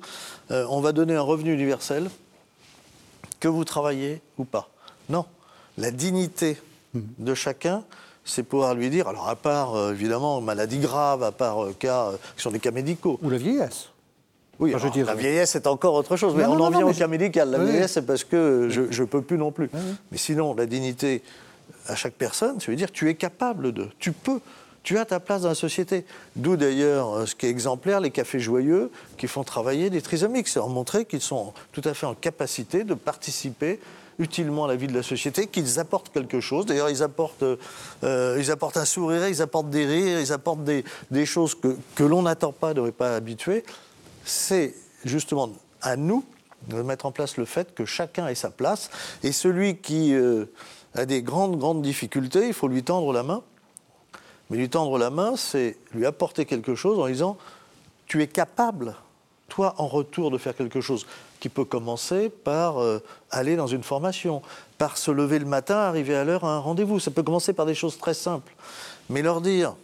euh, 0.53 0.65
on 0.71 0.81
va 0.81 0.93
donner 0.93 1.17
un 1.17 1.21
revenu 1.21 1.53
universel, 1.53 2.09
que 3.41 3.49
vous 3.49 3.65
travaillez 3.65 4.23
ou 4.39 4.45
pas. 4.45 4.71
Non, 5.09 5.27
la 5.77 5.91
dignité 5.91 6.57
de 6.95 7.35
chacun, 7.35 7.85
c'est 8.27 8.43
pouvoir 8.43 8.75
lui 8.75 8.91
dire, 8.91 9.09
alors 9.09 9.29
à 9.29 9.37
part 9.37 9.75
euh, 9.75 9.93
évidemment 9.93 10.41
maladie 10.41 10.79
grave, 10.79 11.23
à 11.23 11.33
part 11.33 11.65
euh, 11.65 11.75
cas 11.79 12.09
euh, 12.09 12.17
qui 12.37 12.43
sont 12.43 12.51
des 12.51 12.59
cas 12.59 12.73
médicaux. 12.73 13.19
Ou 13.23 13.31
la 13.31 13.39
vieillesse. 13.39 13.89
Oui, 14.59 14.73
la 14.73 15.15
vieillesse 15.15 15.51
c'est 15.51 15.67
encore 15.67 15.95
autre 15.95 16.17
chose, 16.17 16.35
mais 16.35 16.45
on 16.47 16.59
en 16.59 16.71
vient 16.71 16.87
au 16.87 16.93
cas 16.93 17.07
médical. 17.07 17.51
La 17.51 17.59
vieillesse 17.59 17.93
c'est 17.93 18.07
parce 18.07 18.25
que 18.25 18.69
je 18.71 19.01
ne 19.01 19.07
peux 19.07 19.23
plus 19.23 19.39
non 19.39 19.53
plus. 19.53 19.71
Mais 20.11 20.19
sinon, 20.19 20.55
la 20.55 20.67
dignité 20.67 21.23
à 21.87 21.95
chaque 21.95 22.15
personne, 22.15 22.59
ça 22.59 22.71
veut 22.71 22.77
dire 22.77 22.91
tu 22.91 23.09
es 23.09 23.15
capable 23.15 23.73
de, 23.73 23.89
tu 23.99 24.13
peux. 24.13 24.41
Tu 24.83 24.99
as 24.99 25.05
ta 25.05 25.19
place 25.19 25.43
dans 25.43 25.49
la 25.49 25.57
société. 25.57 26.07
D'où 26.37 26.57
d'ailleurs 26.57 27.27
ce 27.27 27.35
qui 27.35 27.47
est 27.47 27.51
exemplaire, 27.51 28.01
les 28.01 28.13
cafés 28.13 28.39
joyeux 28.39 28.93
qui 29.19 29.27
font 29.27 29.43
travailler 29.43 29.91
des 29.91 30.01
trisomiques. 30.01 30.47
C'est 30.47 30.61
montrer 30.61 31.05
qu'ils 31.05 31.21
sont 31.21 31.53
tout 31.73 31.83
à 31.85 31.93
fait 31.93 32.07
en 32.07 32.15
capacité 32.15 32.85
de 32.85 32.95
participer 32.95 33.81
utilement 34.19 34.65
à 34.65 34.69
la 34.69 34.77
vie 34.77 34.87
de 34.87 34.95
la 34.95 35.03
société, 35.03 35.47
qu'ils 35.47 35.79
apportent 35.79 36.11
quelque 36.13 36.41
chose. 36.41 36.67
D'ailleurs, 36.67 36.91
ils, 36.91 37.03
apportent, 37.03 37.43
euh, 37.43 38.37
ils 38.39 38.51
apportent 38.51 38.77
un 38.77 38.85
sourire, 38.85 39.29
ils 39.29 39.43
apportent 39.43 39.71
des 39.71 39.87
rires, 39.87 40.21
ils 40.21 40.33
apportent 40.33 40.65
des, 40.65 40.85
des 41.11 41.27
choses 41.27 41.55
que, 41.55 41.77
que 41.95 42.05
l'on 42.05 42.23
n'attend 42.23 42.53
pas, 42.53 42.75
ne 42.75 42.91
pas 42.91 43.17
habituer. 43.17 43.65
C'est 44.25 44.75
justement 45.05 45.51
à 45.83 45.97
nous 45.97 46.25
de 46.69 46.83
mettre 46.83 47.07
en 47.07 47.13
place 47.13 47.37
le 47.37 47.45
fait 47.45 47.75
que 47.75 47.85
chacun 47.85 48.27
ait 48.29 48.35
sa 48.35 48.51
place. 48.51 48.91
Et 49.23 49.33
celui 49.33 49.77
qui 49.77 50.15
euh, 50.15 50.47
a 50.95 51.07
des 51.07 51.23
grandes, 51.23 51.59
grandes 51.59 51.83
difficultés, 51.83 52.49
il 52.49 52.55
faut 52.55 52.69
lui 52.69 52.83
tendre 52.83 53.13
la 53.13 53.23
main. 53.23 53.43
Mais 54.51 54.57
lui 54.59 54.69
tendre 54.69 54.99
la 54.99 55.11
main, 55.11 55.37
c'est 55.37 55.77
lui 55.93 56.07
apporter 56.07 56.45
quelque 56.45 56.75
chose 56.75 56.99
en 56.99 57.07
disant 57.07 57.37
Tu 58.07 58.23
es 58.23 58.27
capable, 58.27 58.97
toi, 59.49 59.75
en 59.79 59.87
retour, 59.87 60.31
de 60.31 60.39
faire 60.39 60.57
quelque 60.57 60.81
chose 60.81 61.07
qui 61.41 61.49
peut 61.49 61.65
commencer 61.65 62.29
par 62.29 62.81
euh, 62.81 63.03
aller 63.31 63.57
dans 63.57 63.67
une 63.67 63.83
formation, 63.83 64.43
par 64.79 64.97
se 64.99 65.11
lever 65.11 65.39
le 65.39 65.47
matin, 65.47 65.77
arriver 65.77 66.17
à 66.17 66.25
l'heure 66.25 66.45
à 66.45 66.55
un 66.55 66.59
rendez-vous. 66.59 67.01
Ça 67.01 67.11
peut 67.11 67.23
commencer 67.23 67.53
par 67.53 67.67
des 67.67 67.75
choses 67.75 67.99
très 67.99 68.15
simples. 68.15 68.53
Mais 69.11 69.23
leur 69.23 69.41
dire, 69.41 69.75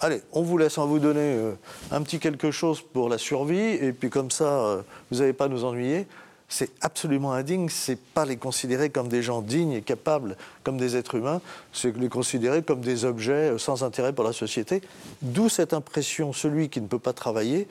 allez, 0.00 0.22
on 0.32 0.42
vous 0.42 0.58
laisse, 0.58 0.78
en 0.78 0.86
vous 0.86 0.98
donner 0.98 1.20
euh, 1.20 1.52
un 1.90 2.02
petit 2.02 2.18
quelque 2.18 2.50
chose 2.50 2.80
pour 2.80 3.08
la 3.08 3.18
survie, 3.18 3.56
et 3.56 3.92
puis 3.92 4.10
comme 4.10 4.30
ça, 4.30 4.44
euh, 4.44 4.82
vous 5.10 5.18
n'allez 5.18 5.32
pas 5.32 5.48
nous 5.48 5.64
ennuyer, 5.64 6.06
c'est 6.48 6.70
absolument 6.82 7.32
indigne. 7.32 7.68
C'est 7.68 7.98
pas 7.98 8.24
les 8.24 8.36
considérer 8.36 8.90
comme 8.90 9.08
des 9.08 9.22
gens 9.22 9.42
dignes 9.42 9.72
et 9.72 9.82
capables, 9.82 10.36
comme 10.62 10.76
des 10.76 10.96
êtres 10.96 11.16
humains, 11.16 11.40
c'est 11.72 11.96
les 11.96 12.08
considérer 12.08 12.62
comme 12.62 12.80
des 12.80 13.04
objets 13.04 13.58
sans 13.58 13.82
intérêt 13.82 14.12
pour 14.12 14.24
la 14.24 14.32
société. 14.32 14.82
D'où 15.22 15.48
cette 15.48 15.72
impression, 15.72 16.32
celui 16.32 16.68
qui 16.68 16.80
ne 16.80 16.86
peut 16.86 16.98
pas 16.98 17.12
travailler, 17.12 17.66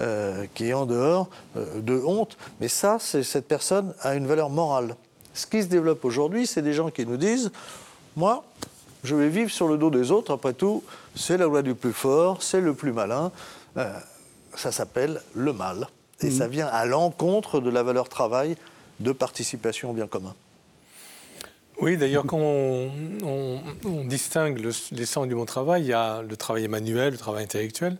euh, 0.00 0.46
qui 0.54 0.68
est 0.68 0.72
en 0.72 0.86
dehors 0.86 1.28
euh, 1.56 1.80
de 1.80 1.94
honte. 1.94 2.36
Mais 2.60 2.68
ça, 2.68 2.98
cette 2.98 3.46
personne 3.46 3.94
a 4.00 4.14
une 4.14 4.26
valeur 4.26 4.50
morale. 4.50 4.96
Ce 5.34 5.46
qui 5.46 5.62
se 5.62 5.68
développe 5.68 6.04
aujourd'hui, 6.04 6.46
c'est 6.46 6.62
des 6.62 6.72
gens 6.72 6.90
qui 6.90 7.06
nous 7.06 7.16
disent, 7.16 7.52
moi, 8.16 8.44
je 9.04 9.14
vais 9.14 9.28
vivre 9.28 9.50
sur 9.50 9.68
le 9.68 9.76
dos 9.76 9.90
des 9.90 10.10
autres, 10.10 10.32
après 10.32 10.52
tout, 10.52 10.82
c'est 11.14 11.36
la 11.36 11.44
loi 11.44 11.62
du 11.62 11.74
plus 11.74 11.92
fort, 11.92 12.42
c'est 12.42 12.60
le 12.60 12.74
plus 12.74 12.92
malin. 12.92 13.30
Euh, 13.76 13.92
ça 14.56 14.72
s'appelle 14.72 15.20
le 15.34 15.52
mal. 15.52 15.88
Et 16.20 16.30
ça 16.30 16.48
vient 16.48 16.68
à 16.68 16.86
l'encontre 16.86 17.60
de 17.60 17.68
la 17.68 17.82
valeur 17.82 18.08
travail 18.08 18.56
de 19.00 19.12
participation 19.12 19.90
au 19.90 19.92
bien 19.92 20.06
commun. 20.06 20.34
Oui, 21.80 21.96
d'ailleurs, 21.96 22.24
quand 22.24 22.38
on, 22.38 22.90
distingue 24.04 24.58
l'essence 24.92 25.26
du 25.26 25.34
bon 25.34 25.44
travail, 25.44 25.82
il 25.82 25.88
y 25.88 25.92
a 25.92 26.22
le 26.22 26.36
travail 26.36 26.68
manuel, 26.68 27.12
le 27.12 27.18
travail 27.18 27.44
intellectuel. 27.44 27.96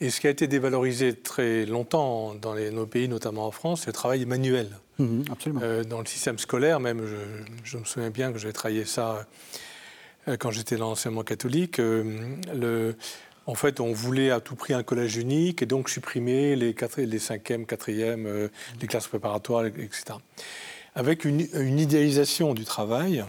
Et 0.00 0.10
ce 0.10 0.20
qui 0.20 0.28
a 0.28 0.30
été 0.30 0.46
dévalorisé 0.46 1.14
très 1.14 1.66
longtemps 1.66 2.34
dans 2.34 2.54
nos 2.54 2.86
pays, 2.86 3.08
notamment 3.08 3.46
en 3.46 3.50
France, 3.50 3.82
c'est 3.82 3.88
le 3.88 3.94
travail 3.94 4.24
manuel. 4.26 4.70
Mhm, 4.98 5.24
absolument. 5.30 5.60
Euh, 5.62 5.82
dans 5.82 5.98
le 5.98 6.06
système 6.06 6.38
scolaire, 6.38 6.78
même, 6.78 7.04
je, 7.64 7.78
me 7.78 7.84
souviens 7.84 8.10
bien 8.10 8.32
que 8.32 8.38
j'avais 8.38 8.52
travaillé 8.52 8.84
ça 8.84 9.26
euh, 10.28 10.36
quand 10.36 10.52
j'étais 10.52 10.76
dans 10.76 10.90
l'enseignement 10.90 11.24
catholique. 11.24 11.80
Euh, 11.80 12.36
le, 12.54 12.96
en 13.46 13.54
fait, 13.54 13.80
on 13.80 13.92
voulait 13.92 14.30
à 14.30 14.40
tout 14.40 14.54
prix 14.54 14.72
un 14.72 14.84
collège 14.84 15.16
unique 15.16 15.62
et 15.62 15.66
donc 15.66 15.88
supprimer 15.88 16.54
les, 16.54 16.76
les 16.98 17.18
cinquièmes, 17.18 17.66
quatrièmes, 17.66 18.50
les 18.80 18.86
classes 18.86 19.08
préparatoires, 19.08 19.66
etc 19.66 20.18
avec 20.98 21.24
une, 21.24 21.40
idéalisation 21.78 22.54
du 22.54 22.64
travail. 22.64 23.24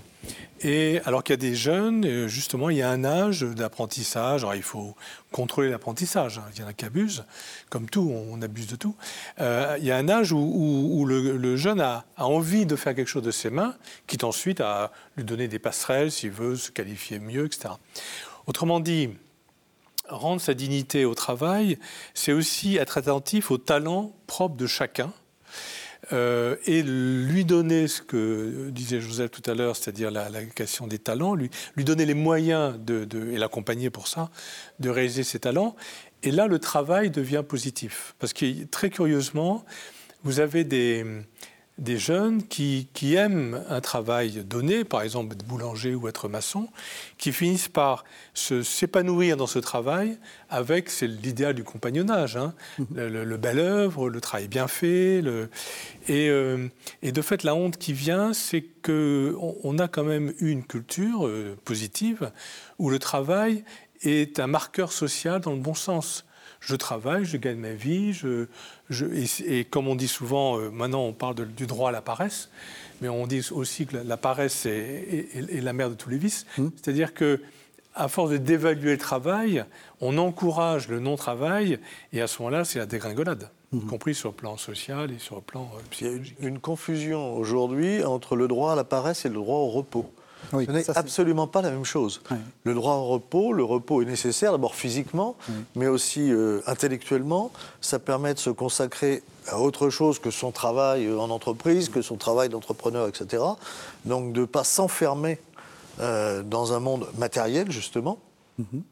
Et 0.62 1.00
alors 1.06 1.24
qu'il 1.24 1.34
y 1.34 1.36
a 1.36 1.38
des 1.38 1.56
jeunes, 1.56 2.04
euh, 2.04 2.28
justement, 2.28 2.72
il 2.72 2.78
y 2.78 2.82
a 2.82 2.90
un 2.90 3.06
âge 3.06 3.42
d'apprentissage. 3.42 4.42
Alors 4.42 4.56
il 4.56 4.64
faut 4.64 4.96
contrôler 5.32 5.70
l'apprentissage. 5.70 6.40
Hein. 6.40 6.46
Il 6.56 6.62
y 6.62 6.64
en 6.64 6.68
a 6.68 6.74
qui 6.74 6.84
abusent, 6.84 7.26
comme 7.70 7.88
tout, 7.88 8.12
on, 8.12 8.42
abuse 8.42 8.66
de 8.66 8.76
tout. 8.76 8.96
Euh, 9.40 9.78
il 9.80 9.86
y 9.86 9.92
a 9.92 9.98
un 9.98 10.10
âge 10.10 10.32
où, 10.34 11.06
le, 11.06 11.56
jeune 11.58 11.80
a, 11.80 12.06
envie 12.18 12.66
de 12.66 12.76
faire 12.76 12.96
quelque 12.96 13.08
chose 13.08 13.24
de 13.24 13.32
ses 13.32 13.52
mains, 13.52 13.76
quitte 14.08 14.24
ensuite 14.24 14.62
à 14.62 14.92
lui 15.16 15.24
donner 15.24 15.48
des 15.48 15.60
passerelles 15.60 16.12
s'il 16.12 16.32
veut 16.32 16.56
se 16.56 16.72
qualifier 16.72 17.20
mieux, 17.20 17.46
etc. 17.46 17.76
Autrement 18.48 18.80
dit, 18.80 19.12
rendre 20.08 20.42
sa 20.42 20.56
dignité 20.56 21.06
au 21.06 21.14
travail, 21.14 21.78
c'est 22.16 22.34
aussi 22.34 22.78
être 22.78 22.98
attentif 22.98 23.52
aux 23.52 23.60
talents 23.60 24.12
propres 24.26 24.58
de 24.58 24.66
chacun 24.66 25.14
euh, 26.12 26.56
et 26.66 26.82
lui 26.82 27.46
donner 27.46 27.88
ce 27.88 28.02
que 28.02 28.70
disait 28.72 29.00
Joseph 29.00 29.32
tout 29.32 29.50
à 29.50 29.54
l'heure, 29.54 29.76
c'est-à-dire 29.76 30.12
la, 30.12 30.30
question 30.44 30.88
des 30.88 31.00
talents, 31.00 31.36
lui, 31.36 31.50
donner 31.78 32.06
les 32.06 32.14
moyens 32.14 32.78
de, 32.80 33.08
et 33.32 33.38
l'accompagner 33.38 33.90
pour 33.90 34.08
ça, 34.08 34.30
de 34.80 34.90
réaliser 34.90 35.24
ses 35.24 35.40
talents. 35.40 35.76
Et 36.24 36.32
là, 36.32 36.48
le 36.48 36.60
travail 36.60 37.12
devient 37.12 37.44
positif. 37.48 38.16
Parce 38.20 38.34
que 38.34 38.66
très 38.66 38.90
curieusement, 38.90 39.66
vous 40.24 40.40
avez 40.40 40.64
des, 40.64 41.06
des 41.80 41.98
jeunes 41.98 42.44
qui, 42.44 42.88
aiment 43.16 43.64
un 43.70 43.82
travail 43.82 44.44
donné, 44.44 44.84
par 44.84 45.02
exemple 45.02 45.34
être 45.34 45.46
boulanger 45.46 45.96
ou 45.96 46.08
être 46.08 46.28
maçon, 46.28 46.68
qui 47.18 47.32
finissent 47.32 47.70
par 47.70 48.04
s'épanouir 48.34 49.38
dans 49.38 49.48
ce 49.48 49.60
travail 49.60 50.18
avec, 50.50 50.90
c'est 50.90 51.08
l'idéal 51.08 51.56
du 51.56 51.64
compagnonnage, 51.64 52.36
hein, 52.36 52.54
mmh. 52.78 52.84
le, 52.96 53.38
bel 53.38 53.60
œuvre, 53.60 54.10
le 54.10 54.22
travail 54.22 54.48
bien 54.48 54.68
fait. 54.68 55.22
Le, 55.22 55.50
euh, 56.10 56.68
et, 57.02 57.12
de 57.12 57.22
fait, 57.22 57.44
la 57.44 57.56
honte 57.56 57.78
qui 57.78 57.94
vient, 57.94 58.34
c'est 58.34 58.62
qu'on 58.84 59.56
on 59.64 59.80
a 59.80 59.88
quand 59.88 60.04
même 60.04 60.34
eu 60.40 60.50
une 60.50 60.66
culture 60.66 61.26
euh, 61.26 61.58
positive 61.64 62.32
où 62.78 62.90
le 62.90 63.00
travail 63.00 63.64
est 64.02 64.40
un 64.40 64.48
marqueur 64.48 64.92
social 64.92 65.42
dans 65.42 65.52
le 65.52 65.60
bon 65.60 65.74
sens 65.74 66.26
je 66.60 66.76
travaille, 66.76 67.26
je 67.26 67.38
gagne 67.38 67.58
ma 67.58 67.74
vie, 67.74 68.14
je, 68.14 68.48
et, 69.46 69.66
comme 69.66 69.88
on 69.88 69.96
dit 69.96 70.08
souvent, 70.08 70.60
euh, 70.60 70.70
maintenant 70.70 71.04
on 71.04 71.14
parle 71.14 71.48
du 71.48 71.68
droit 71.68 71.90
à 71.90 71.92
la 71.92 72.02
paresse, 72.02 72.50
mais 73.02 73.10
on 73.10 73.28
dit 73.28 73.48
aussi 73.52 73.86
que 73.86 73.98
la, 73.98 74.18
paresse 74.18 74.66
est, 74.66 75.28
la 75.52 75.74
mère 75.74 75.90
de 75.90 75.96
tous 75.96 76.10
les 76.10 76.18
vices. 76.18 76.46
Mmh. 76.58 76.68
C'est-à-dire 76.76 77.14
que 77.14 77.42
à 77.96 78.08
force 78.08 78.32
de 78.32 78.38
dévaluer 78.38 78.92
le 78.92 78.98
travail, 78.98 79.66
on 80.00 80.18
encourage 80.18 80.88
le 80.88 81.00
non-travail, 81.00 81.80
et 82.14 82.22
à 82.22 82.28
ce 82.28 82.42
moment-là, 82.42 82.64
c'est 82.64 82.80
la 82.80 82.86
dégringolade, 82.86 83.50
mmh. 83.72 83.78
y 83.78 83.86
compris 83.86 84.16
sur 84.16 84.30
le 84.30 84.36
plan 84.36 84.58
social 84.58 85.12
et 85.12 85.20
sur 85.20 85.36
le 85.36 85.42
plan 85.42 85.70
euh, 85.76 85.80
psychologique. 85.92 86.36
Il 86.40 86.44
y 86.44 86.48
a 86.48 86.50
une 86.50 86.60
confusion 86.60 87.36
aujourd'hui 87.36 88.04
entre 88.04 88.36
le 88.36 88.48
droit 88.48 88.74
à 88.74 88.76
la 88.76 88.84
paresse 88.84 89.26
et 89.26 89.30
le 89.30 89.36
droit 89.36 89.58
au 89.58 89.70
repos. 89.70 90.12
Ce 90.52 90.72
n'est 90.72 90.98
absolument 90.98 91.48
pas 91.48 91.62
la 91.62 91.72
même 91.72 91.86
chose. 91.86 92.22
Le 92.64 92.74
droit 92.74 92.96
au 92.96 93.06
repos, 93.06 93.54
le 93.54 93.64
repos 93.64 94.02
est 94.02 94.06
nécessaire 94.06 94.52
d'abord 94.52 94.76
physiquement, 94.76 95.36
mais 95.76 95.88
aussi 95.88 96.32
euh, 96.32 96.62
intellectuellement. 96.68 97.52
Ça 97.82 98.00
permet 98.00 98.34
de 98.34 98.40
se 98.40 98.50
consacrer 98.50 99.24
à 99.48 99.60
autre 99.60 99.90
chose 99.90 100.20
que 100.20 100.32
son 100.32 100.52
travail 100.52 101.06
euh, 101.06 101.20
en 101.20 101.30
entreprise, 101.30 101.90
que 101.90 102.02
son 102.02 102.18
travail 102.18 102.50
d'entrepreneur, 102.50 103.08
etc. 103.08 103.44
Donc 104.06 104.34
de 104.34 104.42
ne 104.42 104.46
pas 104.46 104.64
s'enfermer 104.64 105.40
euh, 106.00 106.44
dans 106.44 106.74
un 106.74 106.80
monde 106.80 107.08
matériel, 107.18 107.72
justement. 107.72 108.20
Mhm. 108.58 108.84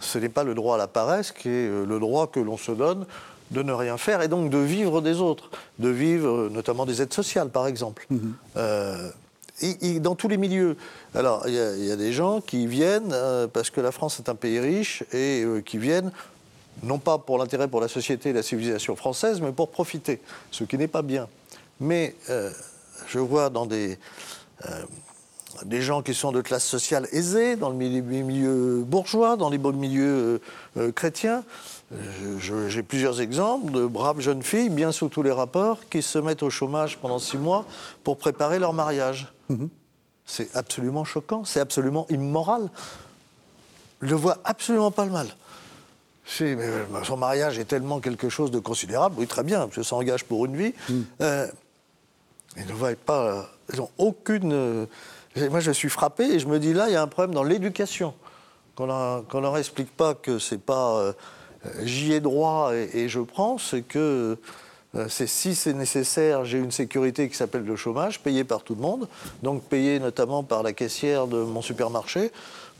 Ce 0.00 0.18
n'est 0.18 0.28
pas 0.28 0.44
le 0.44 0.54
droit 0.54 0.74
à 0.74 0.78
la 0.78 0.88
paresse 0.88 1.32
qui 1.32 1.48
est 1.48 1.68
le 1.68 1.98
droit 1.98 2.26
que 2.26 2.40
l'on 2.40 2.56
se 2.56 2.72
donne 2.72 3.06
de 3.50 3.62
ne 3.62 3.72
rien 3.72 3.96
faire 3.96 4.20
et 4.22 4.28
donc 4.28 4.50
de 4.50 4.58
vivre 4.58 5.00
des 5.00 5.20
autres, 5.20 5.50
de 5.78 5.88
vivre 5.88 6.48
notamment 6.50 6.84
des 6.84 7.00
aides 7.00 7.12
sociales, 7.12 7.48
par 7.48 7.66
exemple. 7.66 8.06
Dans 10.00 10.16
tous 10.16 10.26
les 10.26 10.36
milieux. 10.36 10.76
Alors, 11.14 11.46
il 11.46 11.54
y, 11.54 11.90
a 11.92 11.96
des 11.96 12.12
gens 12.12 12.40
qui 12.40 12.66
viennent 12.66 13.12
euh, 13.12 13.46
parce 13.46 13.70
que 13.70 13.80
la 13.80 13.92
France 13.92 14.18
est 14.18 14.28
un 14.28 14.34
pays 14.34 14.58
riche 14.58 15.04
et 15.12 15.44
euh, 15.44 15.60
qui 15.60 15.78
viennent 15.78 16.10
non 16.82 16.98
pas 16.98 17.18
pour 17.18 17.38
l'intérêt 17.38 17.68
pour 17.68 17.80
la 17.80 17.86
société 17.86 18.30
et 18.30 18.32
la 18.32 18.42
civilisation 18.42 18.96
française, 18.96 19.40
mais 19.40 19.52
pour 19.52 19.70
profiter, 19.70 20.20
ce 20.50 20.64
qui 20.64 20.76
n'est 20.76 20.88
pas 20.88 21.02
bien. 21.02 21.28
Mais 21.78 22.16
euh, 22.30 22.50
je 23.06 23.20
vois 23.20 23.48
dans 23.48 23.64
des, 23.64 23.96
des 25.64 25.82
gens 25.82 26.02
qui 26.02 26.14
sont 26.14 26.32
de 26.32 26.40
classe 26.40 26.64
sociale 26.64 27.06
aisée, 27.12 27.54
dans 27.54 27.70
le 27.70 27.76
milieu, 27.76 28.82
bourgeois, 28.84 29.36
dans 29.36 29.50
les 29.50 29.58
beaux 29.58 29.72
milieux 29.72 30.40
chrétiens, 30.96 31.44
j'ai 32.68 32.82
plusieurs 32.82 33.20
exemples 33.20 33.72
de 33.72 33.86
braves 33.86 34.20
jeunes 34.20 34.42
filles, 34.42 34.70
bien 34.70 34.92
sous 34.92 35.08
tous 35.08 35.22
les 35.22 35.30
rapports, 35.30 35.80
qui 35.88 36.02
se 36.02 36.18
mettent 36.18 36.42
au 36.42 36.50
chômage 36.50 36.98
pendant 36.98 37.18
six 37.18 37.38
mois 37.38 37.64
pour 38.02 38.18
préparer 38.18 38.58
leur 38.58 38.72
mariage. 38.72 39.32
Mhm. 39.48 39.68
C'est 40.26 40.56
absolument 40.56 41.04
choquant, 41.04 41.44
c'est 41.44 41.60
absolument 41.60 42.06
immoral. 42.08 42.70
Je 44.00 44.14
ne 44.14 44.14
vois 44.14 44.38
absolument 44.44 44.90
pas 44.90 45.04
le 45.04 45.10
mal. 45.10 45.28
Euh, 46.40 46.84
son 47.04 47.18
mariage 47.18 47.58
est 47.58 47.66
tellement 47.66 48.00
quelque 48.00 48.30
chose 48.30 48.50
de 48.50 48.58
considérable, 48.58 49.16
oui, 49.18 49.26
très 49.26 49.42
bien, 49.42 49.68
ça 49.74 49.84
s'engage 49.84 50.24
pour 50.24 50.46
une 50.46 50.56
vie. 50.56 50.74
Mhm. 50.88 51.04
Euh, 51.20 51.46
ils 52.56 52.66
ne 52.66 52.72
voient 52.72 52.94
pas. 52.94 53.48
Ils 53.72 53.78
n'ont 53.78 53.90
aucune. 53.98 54.52
Euh, 54.52 54.86
moi, 55.50 55.60
je 55.60 55.72
suis 55.72 55.90
frappé 55.90 56.24
et 56.24 56.38
je 56.38 56.46
me 56.46 56.58
dis 56.58 56.72
là, 56.72 56.88
il 56.88 56.92
y 56.92 56.96
a 56.96 57.02
un 57.02 57.08
problème 57.08 57.34
dans 57.34 57.42
l'éducation. 57.42 58.14
Qu'on 58.76 58.86
ne 58.86 59.40
leur 59.40 59.56
explique 59.58 59.94
pas 59.94 60.14
que 60.14 60.38
c'est 60.38 60.58
pas 60.58 61.14
j'y 61.82 62.12
ai 62.12 62.20
droit 62.20 62.72
et, 62.74 63.08
je 63.08 63.20
prends, 63.20 63.58
c'est 63.58 63.82
que 63.82 64.36
euh, 64.96 65.06
c'est 65.08 65.26
si 65.26 65.54
c'est 65.54 65.72
nécessaire, 65.72 66.44
j'ai 66.44 66.58
une 66.58 66.70
sécurité 66.70 67.28
qui 67.28 67.36
s'appelle 67.36 67.64
le 67.64 67.76
chômage, 67.76 68.20
payé 68.20 68.44
par 68.44 68.62
tout 68.62 68.74
le 68.74 68.80
monde, 68.80 69.08
donc 69.42 69.62
payé 69.64 69.98
notamment 69.98 70.42
par 70.42 70.62
la 70.62 70.72
caissière 70.72 71.26
de 71.26 71.38
mon 71.38 71.62
supermarché, 71.62 72.30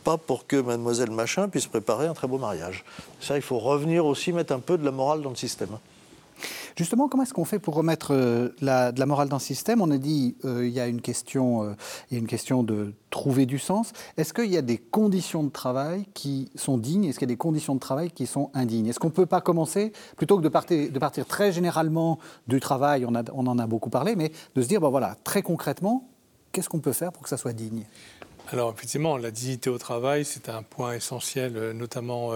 pas 0.04 0.16
pour 0.16 0.46
que 0.46 0.56
mademoiselle 0.56 1.10
Machin 1.10 1.48
puisse 1.48 1.66
préparer 1.66 2.06
un 2.06 2.14
très 2.14 2.28
beau 2.28 2.38
mariage. 2.38 2.84
Ça, 3.20 3.36
il 3.36 3.42
faut 3.42 3.58
revenir 3.58 4.06
aussi 4.06 4.32
mettre 4.32 4.52
un 4.52 4.60
peu 4.60 4.78
de 4.78 4.84
la 4.84 4.90
morale 4.90 5.22
dans 5.22 5.30
le 5.30 5.36
système. 5.36 5.78
Justement, 6.76 7.08
comment 7.08 7.22
est-ce 7.22 7.32
qu'on 7.32 7.44
fait 7.44 7.60
pour 7.60 7.74
remettre 7.74 8.12
euh, 8.12 8.48
de 8.60 8.98
la 8.98 9.06
morale 9.06 9.28
dans 9.28 9.36
le 9.36 9.40
système? 9.40 9.80
On 9.80 9.92
a 9.92 9.96
dit 9.96 10.36
euh, 10.44 10.66
il 10.66 10.72
y 10.72 10.80
a 10.80 10.88
une 10.88 11.00
question, 11.00 11.62
euh, 11.62 11.74
il 12.10 12.14
y 12.14 12.16
a 12.16 12.20
une 12.20 12.26
question 12.26 12.64
de 12.64 12.94
trouver 13.10 13.46
du 13.46 13.60
sens. 13.60 13.92
Est-ce 14.16 14.34
qu'il 14.34 14.52
y 14.52 14.56
a 14.56 14.62
des 14.62 14.78
conditions 14.78 15.44
de 15.44 15.50
travail 15.50 16.04
qui 16.14 16.50
sont 16.56 16.76
dignes? 16.76 17.04
Est-ce 17.04 17.20
qu'il 17.20 17.28
y 17.28 17.30
a 17.30 17.34
des 17.34 17.38
conditions 17.38 17.76
de 17.76 17.80
travail 17.80 18.10
qui 18.10 18.26
sont 18.26 18.50
indignes? 18.54 18.88
Est-ce 18.88 18.98
qu'on 18.98 19.08
ne 19.08 19.12
peut 19.12 19.26
pas 19.26 19.40
commencer, 19.40 19.92
plutôt 20.16 20.36
que 20.36 20.42
de 20.42 20.48
partir, 20.48 20.90
de 20.90 20.98
partir 20.98 21.26
très 21.26 21.52
généralement 21.52 22.18
du 22.48 22.58
travail, 22.58 23.06
on, 23.06 23.14
en 23.14 23.58
a 23.58 23.66
beaucoup 23.68 23.90
parlé, 23.90 24.16
mais 24.16 24.32
de 24.56 24.62
se 24.62 24.66
dire, 24.66 24.80
ben 24.80 24.88
voilà, 24.88 25.16
très 25.22 25.42
concrètement, 25.42 26.08
qu'est-ce 26.50 26.68
qu'on 26.68 26.80
peut 26.80 26.92
faire 26.92 27.12
pour 27.12 27.22
que 27.22 27.28
ça 27.28 27.36
soit 27.36 27.52
digne? 27.52 27.84
Alors 28.50 28.72
effectivement, 28.72 29.16
la 29.16 29.30
dignité 29.30 29.70
au 29.70 29.78
travail, 29.78 30.24
c'est 30.24 30.48
un 30.48 30.64
point 30.64 30.94
essentiel, 30.94 31.70
notamment 31.70 32.32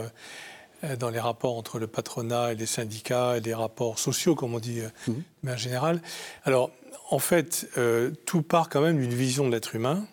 dans 0.98 1.10
les 1.10 1.18
rapports 1.18 1.56
entre 1.56 1.78
le 1.78 1.86
patronat 1.86 2.52
et 2.52 2.54
les 2.54 2.66
syndicats 2.66 3.36
et 3.36 3.40
les 3.40 3.54
rapports 3.54 3.98
sociaux, 3.98 4.34
comme 4.34 4.54
on 4.54 4.58
dit, 4.58 4.80
euh, 4.80 4.88
mhm. 5.08 5.22
mais 5.42 5.52
en 5.52 5.56
général. 5.56 6.00
Alors, 6.44 6.70
en 7.10 7.18
fait, 7.18 7.68
euh, 7.78 8.10
tout 8.26 8.42
part 8.42 8.68
quand 8.68 8.80
même 8.80 8.98
d'une 8.98 9.14
vision 9.14 9.46
de 9.46 9.52
l'être 9.52 9.74
humain 9.74 10.06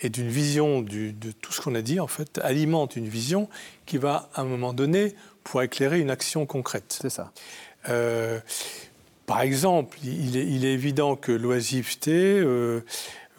et 0.00 0.08
d'une 0.08 0.28
vision 0.28 0.82
de 0.82 1.12
tout 1.40 1.52
ce 1.52 1.60
qu'on 1.60 1.74
a 1.74 1.82
dit, 1.82 2.00
en 2.00 2.08
fait, 2.08 2.38
alimente 2.42 2.96
une 2.96 3.08
vision 3.08 3.48
qui 3.86 3.98
va, 3.98 4.28
à 4.34 4.40
un 4.40 4.44
moment 4.44 4.72
donné, 4.72 5.14
pour 5.44 5.62
éclairer 5.62 6.00
une 6.00 6.10
action 6.10 6.46
concrète. 6.46 6.98
C'est 7.00 7.10
ça. 7.10 7.32
par 9.26 9.40
exemple, 9.40 9.96
il 10.02 10.36
est, 10.36 10.46
il 10.46 10.64
est, 10.64 10.72
évident 10.72 11.14
que 11.14 11.30
l'oisiveté 11.30 12.42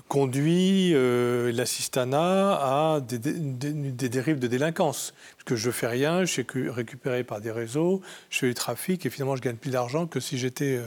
conduit 0.08 0.92
euh, 0.94 1.52
l'assistanat 1.52 2.54
à 2.62 3.00
des, 3.02 3.18
dérives 3.18 4.40
de 4.40 4.48
délinquance. 4.48 5.14
Parce 5.34 5.44
que 5.46 5.56
je 5.56 5.72
fais 5.72 5.88
rien, 5.88 6.22
je 6.22 6.32
suis 6.32 6.46
récupéré 6.70 7.24
par 7.24 7.42
des 7.42 7.52
réseaux, 7.52 8.02
je 8.30 8.40
fais 8.40 8.48
du 8.48 8.54
trafic 8.54 9.06
et 9.06 9.10
finalement 9.10 9.36
je 9.36 9.42
gagne 9.42 9.56
plus 9.56 9.72
d'argent 9.72 10.08
que 10.08 10.20
si 10.20 10.38
j'étais... 10.38 10.78
Euh, 10.78 10.86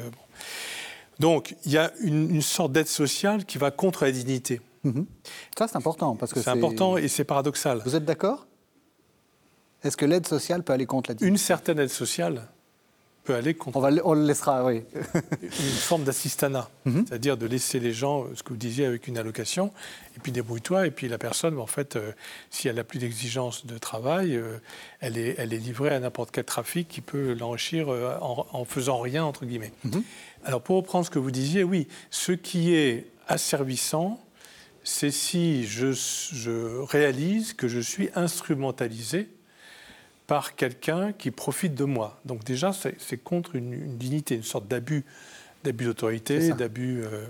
Donc, 1.19 1.57
il 1.64 1.73
y 1.73 1.79
a 1.79 1.93
une, 2.01 2.43
sorte 2.43 2.73
d'aide 2.73 2.87
sociale 2.87 3.45
qui 3.45 3.59
va 3.59 3.71
contre 3.71 4.05
la 4.05 4.12
dignité. 4.12 4.61
Mhm. 4.85 5.07
Ça, 5.59 5.66
c'est 5.66 5.77
important. 5.77 6.14
parce 6.14 6.33
que 6.33 6.41
C'est 6.41 6.51
important 6.51 6.97
et 6.97 7.09
c'est 7.09 7.25
paradoxal. 7.25 7.83
Vous 7.85 7.97
êtes 7.97 8.05
d'accord? 8.05 8.47
Est-ce 9.83 9.97
que 9.97 10.07
l'aide 10.07 10.27
sociale 10.27 10.62
peut 10.62 10.73
aller 10.73 10.87
contre 10.87 11.11
la 11.11 11.14
dignité? 11.14 11.29
Une 11.29 11.39
certaine 11.39 11.79
aide 11.81 11.91
sociale 11.91 12.49
aller 13.33 13.55
contre. 13.55 13.76
On, 13.76 13.81
va, 13.81 13.91
on 14.05 14.14
le 14.14 14.24
laissera, 14.24 14.64
oui. 14.64 14.83
une 15.43 15.51
forme 15.51 16.05
d'assistanat, 16.05 16.68
mhm. 16.85 17.05
c'est-à-dire 17.07 17.37
de 17.37 17.47
laisser 17.47 17.81
les 17.81 17.93
gens, 17.93 18.26
ce 18.35 18.43
que 18.43 18.51
vous 18.51 18.57
disiez, 18.57 18.87
avec 18.87 19.07
une 19.09 19.18
allocation, 19.18 19.72
et 20.16 20.20
puis 20.20 20.33
débrouille-toi, 20.33 20.87
et 20.87 20.91
puis 20.91 21.09
la 21.09 21.18
personne, 21.18 21.59
en 21.59 21.66
fait, 21.66 21.97
euh, 21.97 22.12
si 22.51 22.68
elle 22.68 22.76
n'a 22.76 22.85
plus 22.85 22.99
d'exigence 22.99 23.66
de 23.66 23.79
travail, 23.79 24.37
euh, 24.37 24.59
elle, 25.01 25.18
est, 25.18 25.35
elle 25.39 25.53
est 25.53 25.59
livrée 25.59 25.91
à 25.91 26.01
n'importe 26.01 26.31
quel 26.31 26.45
trafic 26.45 26.89
qui 26.89 27.01
peut 27.01 27.35
l'enrichir 27.35 27.89
euh, 27.89 28.16
en, 28.20 28.64
faisant 28.64 29.01
rien, 29.01 29.24
entre 29.24 29.45
guillemets. 29.45 29.72
Mhm. 29.85 30.03
Alors, 30.45 30.62
pour 30.62 30.76
reprendre 30.76 31.07
ce 31.07 31.11
que 31.11 31.18
vous 31.18 31.31
disiez, 31.31 31.64
oui, 31.64 31.89
ce 32.11 32.33
qui 32.33 32.74
est 32.74 33.07
asservissant, 33.26 34.20
c'est 34.85 35.11
si 35.11 35.66
je, 35.66 35.93
je 35.93 36.81
réalise 36.81 37.53
que 37.53 37.68
je 37.68 37.81
suis 37.81 38.09
instrumentalisé 38.14 39.29
par 40.29 40.55
quelqu'un 40.55 41.12
qui 41.12 41.33
profite 41.33 41.74
de 41.74 41.85
moi. 41.85 42.20
Donc 42.24 42.45
déjà, 42.45 42.70
c'est 42.72 43.16
contre 43.16 43.57
une, 43.57 43.97
dignité, 43.97 44.37
une 44.37 44.45
sorte 44.45 44.68
d'abus, 44.68 45.05
d'abus 45.64 45.87
d'autorité, 45.87 46.53
d'abus. 46.53 47.03
Euh, 47.03 47.26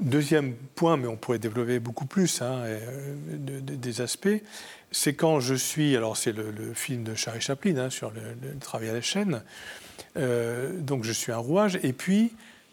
Deuxième 0.00 0.54
point, 0.54 0.96
mais 0.96 1.08
on 1.08 1.16
pourrait 1.16 1.38
développer 1.38 1.78
beaucoup 1.78 2.06
plus 2.06 2.40
hein, 2.40 2.62
euh, 2.64 3.14
des 3.28 4.00
aspects, 4.00 4.28
c'est 4.90 5.12
quand 5.12 5.40
je 5.40 5.54
suis, 5.54 5.94
alors 5.94 6.16
c'est 6.16 6.32
le, 6.32 6.72
film 6.72 7.04
de 7.04 7.14
Charlie 7.14 7.42
Chaplin 7.42 7.76
hein, 7.76 7.90
sur 7.90 8.10
le, 8.10 8.58
travail 8.60 8.88
à 8.88 8.94
la 8.94 9.02
chaîne, 9.02 9.42
euh, 10.16 10.72
donc 10.78 11.04
je 11.04 11.12
suis 11.12 11.32
un 11.32 11.36
rouage, 11.36 11.78
et 11.82 11.92
puis 11.92 12.32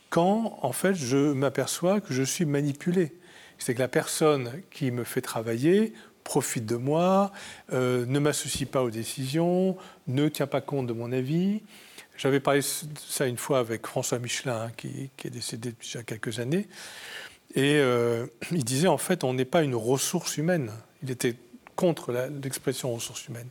quand 0.10 0.58
en 0.62 0.72
fait 0.72 0.94
je 0.94 1.34
m'aperçois 1.34 2.00
que 2.00 2.14
je 2.14 2.24
suis 2.24 2.46
manipulé. 2.46 3.12
C'est 3.58 3.74
que 3.74 3.80
la 3.80 3.90
personne 3.90 4.62
qui 4.72 4.92
me 4.92 5.04
fait 5.04 5.22
travailler 5.22 5.94
profite 6.28 6.66
de 6.66 6.76
moi, 6.76 7.32
euh, 7.72 8.06
ne 8.06 8.20
m'associe 8.20 8.70
pas 8.70 8.84
aux 8.84 8.90
décisions, 8.90 9.78
ne 10.08 10.28
tient 10.28 10.46
pas 10.46 10.60
compte 10.60 10.86
de 10.86 10.92
mon 10.92 11.14
avis. 11.14 11.62
J'avais 12.18 12.42
parlé 12.42 12.60
de 12.60 13.00
ça 13.00 13.28
une 13.28 13.38
fois 13.38 13.60
avec 13.60 13.88
François 13.88 14.20
Michelin, 14.20 14.64
hein, 14.64 14.72
qui, 14.76 15.10
est 15.24 15.30
décédé 15.30 15.70
depuis 15.70 15.88
déjà 15.88 16.04
quelques 16.04 16.40
années. 16.40 16.68
Et 17.56 17.78
euh, 17.78 18.28
il 18.52 18.66
disait, 18.66 18.90
en 18.90 18.98
fait, 18.98 19.24
on 19.24 19.34
n'est 19.34 19.46
pas 19.46 19.64
une 19.64 19.74
ressource 19.74 20.36
humaine. 20.36 20.70
Il 21.02 21.12
était 21.12 21.36
contre 21.78 22.12
l'expression 22.44 22.94
ressource 22.94 23.26
humaine. 23.30 23.48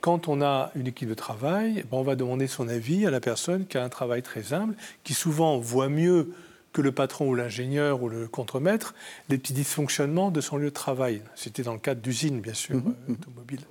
Quand 0.00 0.28
on 0.28 0.40
a 0.40 0.70
une 0.76 0.86
équipe 0.86 1.08
de 1.08 1.14
travail, 1.14 1.84
ben, 1.90 1.98
on 1.98 2.02
va 2.02 2.14
demander 2.14 2.46
son 2.46 2.68
avis 2.68 3.06
à 3.06 3.10
la 3.10 3.18
personne 3.18 3.66
qui 3.66 3.76
a 3.76 3.82
un 3.82 3.88
travail 3.88 4.22
très 4.22 4.52
humble, 4.52 4.76
qui 5.02 5.14
souvent 5.14 5.58
voit 5.58 5.88
mieux 5.88 6.32
que 6.78 6.82
le 6.82 6.92
patron 6.92 7.26
ou 7.26 7.34
l'ingénieur 7.34 8.04
ou 8.04 8.08
le 8.08 8.28
contremaître 8.28 8.94
des 9.28 9.36
petits 9.36 9.52
dysfonctionnements 9.52 10.30
de 10.30 10.40
son 10.40 10.58
lieu 10.58 10.66
de 10.66 10.74
travail. 10.74 11.22
C'était 11.34 11.64
dans 11.64 11.72
le 11.72 11.80
cadre 11.80 12.00
d'usines, 12.00 12.40
bien 12.40 12.54
sûr, 12.54 12.76
mhm, 12.76 12.94
euh, 13.08 13.12
automobiles. 13.14 13.66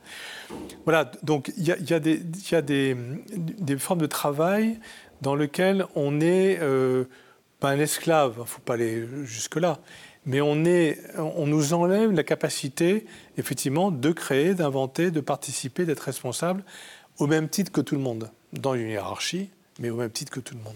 Voilà, 0.84 1.10
donc 1.24 1.54
il 1.56 1.64
y 1.66 1.72
a, 1.72 2.00
des, 2.02 3.78
formes 3.78 4.02
de 4.02 4.08
travail 4.08 4.78
dans 5.22 5.36
lesquelles 5.36 5.86
on 5.96 6.12
n'est 6.12 6.60
euh, 6.60 7.06
pas 7.62 7.70
un 7.70 7.80
esclave, 7.80 8.34
il 8.36 8.42
ne 8.42 8.46
faut 8.46 8.60
pas 8.60 8.74
aller 8.74 9.08
jusque-là, 9.24 9.80
mais 10.26 10.42
on, 10.42 10.66
est, 10.66 11.00
on 11.18 11.48
nous 11.48 11.74
enlève 11.74 12.12
la 12.12 12.26
capacité, 12.26 13.06
effectivement, 13.38 13.90
de 13.90 14.12
créer, 14.12 14.54
d'inventer, 14.54 15.12
de 15.12 15.22
participer, 15.22 15.86
d'être 15.86 16.02
responsable, 16.02 16.62
au 17.20 17.28
même 17.28 17.48
titre 17.48 17.72
que 17.72 17.80
tout 17.80 17.96
le 17.96 18.02
monde, 18.02 18.30
dans 18.52 18.74
une 18.74 18.90
hiérarchie, 18.90 19.50
mais 19.80 19.92
au 19.92 19.96
même 19.96 20.12
titre 20.12 20.34
que 20.34 20.42
tout 20.42 20.56
le 20.56 20.62
monde. 20.62 20.76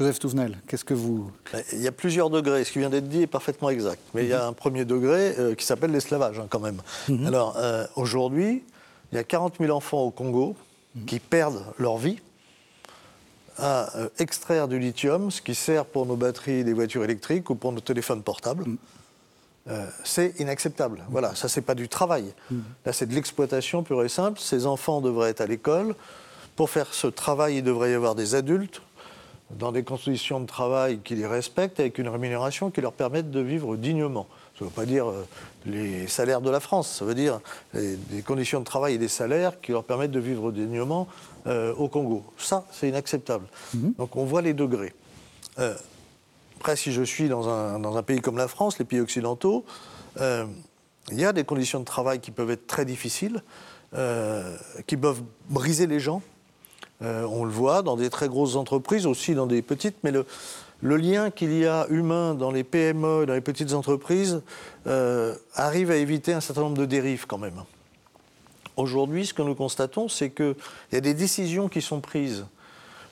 Joseph 0.00 0.18
Touvenel, 0.18 0.56
qu'est-ce 0.66 0.86
que 0.86 0.94
vous... 0.94 1.30
Il 1.74 1.82
y 1.82 1.86
a 1.86 1.92
plusieurs 1.92 2.30
degrés. 2.30 2.64
Ce 2.64 2.72
qui 2.72 2.78
vient 2.78 2.88
d'être 2.88 3.10
dit 3.10 3.20
est 3.20 3.26
parfaitement 3.26 3.68
exact. 3.68 4.00
Mais 4.14 4.24
il 4.24 4.30
y 4.30 4.32
a 4.32 4.46
un 4.46 4.54
premier 4.54 4.86
degré 4.86 5.34
euh, 5.38 5.54
qui 5.54 5.66
s'appelle 5.66 5.90
l'esclavage, 5.90 6.38
hein, 6.38 6.46
quand 6.48 6.58
même. 6.58 6.80
Mhm. 7.10 7.26
Alors, 7.26 7.56
euh, 7.58 7.86
aujourd'hui, 7.96 8.64
il 9.12 9.16
y 9.16 9.18
a 9.18 9.24
40 9.24 9.56
000 9.60 9.76
enfants 9.76 10.00
au 10.00 10.10
Congo 10.10 10.56
mhm. 10.94 11.04
qui 11.04 11.20
perdent 11.20 11.62
leur 11.78 11.98
vie 11.98 12.18
à 13.58 13.94
euh, 13.98 14.08
extraire 14.18 14.68
du 14.68 14.78
lithium, 14.78 15.30
ce 15.30 15.42
qui 15.42 15.54
sert 15.54 15.84
pour 15.84 16.06
nos 16.06 16.16
batteries 16.16 16.64
des 16.64 16.72
voitures 16.72 17.04
électriques 17.04 17.50
ou 17.50 17.54
pour 17.54 17.72
nos 17.72 17.80
téléphones 17.80 18.22
portables. 18.22 18.64
Mhm. 18.64 18.78
c'est 20.02 20.32
inacceptable. 20.40 21.04
Voilà, 21.10 21.34
ça, 21.34 21.46
c'est 21.50 21.60
pas 21.60 21.74
du 21.74 21.90
travail. 21.90 22.32
Là, 22.86 22.94
c'est 22.94 23.04
de 23.04 23.14
l'exploitation 23.14 23.82
pure 23.82 24.02
et 24.02 24.08
simple. 24.08 24.40
Ces 24.40 24.64
enfants 24.64 25.02
devraient 25.02 25.28
être 25.28 25.42
à 25.42 25.46
l'école. 25.46 25.94
Pour 26.56 26.70
faire 26.70 26.92
ce 26.94 27.06
travail, 27.06 27.58
il 27.58 27.62
devrait 27.62 27.90
y 27.90 27.94
avoir 27.94 28.14
des 28.14 28.34
adultes 28.34 28.80
dans 29.58 29.72
des 29.72 29.82
conditions 29.82 30.40
de 30.40 30.46
travail 30.46 31.00
qui 31.02 31.14
les 31.14 31.26
respectent, 31.26 31.80
avec 31.80 31.98
une 31.98 32.08
rémunération 32.08 32.70
qui 32.70 32.80
leur 32.80 32.92
permette 32.92 33.30
de 33.30 33.40
vivre 33.40 33.76
dignement. 33.76 34.26
Ça 34.58 34.64
ne 34.64 34.70
veut 34.70 34.74
pas 34.74 34.86
dire 34.86 35.08
euh, 35.08 35.26
les 35.66 36.06
salaires 36.06 36.40
de 36.40 36.50
la 36.50 36.60
France, 36.60 36.88
ça 36.98 37.04
veut 37.04 37.14
dire 37.14 37.40
des 37.74 38.22
conditions 38.22 38.60
de 38.60 38.64
travail 38.64 38.94
et 38.94 38.98
des 38.98 39.08
salaires 39.08 39.60
qui 39.60 39.72
leur 39.72 39.84
permettent 39.84 40.10
de 40.10 40.20
vivre 40.20 40.52
dignement 40.52 41.08
euh, 41.46 41.74
au 41.74 41.88
Congo. 41.88 42.24
Ça, 42.38 42.66
c'est 42.70 42.88
inacceptable. 42.88 43.46
Mhm. 43.74 43.94
Donc 43.98 44.16
on 44.16 44.24
voit 44.24 44.42
les 44.42 44.52
degrés. 44.52 44.92
Euh, 45.58 45.74
après, 46.58 46.76
si 46.76 46.92
je 46.92 47.02
suis 47.02 47.28
dans 47.28 47.48
un, 47.48 47.78
dans 47.78 47.96
un, 47.96 48.02
pays 48.02 48.20
comme 48.20 48.36
la 48.36 48.48
France, 48.48 48.78
les 48.78 48.84
pays 48.84 49.00
occidentaux, 49.00 49.64
il 50.20 51.18
y 51.18 51.24
a 51.24 51.32
des 51.32 51.44
conditions 51.44 51.80
de 51.80 51.84
travail 51.86 52.20
qui 52.20 52.30
peuvent 52.30 52.50
être 52.50 52.66
très 52.66 52.84
difficiles, 52.84 53.42
qui 54.86 54.96
peuvent 54.98 55.22
briser 55.48 55.86
les 55.86 55.98
gens, 55.98 56.20
euh, 57.02 57.24
on 57.24 57.44
le 57.44 57.50
voit 57.50 57.82
dans 57.82 57.96
des 57.96 58.10
très 58.10 58.28
grosses 58.28 58.56
entreprises, 58.56 59.06
aussi 59.06 59.34
dans 59.34 59.46
des 59.46 59.62
petites, 59.62 59.96
mais 60.04 60.12
le, 60.12 60.26
lien 60.82 61.30
qu'il 61.30 61.52
y 61.56 61.66
a 61.66 61.86
humain 61.88 62.34
dans 62.34 62.50
les 62.50 62.64
PME, 62.64 63.26
dans 63.26 63.34
les 63.34 63.40
petites 63.40 63.72
entreprises, 63.72 64.42
euh, 64.86 65.34
arrive 65.54 65.90
à 65.90 65.96
éviter 65.96 66.32
un 66.32 66.40
certain 66.40 66.62
nombre 66.62 66.78
de 66.78 66.86
dérives 66.86 67.26
quand 67.26 67.38
même. 67.38 67.62
Aujourd'hui, 68.76 69.26
ce 69.26 69.34
que 69.34 69.42
nous 69.42 69.54
constatons, 69.54 70.08
c'est 70.08 70.30
qu'il 70.30 70.54
y 70.92 70.96
a 70.96 71.00
des 71.00 71.14
décisions 71.14 71.68
qui 71.68 71.82
sont 71.82 72.00
prises 72.00 72.46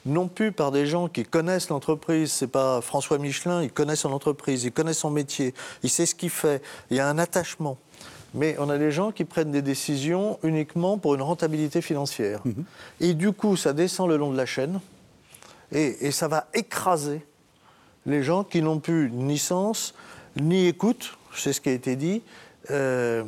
non 0.06 0.28
plus 0.28 0.52
par 0.52 0.70
des 0.70 0.86
gens 0.86 1.08
qui 1.08 1.24
connaissent 1.24 1.68
l'entreprise. 1.68 2.32
C'est 2.32 2.46
pas 2.46 2.80
François 2.80 3.18
Michelin, 3.18 3.62
il 3.62 3.70
connaît 3.70 3.96
son 3.96 4.12
entreprise, 4.12 4.64
il 4.64 4.72
connaît 4.72 4.94
son 4.94 5.10
métier, 5.10 5.54
il 5.82 5.90
sait 5.90 6.06
ce 6.06 6.14
qu'il 6.14 6.30
fait, 6.30 6.62
il 6.90 6.96
y 6.96 7.00
a 7.00 7.08
un 7.08 7.18
attachement 7.18 7.76
mais 8.34 8.56
on 8.58 8.68
a 8.68 8.78
des 8.78 8.92
gens 8.92 9.10
qui 9.10 9.24
prennent 9.24 9.50
des 9.50 9.62
décisions 9.62 10.38
uniquement 10.42 10.98
pour 10.98 11.14
une 11.14 11.22
rentabilité 11.22 11.80
financière. 11.80 12.40
Mhm. 12.44 12.64
Et 13.00 13.14
du 13.14 13.32
coup, 13.32 13.56
ça 13.56 13.72
descend 13.72 14.08
le 14.08 14.16
long 14.16 14.30
de 14.32 14.36
la 14.36 14.46
chaîne 14.46 14.80
et, 15.72 16.10
ça 16.12 16.28
va 16.28 16.46
écraser 16.54 17.22
les 18.06 18.22
gens 18.22 18.42
qui 18.44 18.62
n'ont 18.62 18.78
plus 18.78 19.10
ni 19.10 19.38
sens, 19.38 19.94
ni 20.40 20.66
écoute, 20.66 21.18
c'est 21.34 21.52
ce 21.52 21.60
qui 21.60 21.68
a 21.68 21.72
été 21.72 21.94
dit, 21.94 22.22
euh, 22.70 23.24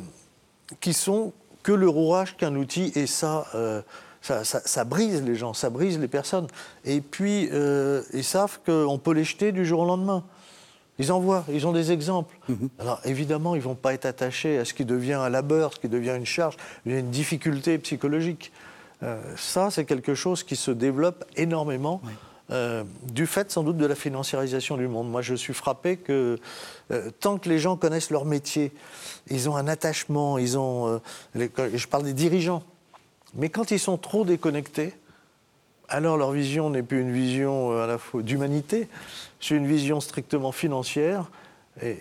qui 0.79 0.93
sont 0.93 1.33
que 1.61 1.71
le 1.71 1.87
rouage 1.87 2.35
qu'un 2.37 2.55
outil, 2.55 2.91
et 2.95 3.05
euh, 3.23 3.81
ça, 4.21 4.43
ça, 4.43 4.83
brise 4.83 5.21
les 5.21 5.35
gens, 5.35 5.53
ça 5.53 5.69
brise 5.69 5.99
les 5.99 6.07
personnes. 6.07 6.47
Et 6.83 7.01
puis, 7.01 7.49
euh, 7.51 8.01
ils 8.13 8.23
savent 8.23 8.59
qu'on 8.65 8.97
peut 8.97 9.13
les 9.13 9.23
jeter 9.23 9.51
du 9.51 9.65
jour 9.65 9.81
au 9.81 9.85
lendemain. 9.85 10.23
Ils 11.01 11.11
en 11.11 11.19
voient, 11.19 11.43
ils 11.51 11.65
ont 11.65 11.71
des 11.71 11.91
exemples. 11.91 12.37
Mhm. 12.47 12.69
Alors 12.77 13.01
évidemment, 13.05 13.55
ils 13.55 13.59
ne 13.59 13.63
vont 13.63 13.75
pas 13.75 13.95
être 13.95 14.05
attachés 14.05 14.59
à 14.59 14.65
ce 14.65 14.75
qui 14.75 14.85
devient 14.85 15.13
un 15.13 15.29
labeur, 15.29 15.73
ce 15.73 15.79
qui 15.79 15.89
devient 15.89 16.13
une 16.15 16.27
charge, 16.27 16.57
une 16.85 17.09
difficulté 17.09 17.79
psychologique. 17.79 18.51
Euh, 19.01 19.19
ça, 19.35 19.71
c'est 19.71 19.85
quelque 19.85 20.13
chose 20.13 20.43
qui 20.43 20.55
se 20.55 20.69
développe 20.69 21.25
énormément. 21.35 22.01
Euh, 22.51 22.83
du 23.03 23.25
fait 23.25 23.49
sans 23.49 23.63
doute 23.63 23.77
de 23.77 23.85
la 23.85 23.95
financiarisation 23.95 24.77
du 24.77 24.87
monde. 24.87 25.09
Moi, 25.09 25.21
je 25.21 25.33
suis 25.33 25.53
frappé 25.53 25.97
que 25.97 26.37
euh, 26.91 27.09
tant 27.19 27.37
que 27.37 27.49
les 27.49 27.57
gens 27.57 27.77
connaissent 27.77 28.11
leur 28.11 28.25
métier, 28.25 28.71
ils 29.29 29.49
ont 29.49 29.55
un 29.55 29.67
attachement, 29.67 30.37
ils 30.37 30.57
ont. 30.57 31.01
je 31.33 31.87
parle 31.87 32.03
des 32.03 32.13
dirigeants. 32.13 32.61
Mais 33.33 33.49
quand 33.49 33.71
ils 33.71 33.79
sont 33.79 33.97
trop 33.97 34.25
déconnectés, 34.25 34.93
alors 35.91 36.17
leur 36.17 36.31
vision 36.31 36.69
n'est 36.69 36.83
plus 36.83 37.01
une 37.01 37.11
vision 37.11 37.77
à 37.77 37.85
la 37.85 37.97
fois 37.97 38.21
d'humanité, 38.21 38.87
c'est 39.39 39.55
une 39.55 39.67
vision 39.67 39.99
strictement 39.99 40.51
financière. 40.51 41.29
Et, 41.83 41.97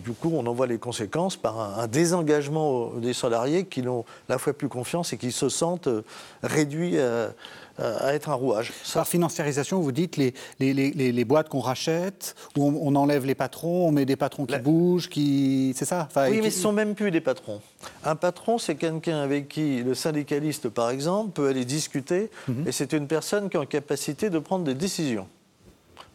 du 0.00 0.12
coup, 0.12 0.30
on 0.34 0.44
en 0.46 0.52
voit 0.52 0.66
les 0.66 0.78
conséquences 0.78 1.36
par 1.36 1.78
un, 1.78 1.86
désengagement 1.86 2.90
des 2.96 3.14
salariés 3.14 3.64
qui 3.64 3.82
n'ont 3.82 4.04
la 4.28 4.36
fois 4.36 4.52
plus 4.52 4.68
confiance 4.68 5.12
et 5.12 5.16
qui 5.16 5.32
se 5.32 5.48
sentent 5.48 5.86
euh, 5.86 6.04
réduits 6.42 6.98
à, 6.98 7.32
être 7.78 8.30
un 8.30 8.34
rouage. 8.34 8.72
Par 8.92 9.06
financiarisation, 9.06 9.80
vous 9.80 9.92
dites 9.92 10.16
les, 10.16 10.34
les, 10.58 11.24
boîtes 11.24 11.48
qu'on 11.48 11.60
rachète, 11.60 12.34
où 12.56 12.64
on, 12.64 12.94
enlève 12.96 13.24
les 13.24 13.34
patrons, 13.34 13.88
on 13.88 13.92
met 13.92 14.04
des 14.04 14.16
patrons 14.16 14.46
qui 14.46 14.58
bougent, 14.58 15.08
qui. 15.08 15.74
C'est 15.76 15.84
ça? 15.84 16.08
Oui, 16.16 16.40
mais 16.42 16.50
ce 16.50 16.58
ne 16.58 16.62
sont 16.62 16.72
même 16.72 16.94
plus 16.94 17.10
des 17.10 17.20
patrons. 17.20 17.60
Un 18.04 18.16
patron, 18.16 18.58
c'est 18.58 18.74
quelqu'un 18.74 19.18
avec 19.18 19.48
qui 19.48 19.82
le 19.82 19.94
syndicaliste, 19.94 20.68
par 20.68 20.90
exemple, 20.90 21.32
peut 21.32 21.48
aller 21.48 21.64
discuter, 21.64 22.30
mhm. 22.48 22.66
et 22.66 22.72
c'est 22.72 22.92
une 22.92 23.06
personne 23.06 23.48
qui 23.48 23.56
est 23.56 23.60
en 23.60 23.66
capacité 23.66 24.30
de 24.30 24.38
prendre 24.38 24.64
des 24.64 24.74
décisions 24.74 25.26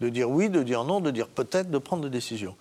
de 0.03 0.09
dire 0.09 0.29
oui, 0.29 0.49
de 0.49 0.63
dire 0.63 0.83
non, 0.83 0.99
de 0.99 1.11
dire 1.11 1.27
peut-être, 1.27 1.69
de 1.71 1.77
prendre 1.77 2.03
des 2.03 2.09
décisions. 2.09 2.55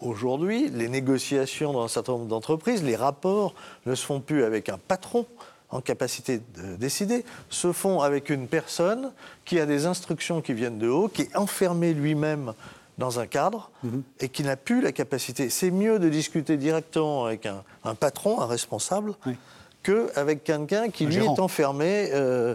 Aujourd'hui, 0.00 0.68
les 0.68 0.88
négociations 0.88 1.72
dans 1.72 1.84
un 1.84 1.88
certain 1.88 2.12
nombre 2.12 2.26
d'entreprises, 2.26 2.82
les 2.82 2.96
rapports 2.96 3.54
ne 3.86 3.94
se 3.94 4.04
font 4.04 4.20
plus 4.20 4.44
avec 4.44 4.68
un 4.68 4.78
patron, 4.78 5.26
en 5.70 5.80
capacité 5.80 6.40
de 6.56 6.76
décider, 6.76 7.24
se 7.50 7.72
font 7.72 8.00
avec 8.00 8.30
une 8.30 8.46
personne 8.48 9.12
qui 9.44 9.58
a 9.60 9.66
des 9.66 9.86
instructions 9.86 10.40
qui 10.40 10.52
viennent 10.54 10.78
de 10.78 10.88
haut, 10.88 11.08
qui 11.08 11.22
est 11.22 11.36
enfermé 11.36 11.92
lui-même 11.92 12.52
dans 12.98 13.18
un 13.20 13.26
cadre 13.26 13.70
Mhm. 13.82 14.02
et 14.20 14.28
qui 14.28 14.42
n'a 14.42 14.56
plus 14.56 14.80
la 14.80 14.92
capacité. 14.92 15.50
C'est 15.50 15.70
mieux 15.70 15.98
de 15.98 16.08
discuter 16.08 16.56
directement 16.56 17.24
avec 17.26 17.46
un, 17.46 17.62
un 17.84 17.94
patron, 17.94 18.40
un 18.40 18.46
responsable, 18.46 19.14
Oui. 19.26 19.36
qu'avec 19.82 20.44
quelqu'un 20.44 20.88
qui 20.88 21.04
Un 21.04 21.08
lui 21.08 21.14
gérant. 21.16 21.34
est 21.34 21.40
enfermé 21.40 22.08
euh, 22.12 22.54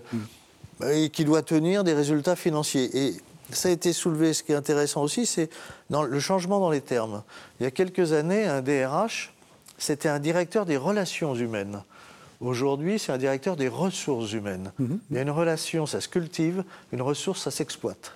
et 0.92 1.10
qui 1.10 1.26
doit 1.26 1.44
tenir 1.44 1.84
des 1.84 1.94
résultats 1.94 2.36
financiers. 2.36 2.90
Et 2.98 3.14
ça 3.52 3.70
a 3.70 3.72
été 3.72 3.94
soulevé, 3.94 4.34
ce 4.34 4.42
qui 4.42 4.54
est 4.54 4.56
intéressant 4.56 5.04
aussi, 5.04 5.26
c'est 5.28 5.50
le 5.92 6.20
changement 6.20 6.60
dans 6.60 6.72
les 6.72 6.82
termes. 6.82 7.22
Il 7.60 7.64
y 7.64 7.68
a 7.68 7.72
quelques 7.72 8.14
années, 8.14 8.46
un 8.46 8.62
DRH, 8.62 9.34
c'était 9.78 10.10
un 10.10 10.20
directeur 10.20 10.66
des 10.66 10.78
relations 10.78 11.36
humaines. 11.36 11.84
Aujourd'hui, 12.42 12.98
c'est 12.98 13.12
un 13.12 13.20
directeur 13.20 13.56
des 13.56 13.68
ressources 13.68 14.34
humaines. 14.34 14.74
Il 14.80 15.16
y 15.16 15.20
a 15.20 15.22
une 15.22 15.30
relation, 15.30 15.86
ça 15.86 16.02
se 16.02 16.10
cultive, 16.10 16.64
une 16.92 17.04
ressource, 17.04 17.44
ça 17.44 17.52
s'exploite. 17.52 18.14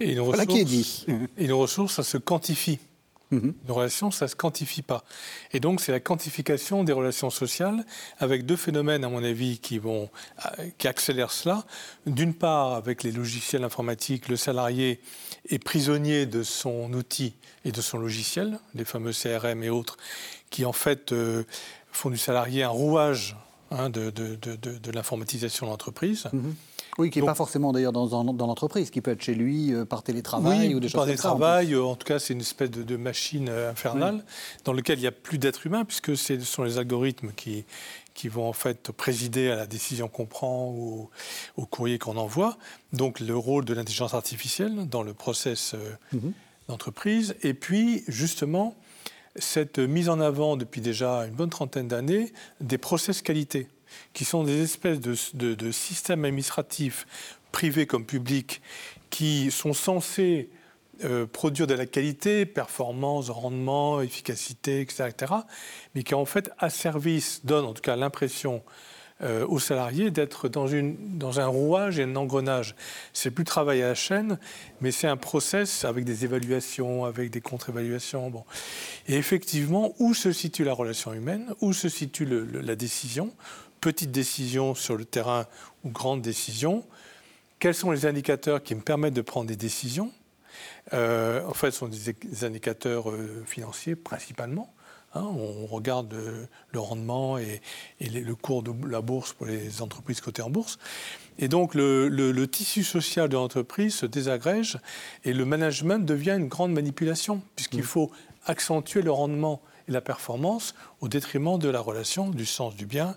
Et 0.00 0.12
une 0.12 0.20
Voilà 0.20 0.42
ressource, 0.42 0.54
qui 0.54 0.60
est 0.60 0.64
dit. 0.64 1.06
Et 1.38 1.44
une 1.44 1.52
ressource, 1.52 1.94
ça 1.94 2.02
se 2.02 2.18
quantifie. 2.18 2.80
Mhm. 3.30 3.54
Une 3.66 3.72
relation, 3.72 4.10
ça 4.10 4.24
ne 4.24 4.30
se 4.30 4.36
quantifie 4.36 4.82
pas. 4.82 5.04
Et 5.52 5.60
donc, 5.60 5.80
c'est 5.80 5.92
la 5.92 6.00
quantification 6.00 6.82
des 6.82 6.92
relations 6.92 7.30
sociales 7.30 7.84
avec 8.18 8.46
deux 8.46 8.56
phénomènes, 8.56 9.04
à 9.04 9.08
mon 9.08 9.22
avis, 9.22 9.58
qui, 9.58 9.78
vont, 9.78 10.08
euh, 10.46 10.68
qui 10.78 10.88
accélèrent 10.88 11.32
cela. 11.32 11.66
D'une 12.06 12.34
part, 12.34 12.72
avec 12.74 13.02
les 13.02 13.12
logiciels 13.12 13.64
informatiques, 13.64 14.28
le 14.28 14.36
salarié 14.36 15.00
est 15.48 15.58
prisonnier 15.58 16.26
de 16.26 16.42
son 16.42 16.92
outil 16.94 17.34
et 17.64 17.72
de 17.72 17.80
son 17.80 17.98
logiciel, 17.98 18.58
les 18.74 18.84
fameux 18.84 19.12
CRM 19.12 19.62
et 19.62 19.70
autres, 19.70 19.98
qui 20.50 20.64
en 20.64 20.72
fait 20.72 21.12
euh, 21.12 21.44
font 21.92 22.10
du 22.10 22.18
salarié 22.18 22.62
un 22.62 22.68
rouage 22.68 23.36
hein, 23.70 23.90
de, 23.90 24.10
de- 24.10 24.34
de- 24.36 24.56
de- 24.56 24.78
de 24.78 24.90
l'informatisation 24.92 25.66
de 25.66 25.70
l'entreprise. 25.72 26.24
Oui, 26.98 27.10
qui 27.10 27.20
n'est 27.20 27.26
pas 27.26 27.34
forcément 27.36 27.70
d'ailleurs 27.72 27.92
dans, 27.92 28.06
dans- 28.06 28.24
dans 28.24 28.46
l'entreprise, 28.48 28.90
qui 28.90 29.00
peut 29.00 29.12
être 29.12 29.22
chez 29.22 29.34
lui 29.34 29.72
euh, 29.72 29.84
par 29.84 30.02
télétravail 30.02 30.68
oui, 30.68 30.74
ou 30.74 30.80
des 30.80 30.88
par 30.88 31.04
choses 31.04 31.10
comme 31.12 31.16
ça. 31.16 31.28
en 31.30 31.34
plus. 31.36 31.38
travails, 31.38 31.74
euh, 31.74 31.84
en 31.84 31.94
tout 31.94 32.04
cas, 32.06 32.18
c'est 32.18 32.32
une 32.34 32.40
espèce 32.40 32.70
de, 32.72 32.82
de 32.82 32.96
machine 32.96 33.48
euh, 33.48 33.70
infernale 33.70 34.24
dans 34.64 34.72
laquelle 34.72 34.98
il 34.98 35.02
n'y 35.02 35.06
a 35.06 35.12
plus 35.12 35.38
d'être 35.38 35.64
humain, 35.66 35.84
puisque 35.84 36.16
ce 36.16 36.40
sont 36.40 36.64
les 36.64 36.76
algorithmes 36.78 37.30
qui, 37.36 37.64
qui 38.14 38.26
vont 38.28 38.48
en 38.48 38.52
fait 38.52 38.90
présider 38.90 39.48
à 39.50 39.54
la 39.56 39.66
décision 39.68 40.08
qu'on 40.08 40.26
prend 40.26 40.70
ou 40.70 41.08
au, 41.56 41.62
au 41.62 41.66
courrier 41.66 41.98
qu'on 42.00 42.16
envoie. 42.16 42.56
Donc 42.92 43.20
le 43.20 43.36
rôle 43.36 43.64
de 43.64 43.74
l'intelligence 43.74 44.14
artificielle 44.14 44.88
dans 44.88 45.04
le 45.04 45.14
process 45.14 45.74
euh, 45.74 45.92
Mhm. 46.12 46.32
d'entreprise. 46.68 47.36
Et 47.42 47.54
puis, 47.54 48.02
justement, 48.08 48.74
cette 49.36 49.78
mise 49.78 50.08
en 50.08 50.20
avant 50.20 50.56
depuis 50.56 50.80
déjà 50.80 51.26
une 51.26 51.34
bonne 51.34 51.50
trentaine 51.50 51.88
d'années 51.88 52.32
des 52.60 52.78
process 52.78 53.22
qualité, 53.22 53.68
qui 54.12 54.24
sont 54.24 54.44
des 54.44 54.62
espèces 54.62 55.00
de, 55.00 55.70
systèmes 55.72 56.24
administratifs, 56.24 57.06
privés 57.52 57.86
comme 57.86 58.04
publics, 58.04 58.60
qui 59.10 59.50
sont 59.50 59.72
censés 59.72 60.50
euh, 61.04 61.26
produire 61.26 61.66
de 61.66 61.74
la 61.74 61.86
qualité, 61.86 62.44
performance, 62.44 63.30
rendement, 63.30 64.00
efficacité, 64.00 64.80
etc., 64.80 65.08
etc., 65.08 65.32
mais 65.94 66.02
qui 66.02 66.14
en 66.14 66.24
fait, 66.24 66.50
à 66.58 66.70
service, 66.70 67.44
donnent 67.44 67.66
en 67.66 67.72
tout 67.72 67.82
cas 67.82 67.96
l'impression 67.96 68.62
euh, 69.20 69.44
aux 69.48 69.58
salariés 69.58 70.12
d'être 70.12 70.48
dans, 70.48 71.40
un 71.40 71.46
rouage 71.46 71.98
et 71.98 72.04
un 72.04 72.14
engrenage. 72.14 72.76
C'est 73.12 73.32
plus 73.32 73.42
travail 73.42 73.82
à 73.82 73.88
la 73.88 73.94
chaîne, 73.96 74.38
mais 74.80 74.92
c'est 74.92 75.08
un 75.08 75.16
process 75.16 75.84
avec 75.84 76.04
des 76.04 76.24
évaluations, 76.24 77.04
avec 77.04 77.30
des 77.30 77.40
contre-évaluations. 77.40 78.30
Bon. 78.30 78.44
Et 79.08 79.16
effectivement, 79.16 79.92
où 79.98 80.14
se 80.14 80.30
situe 80.30 80.62
la 80.62 80.72
relation 80.72 81.12
humaine 81.12 81.52
Où 81.60 81.72
se 81.72 81.88
situe 81.88 82.28
la 82.62 82.76
décision? 82.76 83.34
Petite 83.80 84.12
décision 84.12 84.76
sur 84.76 84.96
le 84.96 85.04
terrain 85.04 85.46
ou 85.82 85.90
grande 85.90 86.22
décision 86.22 86.86
Quels 87.58 87.74
sont 87.74 87.90
les 87.90 88.06
indicateurs 88.06 88.62
qui 88.62 88.76
me 88.76 88.82
permettent 88.82 89.14
de 89.14 89.22
prendre 89.22 89.48
des 89.48 89.56
décisions? 89.56 90.12
Euh, 90.92 91.44
En 91.44 91.54
fait, 91.54 91.72
ce 91.72 91.78
sont 91.78 91.88
des, 91.88 92.12
des 92.12 92.44
indicateurs 92.44 93.10
euh, 93.10 93.42
financiers 93.46 93.96
principalement. 93.96 94.72
Hein, 95.14 95.22
on 95.24 95.64
regarde 95.66 96.12
euh, 96.12 96.44
le 96.72 96.80
rendement 96.80 97.38
et, 97.38 97.62
et 98.00 98.08
les- 98.10 98.20
le 98.20 98.34
cours 98.34 98.62
de 98.62 98.72
la 98.86 99.00
bourse 99.00 99.32
pour 99.32 99.46
les 99.46 99.80
entreprises 99.80 100.20
cotées 100.20 100.42
en 100.42 100.50
bourse. 100.50 100.78
Et 101.38 101.48
donc 101.48 101.74
le, 101.74 102.08
le- 102.08 102.30
le 102.32 102.46
tissu 102.48 102.84
social 102.84 103.28
de 103.28 103.34
l'entreprise 103.36 103.94
se 103.94 104.06
désagrège 104.06 104.78
et 105.24 105.32
le 105.32 105.44
management 105.46 106.04
devient 106.04 106.36
une 106.38 106.48
grande 106.48 106.72
manipulation, 106.72 107.40
puisqu'il 107.56 107.82
faut 107.84 108.10
accentuer 108.44 109.00
le 109.02 109.10
rendement 109.10 109.62
et 109.88 109.92
la 109.92 110.02
performance 110.02 110.74
au 111.00 111.08
détriment 111.08 111.58
de 111.58 111.68
la 111.70 111.80
relation, 111.80 112.28
du 112.28 112.44
sens 112.44 112.76
du 112.76 112.84
bien, 112.84 113.16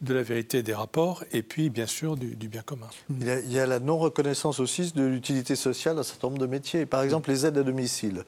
de 0.00 0.14
la 0.14 0.22
vérité 0.22 0.62
des 0.62 0.72
rapports 0.72 1.24
et 1.32 1.42
puis 1.42 1.68
bien 1.68 1.86
sûr 1.86 2.16
du, 2.16 2.34
du 2.34 2.48
bien 2.48 2.62
commun. 2.62 2.88
Il 3.10 3.26
y, 3.26 3.30
a, 3.30 3.38
il 3.40 3.52
y 3.52 3.58
a 3.60 3.66
la 3.66 3.80
non-reconnaissance 3.80 4.58
aussi 4.58 4.92
de 4.92 5.04
l'utilité 5.04 5.56
sociale 5.56 5.96
d'un 5.96 6.02
certain 6.02 6.28
nombre 6.28 6.38
de 6.38 6.46
métiers. 6.46 6.86
Par 6.86 7.02
exemple, 7.02 7.28
les 7.30 7.44
aides 7.44 7.58
à 7.58 7.62
domicile, 7.62 8.24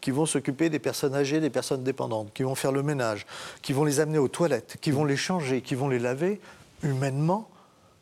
qui 0.00 0.12
vont 0.12 0.24
s'occuper 0.26 0.70
des 0.70 0.78
personnes 0.78 1.14
âgées, 1.14 1.40
des 1.40 1.50
personnes 1.50 1.82
dépendantes, 1.82 2.32
qui 2.32 2.44
vont 2.44 2.54
faire 2.54 2.70
le 2.70 2.84
ménage, 2.84 3.26
qui 3.60 3.72
vont 3.72 3.84
les 3.84 3.98
amener 3.98 4.18
aux 4.18 4.28
toilettes, 4.28 4.76
qui 4.80 4.92
vont 4.92 5.04
les 5.04 5.16
changer, 5.16 5.62
qui 5.62 5.74
vont 5.74 5.88
les 5.88 5.98
laver. 5.98 6.40
Humainement, 6.84 7.50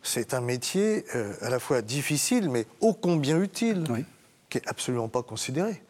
c'est 0.02 0.34
un 0.34 0.42
métier 0.42 1.06
euh, 1.14 1.32
à 1.40 1.48
la 1.48 1.58
fois 1.58 1.80
difficile, 1.80 2.50
mais 2.50 2.66
ô 2.80 2.92
combien 2.92 3.40
utile, 3.40 3.84
Oui. 3.88 4.04
qui 4.50 4.58
est 4.58 4.68
absolument 4.68 5.08
pas 5.08 5.22
considéré. 5.22 5.82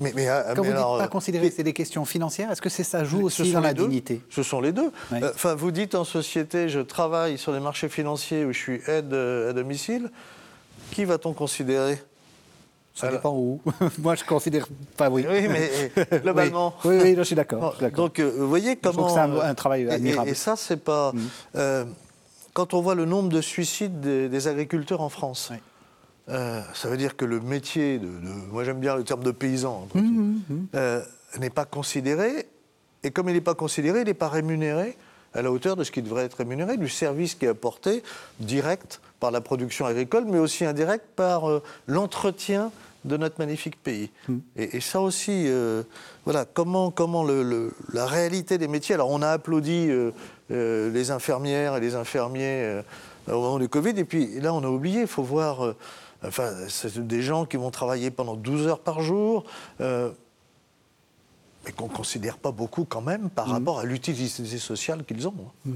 Mais, 0.00 0.12
mais, 0.14 0.28
ah, 0.28 0.42
Quand 0.42 0.48
mais 0.50 0.54
vous 0.56 0.64
dites 0.64 0.72
alors, 0.74 0.98
pas 0.98 1.04
euh, 1.04 1.08
considérer 1.08 1.48
que 1.50 1.56
c'est 1.56 1.62
des 1.62 1.72
questions 1.72 2.04
financières, 2.04 2.50
est-ce 2.50 2.62
que 2.62 2.68
c'est 2.68 2.84
ça 2.84 3.04
joue 3.04 3.22
aussi 3.22 3.52
dans 3.52 3.60
la 3.60 3.74
deux. 3.74 3.84
dignité? 3.86 4.20
Ce 4.30 4.42
sont 4.42 4.60
les 4.60 4.72
deux. 4.72 4.90
Oui. 5.12 5.18
Euh, 5.22 5.30
Enfin, 5.34 5.54
vous 5.54 5.70
dites 5.70 5.94
en 5.94 6.04
société, 6.04 6.68
je 6.68 6.80
travaille 6.80 7.38
sur 7.38 7.52
les 7.52 7.60
marchés 7.60 7.88
financiers 7.88 8.44
où 8.44 8.52
je 8.52 8.58
suis 8.58 8.80
aide 8.88 9.12
euh, 9.12 9.50
à 9.50 9.52
domicile. 9.52 10.10
Qui 10.90 11.04
va-t-on 11.04 11.32
considérer? 11.32 11.98
Ça 12.94 13.08
Alors- 13.08 13.18
dépend 13.18 13.34
où. 13.36 13.60
Moi, 13.98 14.14
je 14.14 14.24
considère 14.24 14.68
pas 14.96 15.10
oui. 15.10 15.26
Oui, 15.28 15.48
mais 15.48 15.70
euh, 16.12 16.18
globalement. 16.20 16.74
Oui, 16.84 16.94
oui, 16.96 17.02
oui, 17.02 17.14
je 17.16 17.22
suis 17.22 17.34
d'accord. 17.34 17.60
Bon, 17.60 17.70
je 17.70 17.76
suis 17.76 17.82
d'accord. 17.86 18.04
donc, 18.04 18.18
euh, 18.20 18.32
vous 18.38 18.48
voyez 18.48 18.76
comment. 18.76 19.06
que 19.06 19.12
c'est 19.12 19.18
un- 19.18 19.32
euh, 19.32 19.42
un 19.42 19.54
travail 19.54 19.82
et- 19.82 19.90
admirable. 19.90 20.28
Et, 20.30 20.34
ça, 20.34 20.54
c'est 20.56 20.76
pas. 20.76 21.12
euh, 21.56 21.84
quand 22.52 22.72
on 22.72 22.80
voit 22.80 22.94
le 22.94 23.04
nombre 23.04 23.30
de 23.30 23.40
suicides 23.40 24.00
des, 24.00 24.28
des 24.28 24.46
agriculteurs 24.46 25.00
en 25.00 25.08
France, 25.08 25.48
Oui. 25.50 25.56
Euh, 26.28 26.60
ça 26.74 26.88
veut 26.88 26.96
dire 26.96 27.16
que 27.16 27.24
le 27.24 27.40
métier 27.40 27.98
de. 27.98 28.06
de- 28.06 28.50
moi, 28.52 28.64
j'aime 28.64 28.80
bien 28.80 28.96
le 28.96 29.04
terme 29.04 29.22
de 29.22 29.30
paysan. 29.30 29.82
entre 29.84 29.98
Mmh, 29.98 30.02
guillemets, 30.02 30.40
euh, 30.74 31.02
n'est 31.38 31.50
pas 31.50 31.64
considéré. 31.64 32.46
Et 33.02 33.10
comme 33.10 33.28
il 33.28 33.34
n'est 33.34 33.40
pas 33.42 33.54
considéré, 33.54 34.00
il 34.00 34.06
n'est 34.06 34.14
pas 34.14 34.28
rémunéré 34.28 34.96
à 35.34 35.42
la 35.42 35.50
hauteur 35.52 35.76
de 35.76 35.84
ce 35.84 35.90
qui 35.90 36.00
devrait 36.00 36.24
être 36.24 36.34
rémunéré, 36.38 36.76
du 36.76 36.88
service 36.88 37.34
qui 37.34 37.44
est 37.44 37.48
apporté 37.48 38.02
direct 38.40 39.00
par 39.20 39.30
la 39.32 39.40
production 39.40 39.84
agricole, 39.84 40.24
mais 40.26 40.38
aussi 40.38 40.64
indirect 40.64 41.04
par 41.16 41.50
euh, 41.50 41.62
l'entretien 41.88 42.70
de 43.04 43.16
notre 43.18 43.34
magnifique 43.38 43.82
pays. 43.82 44.10
Et, 44.56 44.76
et 44.78 44.80
ça 44.80 45.00
aussi, 45.02 45.44
euh, 45.48 45.82
voilà, 46.24 46.46
comment, 46.46 46.90
comment 46.90 47.22
le- 47.24 47.42
le- 47.42 47.72
la 47.92 48.06
réalité 48.06 48.56
des 48.56 48.68
métiers. 48.68 48.94
Alors, 48.94 49.10
on 49.10 49.20
a 49.20 49.28
applaudi 49.28 49.88
euh, 49.90 50.12
euh, 50.50 50.90
les 50.90 51.10
infirmières 51.10 51.76
et 51.76 51.80
les 51.80 51.96
infirmiers 51.96 52.80
au 53.28 53.32
moment 53.32 53.58
du 53.58 53.68
Covid, 53.68 53.92
et 53.98 54.04
puis 54.04 54.40
là, 54.40 54.54
on 54.54 54.62
a 54.64 54.68
oublié, 54.68 55.02
il 55.02 55.06
faut 55.06 55.22
voir. 55.22 55.74
Enfin, 56.26 56.50
c'est 56.68 57.06
des 57.06 57.22
gens 57.22 57.44
qui 57.44 57.56
vont 57.56 57.70
travailler 57.70 58.10
pendant 58.10 58.34
12 58.36 58.66
heures 58.66 58.80
par 58.80 59.00
jour, 59.00 59.44
euh, 59.80 60.10
mais 61.64 61.72
qu'on 61.72 61.88
ne 61.88 61.92
considère 61.92 62.38
pas 62.38 62.52
beaucoup 62.52 62.84
quand 62.84 63.00
même 63.02 63.30
par 63.30 63.46
rapport 63.48 63.80
à 63.80 63.84
l'utilité 63.84 64.58
sociale 64.58 65.04
qu'ils 65.04 65.26
ont. 65.28 65.34
hein. 65.66 65.70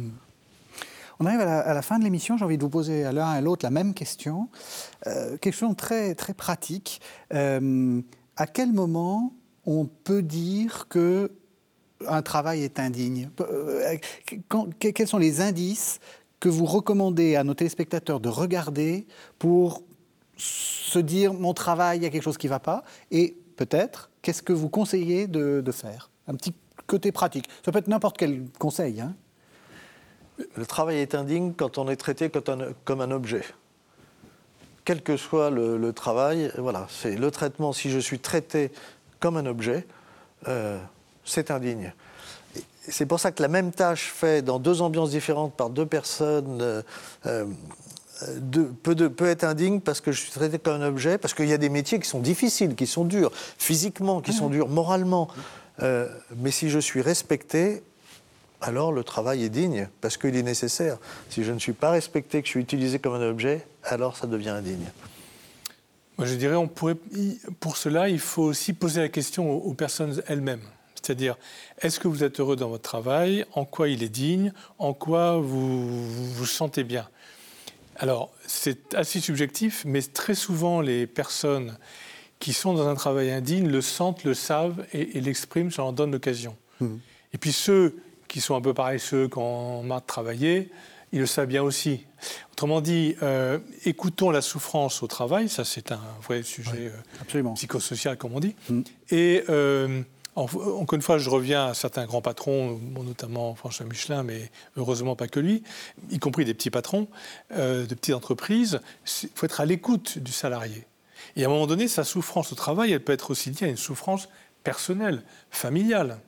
On 1.21 1.27
arrive 1.27 1.41
à 1.41 1.45
la, 1.47 1.59
à 1.61 1.75
la 1.75 1.83
fin 1.83 1.99
de 1.99 2.05
l'émission. 2.05 2.37
J'ai 2.39 2.45
envie 2.45 2.59
de 2.59 2.63
vous 2.63 2.69
poser 2.71 3.05
à 3.05 3.11
l'un 3.11 3.35
et 3.35 3.39
à 3.39 3.41
l'autre 3.41 3.65
la 3.67 3.71
même 3.71 3.93
question. 3.93 4.49
Euh, 5.09 5.37
question 5.39 5.75
très, 5.75 6.15
très 6.15 6.33
pratique. 6.33 7.01
Euh, 7.35 8.01
à 8.37 8.47
quel 8.47 8.73
moment 8.73 9.33
on 9.67 9.87
peut 9.87 10.23
dire 10.23 10.87
que 10.89 11.33
un 12.07 12.23
travail 12.23 12.63
est 12.63 12.79
indigne? 12.79 13.31
Euh, 13.41 13.97
quand- 14.49 14.69
Quels 14.79 15.09
sont 15.09 15.19
les 15.19 15.41
indices 15.41 15.99
que 16.39 16.49
vous 16.49 16.67
recommandez 16.67 17.35
à 17.35 17.43
nos 17.43 17.55
téléspectateurs 17.55 18.21
de 18.21 18.29
regarder 18.29 19.05
pour 19.41 19.83
se 20.39 20.99
dire 20.99 21.35
mon 21.35 21.53
travail, 21.53 21.99
il 21.99 22.03
y 22.05 22.07
a 22.07 22.11
quelque 22.11 22.23
chose 22.23 22.39
qui 22.39 22.47
ne 22.47 22.53
va 22.53 22.61
pas 22.61 22.85
Et 23.11 23.37
peut-être, 23.57 24.11
qu'est-ce 24.23 24.43
que 24.43 24.53
vous 24.53 24.69
conseillez 24.69 25.27
de, 25.27 25.73
faire? 25.73 26.11
Un 26.27 26.35
petit 26.35 26.55
côté 26.87 27.13
pratique. 27.13 27.49
Ça 27.65 27.73
peut 27.73 27.79
être 27.79 27.89
n'importe 27.89 28.17
quel 28.17 28.45
conseil. 28.59 29.01
Hein 29.01 29.15
Le 30.55 30.65
travail 30.65 30.99
est 30.99 31.15
indigne 31.15 31.53
quand 31.53 31.79
on 31.79 31.89
est 31.89 31.97
traité 31.97 32.31
comme 32.85 33.01
un, 33.01 33.11
objet. 33.11 33.43
Quel 34.85 35.03
que 35.03 35.17
soit 35.17 35.51
le, 35.51 35.93
travail, 35.93 36.51
voilà, 36.57 36.87
c'est 36.89 37.17
le 37.17 37.31
traitement. 37.31 37.73
Si 37.73 37.91
je 37.91 37.99
suis 37.99 38.21
traité 38.21 38.71
comme 39.21 39.37
un 39.37 39.47
objet, 39.47 39.87
euh, 40.47 40.79
c'est 41.25 41.51
indigne. 41.51 41.93
C'est 42.91 43.05
pour 43.05 43.21
ça 43.21 43.33
que 43.33 43.43
la 43.43 43.49
même 43.49 43.73
tâche 43.73 44.11
faite 44.11 44.47
dans 44.47 44.59
deux 44.59 44.81
ambiances 44.81 45.11
différentes 45.11 45.55
par 45.55 45.69
deux 45.69 45.85
personnes 45.85 46.63
euh, 46.63 46.83
euh, 47.27 47.45
de- 48.41 48.65
peut, 48.65 48.95
de- 48.95 49.09
peut 49.09 49.29
être 49.29 49.45
indigne 49.45 49.81
parce 49.81 50.01
que 50.01 50.13
je 50.13 50.21
suis 50.21 50.31
traité 50.31 50.59
comme 50.59 50.81
un 50.81 50.87
objet, 50.87 51.19
parce 51.19 51.35
qu'il 51.35 51.47
y 51.49 51.53
a 51.53 51.59
des 51.59 51.69
métiers 51.69 52.01
qui 52.01 52.09
sont 52.09 52.21
difficiles, 52.21 52.75
qui 52.75 52.87
sont 52.87 53.05
durs, 53.05 53.31
physiquement, 53.59 54.21
qui 54.21 54.33
sont 54.33 54.49
durs 54.49 54.69
moralement. 54.69 55.29
Euh, 55.83 56.09
mais 56.37 56.51
si 56.51 56.71
je 56.71 56.79
suis 56.79 57.01
respecté, 57.01 57.83
alors 58.61 58.93
le 58.93 59.05
travail 59.05 59.45
est 59.45 59.49
digne, 59.49 59.89
parce 60.01 60.17
qu'il 60.17 60.35
est 60.37 60.43
nécessaire. 60.43 60.99
Si 61.31 61.45
je 61.45 61.53
ne 61.53 61.59
suis 61.59 61.73
pas 61.73 61.91
respecté, 61.91 62.41
que 62.41 62.47
je 62.47 62.53
suis 62.53 62.61
utilisé 62.61 62.99
comme 62.99 63.15
un 63.15 63.29
objet, 63.29 63.67
alors 63.85 64.17
ça 64.17 64.27
devient 64.27 64.51
indigne. 64.51 64.91
Moi, 66.19 66.27
je 66.27 66.35
dirais, 66.35 66.57
on 66.57 66.67
pourrait, 66.67 66.97
pour 67.61 67.77
cela, 67.77 68.09
il 68.09 68.19
faut 68.19 68.43
aussi 68.43 68.73
poser 68.73 69.01
la 69.01 69.09
question 69.09 69.53
aux, 69.53 69.73
personnes 69.75 70.21
elles-mêmes. 70.27 70.63
C'est-à-dire, 70.97 71.37
est-ce 71.81 72.01
que 72.01 72.09
vous 72.09 72.25
êtes 72.25 72.41
heureux 72.41 72.57
dans 72.57 72.69
votre 72.69 72.83
travail? 72.83 73.47
En 73.55 73.65
quoi 73.65 73.89
il 73.89 74.03
est 74.03 74.09
digne? 74.09 74.53
En 74.79 74.95
quoi 74.95 75.39
vous 75.39 76.33
vous, 76.33 76.47
sentez 76.47 76.83
bien? 76.83 77.09
Alors, 77.99 78.33
c'est 78.47 78.95
assez 78.95 79.21
subjectif, 79.21 79.85
mais 79.85 80.03
très 80.03 80.35
souvent, 80.35 80.81
les 80.81 81.07
personnes 81.07 81.77
qui 82.39 82.53
sont 82.53 82.73
dans 82.73 82.87
un 82.87 82.95
travail 82.95 83.31
indigne 83.31 83.69
le 83.69 83.81
sentent, 83.81 84.25
le 84.25 84.35
savent 84.35 84.87
et, 84.93 85.21
l'expriment, 85.21 85.71
ça 85.71 85.83
leur 85.83 85.93
donne 85.93 86.13
l'occasion. 86.13 86.57
Mmh. 86.81 86.97
Et 87.35 87.39
puis 87.39 87.53
ceux 87.53 87.97
qui 88.29 88.41
sont 88.41 88.55
un 88.55 88.61
peu 88.61 88.75
paresseux 88.75 89.29
quand 89.29 89.43
on 89.43 89.83
marre 89.83 90.03
de 90.03 90.07
travailler, 90.07 90.71
ils 91.13 91.21
le 91.21 91.27
savent 91.27 91.49
bien 91.49 91.63
aussi. 91.63 92.05
Autrement 92.53 92.81
dit, 92.81 93.17
euh, 93.23 93.59
écoutons 93.85 94.31
la 94.31 94.43
souffrance 94.43 95.03
au 95.03 95.07
travail, 95.07 95.49
ça 95.49 95.65
c'est 95.65 95.93
un 95.93 96.01
vrai 96.23 96.43
sujet 96.43 96.93
euh, 97.35 97.55
psychosocial 97.55 98.17
comme 98.17 98.35
on 98.35 98.41
dit. 98.41 98.55
Mm. 98.69 98.81
Et 99.11 99.45
euh, 99.49 100.03
encore 100.39 100.95
une 100.95 101.03
fois, 101.03 101.19
je 101.19 101.31
reviens 101.31 101.67
à 101.67 101.75
certains 101.75 102.07
grands 102.07 102.23
patrons, 102.23 102.81
notamment 103.05 103.55
François 103.55 103.87
Michelin, 103.87 104.23
mais 104.23 104.51
heureusement 104.77 105.17
pas 105.17 105.29
que 105.29 105.41
lui, 105.41 105.63
y 106.11 106.19
compris 106.19 106.45
des 106.45 106.55
petits 106.55 106.71
patrons 106.71 107.09
de 107.51 107.87
petites 107.87 108.15
entreprises. 108.15 108.81
Il 109.23 109.31
faut 109.35 109.47
être 109.47 109.61
à 109.61 109.67
l'écoute 109.67 110.19
du 110.19 110.33
salarié. 110.33 110.87
Et 111.37 111.45
à 111.45 111.47
un 111.47 111.51
moment 111.51 111.67
donné, 111.67 111.89
sa 111.89 112.05
souffrance 112.05 112.53
au 112.53 112.55
travail, 112.55 112.93
elle 112.93 113.03
peut 113.03 113.13
être 113.13 113.31
aussi 113.31 113.51
liée 113.51 113.67
à 113.67 113.69
une 113.69 113.77
souffrance 113.77 114.29
personnelle, 114.65 115.23
familiale. 115.51 116.21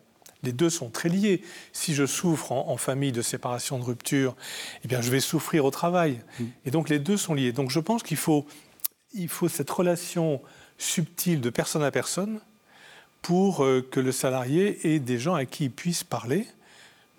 Les 0.43 0.53
deux 0.53 0.71
sont 0.71 0.89
très 0.89 1.09
liés. 1.09 1.43
Si 1.73 1.95
je 1.95 2.07
souffre 2.07 2.53
en, 2.53 2.77
famille 2.77 3.13
de 3.13 3.23
séparation, 3.23 3.79
de 3.79 3.85
rupture, 3.85 4.35
eh 4.85 4.89
bien, 4.89 5.01
je 5.01 5.11
vais 5.11 5.21
souffrir 5.21 5.65
au 5.65 5.71
travail. 5.71 6.23
Mm. 6.39 6.45
Et 6.65 6.71
donc, 6.71 6.89
les 6.89 6.99
deux 6.99 7.17
sont 7.17 7.35
liés. 7.35 7.53
Donc, 7.53 7.71
je 7.71 7.81
pense 7.81 8.03
qu'il 8.03 8.17
faut, 8.17 8.47
il 9.13 9.29
faut 9.29 9.49
cette 9.49 9.71
relation 9.71 10.41
subtile 10.79 11.41
de 11.41 11.51
personne 11.51 11.83
à 11.83 11.91
personne 11.91 12.41
pour 13.23 13.65
euh, 13.65 13.87
que 13.89 14.01
le 14.01 14.13
salarié 14.13 14.95
ait 14.95 14.99
des 14.99 15.19
gens 15.19 15.35
à 15.35 15.45
qui 15.45 15.65
il 15.65 15.71
puisse 15.71 16.05
parler. 16.05 16.47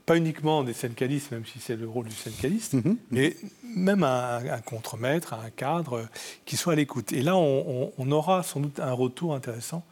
Pas 0.05 0.17
uniquement 0.17 0.63
des 0.63 0.73
syndicalistes, 0.73 1.31
même 1.31 1.45
si 1.45 1.59
c'est 1.59 1.75
le 1.75 1.87
rôle 1.87 2.07
du 2.07 2.15
syndicaliste, 2.15 2.73
mm-hmm. 2.73 2.97
mais 3.11 3.35
même 3.63 4.03
un, 4.03 4.37
un 4.37 4.59
contremaître, 4.59 5.33
un 5.33 5.49
cadre 5.51 5.93
euh, 5.93 6.05
qui 6.45 6.57
soit 6.57 6.73
à 6.73 6.75
l'écoute. 6.75 7.13
Et 7.13 7.21
là, 7.21 7.35
on 7.35 8.11
aura 8.11 8.43
sans 8.43 8.59
doute 8.59 8.79
un 8.79 8.93
retour 8.93 9.35
intéressant 9.35 9.83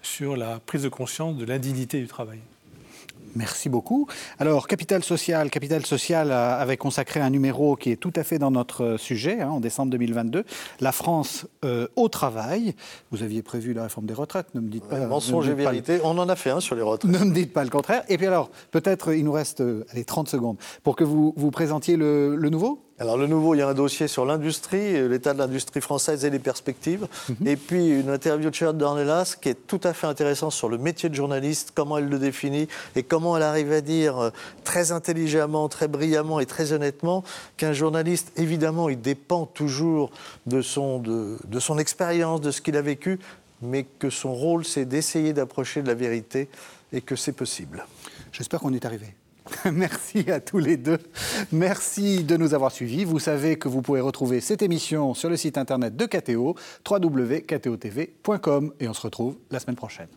sur 0.00 0.36
la 0.36 0.60
prise 0.60 0.82
de 0.84 0.88
conscience 0.88 1.36
de 1.36 1.44
l'indignité 1.44 2.00
du 2.00 2.06
travail. 2.06 2.38
Merci 3.38 3.68
beaucoup. 3.68 4.08
Alors, 4.40 4.66
Capital 4.66 5.04
Social, 5.04 5.48
Capital 5.48 5.86
Social 5.86 6.32
avait 6.32 6.76
consacré 6.76 7.20
un 7.20 7.30
numéro 7.30 7.76
qui 7.76 7.92
est 7.92 7.96
tout 7.96 8.12
à 8.16 8.24
fait 8.24 8.40
dans 8.40 8.50
notre 8.50 8.96
sujet, 8.98 9.40
hein, 9.40 9.50
en 9.50 9.60
décembre 9.60 9.92
2022. 9.92 10.44
La 10.80 10.90
France 10.90 11.46
euh, 11.64 11.86
au 11.94 12.08
travail. 12.08 12.74
Vous 13.12 13.22
aviez 13.22 13.42
prévu 13.42 13.74
la 13.74 13.84
réforme 13.84 14.06
des 14.06 14.14
retraites, 14.14 14.52
ne 14.56 14.60
me 14.60 14.68
dites 14.68 14.84
pas. 14.84 15.06
mensonge 15.06 15.48
et 15.48 15.54
vérité, 15.54 16.00
on 16.02 16.18
en 16.18 16.28
a 16.28 16.34
fait 16.34 16.50
un 16.50 16.58
sur 16.58 16.74
les 16.74 16.82
retraites. 16.82 17.08
Ne 17.08 17.24
me 17.24 17.32
dites 17.32 17.52
pas 17.52 17.62
le 17.62 17.70
contraire. 17.70 18.02
Et 18.08 18.18
puis 18.18 18.26
alors, 18.26 18.50
peut-être, 18.72 19.14
il 19.14 19.24
nous 19.24 19.32
reste 19.32 19.60
euh, 19.60 19.86
allez, 19.92 20.04
30 20.04 20.28
secondes 20.28 20.56
pour 20.82 20.96
que 20.96 21.04
vous, 21.04 21.32
vous 21.36 21.52
présentiez 21.52 21.96
le 21.96 22.36
nouveau 22.50 22.87
alors 23.00 23.16
le 23.16 23.28
nouveau, 23.28 23.54
il 23.54 23.58
y 23.58 23.62
a 23.62 23.68
un 23.68 23.74
dossier 23.74 24.08
sur 24.08 24.24
l'industrie, 24.24 25.08
l'état 25.08 25.32
de 25.32 25.38
l'industrie 25.38 25.80
française 25.80 26.24
et 26.24 26.30
les 26.30 26.40
perspectives. 26.40 27.06
Mhm. 27.28 27.46
Et 27.46 27.56
puis 27.56 27.88
une 27.88 28.10
interview 28.10 28.50
de 28.50 28.54
Charlotte 28.54 28.78
Dornelas 28.78 29.36
qui 29.40 29.50
est 29.50 29.66
tout 29.66 29.80
à 29.84 29.92
fait 29.92 30.08
intéressante 30.08 30.52
sur 30.52 30.68
le 30.68 30.78
métier 30.78 31.08
de 31.08 31.14
journaliste, 31.14 31.72
comment 31.74 31.98
elle 31.98 32.08
le 32.08 32.18
définit 32.18 32.66
et 32.96 33.04
comment 33.04 33.36
elle 33.36 33.44
arrive 33.44 33.72
à 33.72 33.80
dire 33.80 34.18
euh, 34.18 34.30
très 34.64 34.90
intelligemment, 34.90 35.68
très 35.68 35.86
brillamment 35.86 36.40
et 36.40 36.46
très 36.46 36.72
honnêtement 36.72 37.22
qu'un 37.56 37.72
journaliste, 37.72 38.32
évidemment, 38.36 38.88
il 38.88 39.00
dépend 39.00 39.46
toujours 39.46 40.10
de 40.46 40.60
son, 40.60 40.98
de, 40.98 41.38
de 41.46 41.60
son 41.60 41.78
expérience, 41.78 42.40
de 42.40 42.50
ce 42.50 42.60
qu'il 42.60 42.76
a 42.76 42.82
vécu, 42.82 43.20
mais 43.62 43.86
que 43.98 44.10
son 44.10 44.34
rôle, 44.34 44.64
c'est 44.64 44.84
d'essayer 44.84 45.32
d'approcher 45.32 45.82
de 45.82 45.88
la 45.88 45.94
vérité 45.94 46.48
et 46.92 47.00
que 47.00 47.16
c'est 47.16 47.32
possible. 47.32 47.86
J'espère 48.32 48.60
qu'on 48.60 48.74
est 48.74 48.84
arrivé. 48.84 49.14
Merci 49.72 50.30
à 50.30 50.40
tous 50.40 50.58
les 50.58 50.76
deux. 50.76 50.98
Merci 51.52 52.24
de 52.24 52.36
nous 52.36 52.54
avoir 52.54 52.72
suivis. 52.72 53.04
Vous 53.04 53.18
savez 53.18 53.56
que 53.56 53.68
vous 53.68 53.82
pouvez 53.82 54.00
retrouver 54.00 54.40
cette 54.40 54.62
émission 54.62 55.14
sur 55.14 55.28
le 55.28 55.36
site 55.36 55.58
internet 55.58 55.96
de 55.96 56.06
KTO, 56.06 56.54
www.ktotv.com. 56.88 58.72
Et 58.80 58.88
on 58.88 58.94
se 58.94 59.02
retrouve 59.02 59.36
la 59.50 59.60
semaine 59.60 59.76
prochaine. 59.76 60.08